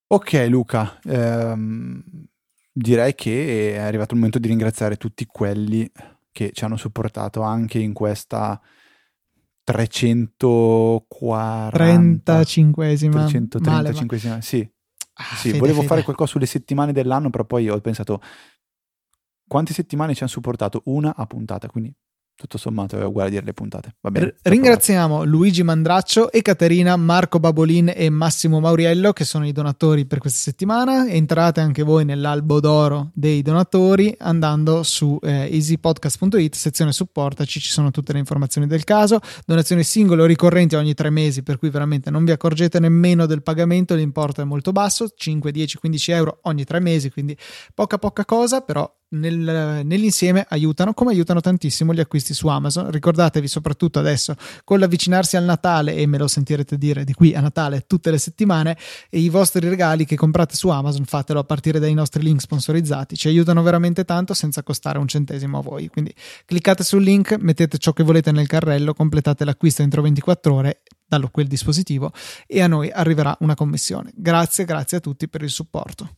Ok 0.08 0.46
Luca, 0.48 1.00
ehm, 1.02 2.00
direi 2.72 3.12
che 3.14 3.74
è 3.74 3.78
arrivato 3.78 4.12
il 4.12 4.18
momento 4.18 4.38
di 4.38 4.46
ringraziare 4.46 4.94
tutti 4.96 5.26
quelli 5.26 5.90
che 6.30 6.52
ci 6.52 6.62
hanno 6.64 6.76
supportato 6.76 7.40
anche 7.40 7.80
in 7.80 7.92
questa 7.92 8.60
340 9.64 12.40
35esima 12.40 13.26
335esima 13.26 14.38
sì, 14.38 14.60
ah, 15.14 15.24
sì 15.34 15.48
fede, 15.48 15.58
volevo 15.58 15.78
fede. 15.78 15.88
fare 15.88 16.04
qualcosa 16.04 16.30
sulle 16.30 16.46
settimane 16.46 16.92
dell'anno 16.92 17.30
però 17.30 17.44
poi 17.44 17.68
ho 17.68 17.80
pensato 17.80 18.22
quante 19.48 19.72
settimane 19.72 20.14
ci 20.14 20.22
hanno 20.22 20.30
supportato? 20.30 20.82
Una 20.84 21.16
a 21.16 21.26
puntata 21.26 21.68
quindi 21.68 21.92
tutto 22.36 22.58
sommato 22.58 22.98
è 22.98 23.04
uguale 23.04 23.28
a 23.28 23.30
dire 23.32 23.44
le 23.44 23.54
puntate. 23.54 23.94
Bene, 23.98 24.34
ringraziamo 24.42 25.24
Luigi 25.24 25.62
Mandraccio, 25.62 26.28
Caterina, 26.42 26.94
Marco 26.96 27.40
Babolin 27.40 27.90
e 27.94 28.10
Massimo 28.10 28.60
Mauriello 28.60 29.12
che 29.12 29.24
sono 29.24 29.46
i 29.46 29.52
donatori 29.52 30.04
per 30.04 30.18
questa 30.18 30.38
settimana. 30.38 31.08
Entrate 31.08 31.60
anche 31.60 31.82
voi 31.82 32.04
nell'albo 32.04 32.60
d'oro 32.60 33.10
dei 33.14 33.40
donatori 33.40 34.14
andando 34.18 34.82
su 34.82 35.18
eh, 35.22 35.48
easypodcast.it, 35.50 36.54
sezione 36.54 36.92
supportaci, 36.92 37.58
ci 37.58 37.70
sono 37.70 37.90
tutte 37.90 38.12
le 38.12 38.18
informazioni 38.18 38.66
del 38.66 38.84
caso. 38.84 39.18
Donazioni 39.46 39.82
singole 39.82 40.22
o 40.22 40.26
ricorrenti 40.26 40.74
ogni 40.76 40.92
tre 40.92 41.08
mesi, 41.08 41.42
per 41.42 41.58
cui 41.58 41.70
veramente 41.70 42.10
non 42.10 42.24
vi 42.24 42.32
accorgete 42.32 42.78
nemmeno 42.78 43.24
del 43.24 43.42
pagamento, 43.42 43.94
l'importo 43.94 44.42
è 44.42 44.44
molto 44.44 44.72
basso, 44.72 45.08
5, 45.08 45.50
10, 45.50 45.78
15 45.78 46.10
euro 46.12 46.38
ogni 46.42 46.64
tre 46.64 46.80
mesi, 46.80 47.10
quindi 47.10 47.36
poca 47.74 47.96
poca 47.96 48.26
cosa, 48.26 48.60
però 48.60 48.88
nel, 49.18 49.84
nell'insieme 49.84 50.44
aiutano 50.48 50.94
come 50.94 51.12
aiutano 51.12 51.40
tantissimo 51.40 51.92
gli 51.92 52.00
acquisti 52.00 52.34
su 52.34 52.48
Amazon. 52.48 52.90
Ricordatevi 52.90 53.48
soprattutto 53.48 53.98
adesso 53.98 54.34
con 54.64 54.78
l'avvicinarsi 54.78 55.36
al 55.36 55.44
Natale 55.44 55.94
e 55.94 56.06
me 56.06 56.18
lo 56.18 56.28
sentirete 56.28 56.76
dire 56.78 57.04
di 57.04 57.12
qui 57.12 57.34
a 57.34 57.40
Natale 57.40 57.84
tutte 57.86 58.10
le 58.10 58.18
settimane 58.18 58.76
i 59.10 59.28
vostri 59.28 59.68
regali 59.68 60.04
che 60.04 60.16
comprate 60.16 60.54
su 60.54 60.68
Amazon 60.68 61.04
fatelo 61.04 61.40
a 61.40 61.44
partire 61.44 61.78
dai 61.78 61.94
nostri 61.94 62.22
link 62.22 62.40
sponsorizzati. 62.40 63.16
Ci 63.16 63.28
aiutano 63.28 63.62
veramente 63.62 64.04
tanto 64.04 64.34
senza 64.34 64.62
costare 64.62 64.98
un 64.98 65.08
centesimo 65.08 65.58
a 65.58 65.62
voi. 65.62 65.88
Quindi 65.88 66.14
cliccate 66.44 66.84
sul 66.84 67.02
link 67.02 67.36
mettete 67.38 67.78
ciò 67.78 67.92
che 67.92 68.02
volete 68.02 68.32
nel 68.32 68.46
carrello 68.46 68.94
completate 68.94 69.44
l'acquisto 69.44 69.82
entro 69.82 70.02
24 70.02 70.54
ore 70.54 70.82
da 71.08 71.20
quel 71.30 71.46
dispositivo 71.46 72.12
e 72.46 72.60
a 72.60 72.66
noi 72.66 72.90
arriverà 72.90 73.36
una 73.40 73.54
commissione. 73.54 74.12
Grazie 74.14 74.64
grazie 74.64 74.98
a 74.98 75.00
tutti 75.00 75.28
per 75.28 75.42
il 75.42 75.50
supporto 75.50 76.16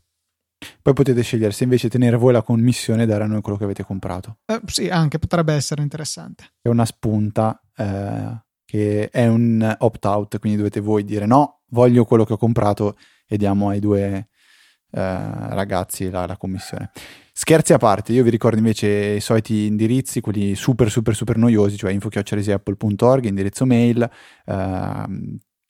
poi 0.88 1.04
potete 1.04 1.22
scegliere 1.22 1.52
se 1.52 1.64
invece 1.64 1.90
tenere 1.90 2.16
voi 2.16 2.32
la 2.32 2.42
commissione 2.42 3.02
e 3.02 3.06
dare 3.06 3.24
a 3.24 3.26
noi 3.26 3.42
quello 3.42 3.58
che 3.58 3.64
avete 3.64 3.84
comprato. 3.84 4.38
Eh, 4.46 4.60
sì, 4.64 4.88
anche 4.88 5.18
potrebbe 5.18 5.52
essere 5.52 5.82
interessante. 5.82 6.52
È 6.62 6.68
una 6.68 6.86
spunta 6.86 7.60
eh, 7.76 8.40
che 8.64 9.10
è 9.10 9.26
un 9.26 9.76
opt-out, 9.80 10.38
quindi 10.38 10.56
dovete 10.56 10.80
voi 10.80 11.04
dire 11.04 11.26
no, 11.26 11.60
voglio 11.70 12.04
quello 12.04 12.24
che 12.24 12.32
ho 12.32 12.38
comprato 12.38 12.96
e 13.26 13.36
diamo 13.36 13.68
ai 13.68 13.80
due 13.80 14.08
eh, 14.08 14.28
ragazzi 14.90 16.08
la, 16.08 16.24
la, 16.24 16.38
commissione. 16.38 16.90
Scherzi 17.32 17.74
a 17.74 17.78
parte, 17.78 18.12
io 18.12 18.22
vi 18.22 18.30
ricordo 18.30 18.56
invece 18.56 18.88
i 18.88 19.20
soliti 19.20 19.66
indirizzi, 19.66 20.22
quelli 20.22 20.54
super 20.54 20.90
super 20.90 21.14
super 21.14 21.36
noiosi, 21.36 21.76
cioè 21.76 21.92
info.apple.org, 21.92 23.24
indirizzo 23.26 23.66
mail, 23.66 24.10
eh, 24.46 25.04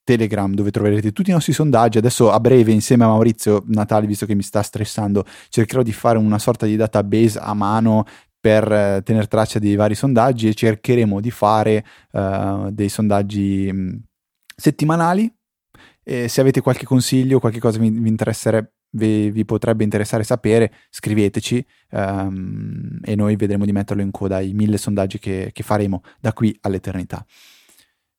Telegram 0.09 0.55
dove 0.55 0.71
troverete 0.71 1.13
tutti 1.13 1.29
i 1.29 1.35
nostri 1.35 1.53
sondaggi. 1.53 1.99
Adesso 1.99 2.31
a 2.31 2.41
breve 2.41 2.73
insieme 2.73 3.05
a 3.05 3.09
Maurizio 3.09 3.65
Natale, 3.67 4.07
visto 4.07 4.25
che 4.25 4.35
mi 4.35 4.43
sta 4.43 4.63
stressando, 4.63 5.23
cercherò 5.51 5.83
di 5.83 5.93
fare 5.93 6.17
una 6.17 6.39
sorta 6.39 6.65
di 6.65 6.77
database 6.77 7.39
a 7.39 7.53
mano 7.53 8.07
per 8.41 8.73
eh, 8.73 9.03
tenere 9.05 9.27
traccia 9.27 9.59
dei 9.59 9.77
vari 9.77 9.95
sondaggi 9.95 10.49
e 10.49 10.55
cercheremo 10.55 11.21
di 11.21 11.31
fare 11.31 11.85
uh, 12.13 12.71
dei 12.71 12.89
sondaggi 12.89 13.71
mm, 13.71 13.97
settimanali. 14.57 15.31
E 16.03 16.29
se 16.29 16.41
avete 16.41 16.63
qualche 16.63 16.87
consiglio, 16.87 17.39
qualche 17.39 17.61
cosa 17.61 17.79
vi, 17.79 17.91
vi 17.91 18.09
interesserebbe 18.09 18.73
vi, 18.93 19.31
vi, 19.31 19.45
potrebbe 19.45 19.85
interessare 19.85 20.25
sapere, 20.25 20.73
scriveteci 20.89 21.63
um, 21.91 22.99
e 23.05 23.15
noi 23.15 23.37
vedremo 23.37 23.67
di 23.67 23.73
metterlo 23.73 24.01
in 24.01 24.11
coda 24.11 24.37
ai 24.37 24.55
mille 24.55 24.79
sondaggi 24.79 25.19
che, 25.19 25.51
che 25.53 25.63
faremo 25.63 26.01
da 26.19 26.33
qui 26.33 26.57
all'eternità. 26.63 27.23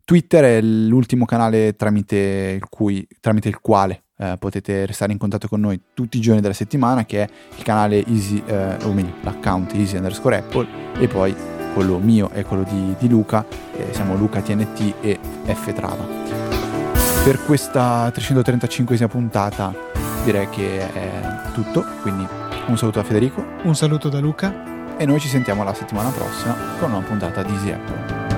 Twitter 0.09 0.43
è 0.43 0.59
l'ultimo 0.59 1.25
canale 1.25 1.75
tramite 1.75 2.55
il, 2.55 2.67
cui, 2.67 3.07
tramite 3.19 3.47
il 3.47 3.59
quale 3.59 4.05
eh, 4.17 4.37
potete 4.39 4.87
restare 4.87 5.11
in 5.11 5.19
contatto 5.19 5.47
con 5.47 5.59
noi 5.59 5.79
tutti 5.93 6.17
i 6.17 6.19
giorni 6.19 6.41
della 6.41 6.55
settimana, 6.55 7.05
che 7.05 7.21
è 7.21 7.29
il 7.55 7.61
canale 7.61 8.03
Easy, 8.07 8.41
eh, 8.43 8.77
o 8.85 8.91
meglio, 8.91 9.13
l'account 9.21 9.71
Easy 9.75 9.97
underscore 9.97 10.37
Apple, 10.37 10.67
e 10.97 11.07
poi 11.07 11.35
quello 11.75 11.99
mio 11.99 12.31
e 12.31 12.43
quello 12.43 12.63
di, 12.63 12.95
di 12.97 13.07
Luca, 13.07 13.45
eh, 13.77 13.93
siamo 13.93 14.15
Luca 14.15 14.41
TNT 14.41 14.95
e 14.99 15.19
F 15.45 15.73
Trava. 15.73 16.07
Per 17.23 17.45
questa 17.45 18.07
335esima 18.07 19.07
puntata 19.07 19.71
direi 20.23 20.49
che 20.49 20.91
è 20.91 21.51
tutto, 21.53 21.85
quindi 22.01 22.27
un 22.65 22.75
saluto 22.79 22.97
da 22.97 23.05
Federico. 23.05 23.45
Un 23.61 23.75
saluto 23.75 24.09
da 24.09 24.19
Luca. 24.19 24.97
E 24.97 25.05
noi 25.05 25.19
ci 25.19 25.27
sentiamo 25.27 25.63
la 25.63 25.75
settimana 25.75 26.09
prossima 26.09 26.55
con 26.79 26.89
una 26.89 27.05
puntata 27.05 27.43
di 27.43 27.53
Easy 27.53 27.69
Apple. 27.69 28.28